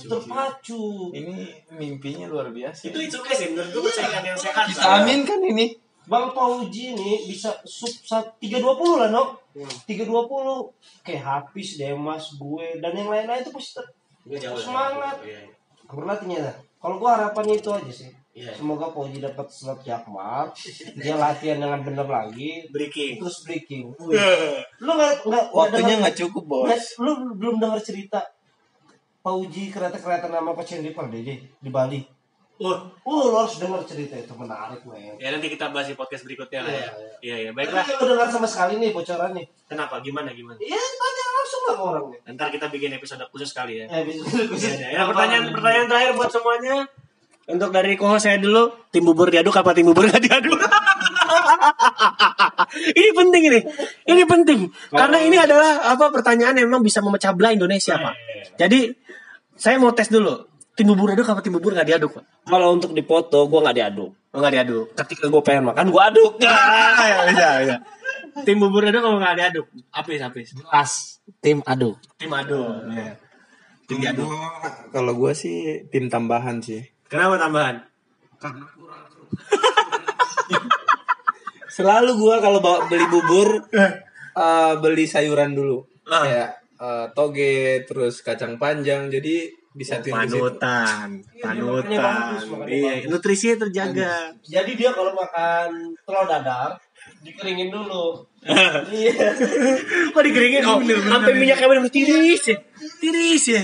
Terpacu. 0.00 0.82
Ini 1.12 1.34
mimpinya 1.72 2.26
luar 2.26 2.50
biasa. 2.50 2.90
Itu 2.90 2.98
itu 2.98 3.16
guys, 3.18 3.38
menurut 3.44 3.70
gue 3.70 3.82
persaingan 3.84 4.24
yang 4.24 4.38
sehat. 4.38 4.64
Kita 4.66 4.82
amin 4.98 5.22
kan 5.22 5.38
ini. 5.40 5.66
Bang 6.02 6.32
Pauji 6.32 6.96
nih 6.96 7.28
bisa 7.28 7.52
sub 7.62 7.92
sa- 8.00 8.24
320 8.34 8.64
lah 8.96 9.08
no. 9.08 9.36
320 9.84 10.72
kayak 11.04 11.22
Hafiz, 11.22 11.76
Demas, 11.76 12.34
gue 12.34 12.80
dan 12.80 12.90
yang 12.90 13.06
lain-lain 13.06 13.38
itu 13.38 13.52
pasti 13.52 13.76
ter- 13.76 13.92
Gue 14.24 14.36
jauh. 14.36 14.56
Semangat. 14.56 15.20
Berlatihnya 15.88 16.38
dah. 16.44 16.56
Kalau 16.78 16.96
gua 16.96 17.18
harapannya 17.18 17.58
itu 17.58 17.70
aja 17.72 17.90
sih. 17.90 18.10
Iya. 18.38 18.54
Semoga 18.54 18.94
Pauji 18.94 19.18
dapat 19.18 19.50
slot 19.50 19.82
Jakmar, 19.82 20.54
dia 20.94 21.18
latihan 21.18 21.58
dengan 21.58 21.82
benar 21.82 22.06
lagi, 22.06 22.70
Breaking. 22.70 23.18
terus 23.18 23.42
breaking. 23.42 23.90
Wih. 23.98 24.14
Lu 24.78 24.94
nggak 24.94 25.26
nggak 25.26 25.44
Waktunya 25.50 25.98
nggak 25.98 26.14
cukup 26.14 26.44
bos. 26.46 26.70
dengar- 26.70 26.94
lu 27.02 27.12
belum 27.34 27.56
dengar 27.58 27.80
cerita 27.82 28.22
Pauji 29.18 29.74
kereta-kereta 29.74 30.30
nama 30.30 30.54
Pasien 30.54 30.86
River 30.86 31.10
deh 31.10 31.20
di 31.42 31.68
Bali. 31.68 32.00
Oh, 32.58 32.74
Oh, 33.06 33.30
lu 33.30 33.38
harus 33.38 33.54
dengar 33.56 33.78
cerita 33.86 34.18
itu 34.18 34.34
menarik, 34.34 34.82
men. 34.82 35.14
ya 35.16 35.30
nanti 35.30 35.46
kita 35.46 35.70
bahas 35.70 35.86
di 35.86 35.94
podcast 35.94 36.26
berikutnya 36.26 36.60
lah 36.60 36.74
ya. 36.74 36.78
Iya, 36.82 36.90
Iya, 37.22 37.36
iya. 37.38 37.50
Baiklah. 37.54 37.86
Lu 38.02 38.04
dengar 38.10 38.28
sama 38.28 38.50
sekali 38.50 38.76
nih 38.76 38.90
bocoran 38.90 39.30
nih. 39.32 39.46
Kenapa? 39.64 40.02
Gimana 40.02 40.34
gimana? 40.34 40.58
Iya, 40.58 40.74
tanya 40.74 41.24
langsung 41.32 41.62
lah 41.64 41.76
orangnya. 41.78 42.18
Ntar 42.28 42.50
kita 42.50 42.66
bikin 42.66 42.90
episode 42.92 43.22
khusus 43.30 43.54
kali 43.54 43.80
ya. 43.80 43.86
Eh, 43.86 44.02
bisa. 44.02 44.26
Ya, 44.74 44.90
ya, 44.90 45.02
pertanyaan 45.06 45.54
pertanyaan 45.54 45.86
terakhir 45.86 46.12
buat 46.14 46.30
semuanya. 46.30 46.76
Untuk 47.48 47.70
dari 47.72 47.96
kohos 47.96 48.20
saya 48.20 48.36
dulu, 48.36 48.74
tim 48.90 49.06
bubur 49.06 49.30
diaduk 49.30 49.54
apa 49.54 49.72
tim 49.72 49.88
bubur 49.88 50.04
nggak 50.04 50.20
diaduk? 50.20 50.58
ini 52.92 53.10
penting 53.14 53.42
ini, 53.48 53.60
ini 54.04 54.22
penting 54.24 54.60
karena 54.90 55.18
ini 55.20 55.36
adalah 55.38 55.88
apa 55.88 56.10
pertanyaan 56.10 56.56
yang 56.56 56.66
memang 56.68 56.82
bisa 56.82 57.00
memecah 57.00 57.32
belah 57.32 57.54
Indonesia 57.54 57.96
pak. 57.96 58.14
Jadi 58.58 58.92
saya 59.54 59.80
mau 59.80 59.90
tes 59.92 60.12
dulu, 60.12 60.44
tim 60.78 60.86
bubur 60.86 61.10
diaduk 61.10 61.26
apa 61.26 61.42
tim 61.42 61.58
bubur 61.58 61.74
nggak 61.74 61.90
diaduk 61.90 62.14
pak? 62.14 62.22
Kalau 62.46 62.70
untuk 62.70 62.94
dipoto, 62.94 63.50
gua 63.50 63.66
nggak 63.66 63.76
diaduk. 63.82 64.14
Oh, 64.30 64.38
nggak 64.38 64.54
diaduk. 64.54 64.94
Ketika 64.94 65.26
gua 65.26 65.42
pengen 65.42 65.74
makan, 65.74 65.90
gua 65.90 66.14
aduk. 66.14 66.38
Ya, 66.98 67.26
bisa, 67.26 67.48
bisa. 67.66 67.76
Tim 68.46 68.62
bubur 68.62 68.86
diaduk 68.86 69.02
kalau 69.02 69.18
nggak 69.18 69.34
diaduk, 69.34 69.66
apis 69.90 70.22
apis. 70.22 70.54
Pas 70.70 71.18
tim 71.42 71.66
aduk. 71.66 71.98
Tim 72.14 72.30
aduk. 72.30 72.86
Ya. 72.94 73.18
Tim 73.90 73.98
diaduk. 73.98 74.30
Kalau 74.94 75.18
gue 75.18 75.34
sih 75.34 75.82
tim 75.90 76.06
tambahan 76.06 76.62
sih. 76.62 76.86
Kenapa 77.10 77.42
tambahan? 77.42 77.82
Selalu 81.74 82.10
gue 82.20 82.36
kalau 82.38 82.62
bawa 82.62 82.86
beli 82.86 83.06
bubur 83.10 83.66
eh, 83.74 83.98
beli 84.78 85.10
sayuran 85.10 85.56
dulu. 85.56 85.82
Ah. 86.06 86.22
Kayak 86.22 86.62
eh, 86.78 87.06
toge 87.16 87.82
terus 87.88 88.22
kacang 88.22 88.60
panjang 88.60 89.10
jadi 89.10 89.57
disatuin 89.76 90.12
di 90.24 90.28
situ. 90.28 90.40
Panutan, 90.40 91.08
panutan. 91.40 91.88
Iya, 91.92 92.00
bagus. 92.00 92.42
nutrisinya 93.08 93.56
terjaga. 93.68 94.32
Jadi 94.44 94.72
dia 94.76 94.90
kalau 94.96 95.12
makan 95.12 95.92
telur 96.04 96.24
dadar 96.24 96.80
dikeringin 97.24 97.68
dulu. 97.72 98.24
Iya. 98.94 99.34
Kok 100.14 100.22
dikeringin? 100.22 100.62
Oh, 100.64 100.78
sampai 100.80 101.34
minyaknya 101.34 101.66
benar 101.68 101.90
tiris 101.90 102.54
ya. 102.54 102.56
Tiris 103.02 103.44
ya. 103.50 103.62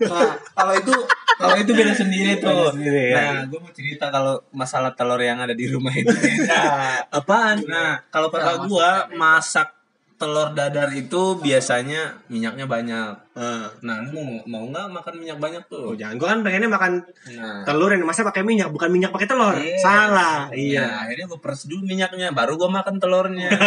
Nah, 0.00 0.34
kalau 0.52 0.74
itu 0.74 0.94
kalau 1.40 1.56
itu 1.56 1.72
beda 1.72 1.92
sendiri 1.96 2.36
tuh. 2.42 2.50
Beda 2.50 2.74
sendiri, 2.76 3.02
ya. 3.14 3.16
Nah, 3.16 3.40
gue 3.48 3.60
mau 3.62 3.72
cerita 3.72 4.12
kalau 4.12 4.42
masalah 4.52 4.92
telur 4.92 5.22
yang 5.22 5.40
ada 5.40 5.54
di 5.56 5.70
rumah 5.70 5.94
itu 5.94 6.12
beda. 6.12 6.60
Apaan? 7.08 7.64
Nah, 7.64 8.04
kalau 8.12 8.28
kakak 8.28 8.68
gua 8.68 9.08
masak 9.14 9.79
telur 10.20 10.52
dadar 10.52 10.92
itu 10.92 11.40
biasanya 11.40 12.20
minyaknya 12.28 12.68
banyak. 12.68 13.10
Nah, 13.80 13.96
lu 14.04 14.12
mau 14.12 14.28
mau 14.44 14.62
nggak 14.68 14.86
makan 14.92 15.14
minyak 15.16 15.40
banyak 15.40 15.64
Oh, 15.66 15.72
tuh? 15.72 15.88
jangan. 15.96 16.14
Gua 16.20 16.28
kan 16.30 16.38
pengennya 16.44 16.68
makan 16.68 16.92
Nah, 17.32 17.64
telur 17.64 17.88
yang 17.88 18.04
dimasak 18.04 18.28
pakai 18.28 18.44
minyak, 18.44 18.68
bukan 18.68 18.86
minyak 18.86 19.08
pakai 19.10 19.24
telur. 19.24 19.56
Iya. 19.56 19.80
Salah. 19.80 20.36
Iya, 20.52 20.52
Iya. 20.52 20.84
akhirnya 21.00 21.24
gue 21.26 21.38
peres 21.40 21.64
dulu 21.64 21.80
minyaknya, 21.82 22.28
baru 22.30 22.54
gue 22.54 22.68
makan 22.68 22.94
telurnya. 23.00 23.48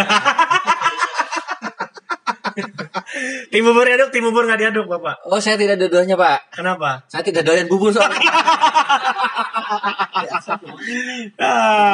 Tim 3.50 3.62
bubur 3.62 3.86
diaduk, 3.86 4.10
tim 4.10 4.22
bubur 4.22 4.46
nggak 4.46 4.60
diaduk, 4.60 4.86
Bapak. 4.86 5.26
Oh 5.26 5.38
saya 5.38 5.54
tidak 5.54 5.78
dua-duanya 5.78 6.14
pak. 6.14 6.50
Kenapa? 6.50 7.06
Saya 7.06 7.22
tidak 7.22 7.46
doyan 7.46 7.66
bubur 7.66 7.90
soalnya. 7.90 8.18
Ah. 11.38 11.92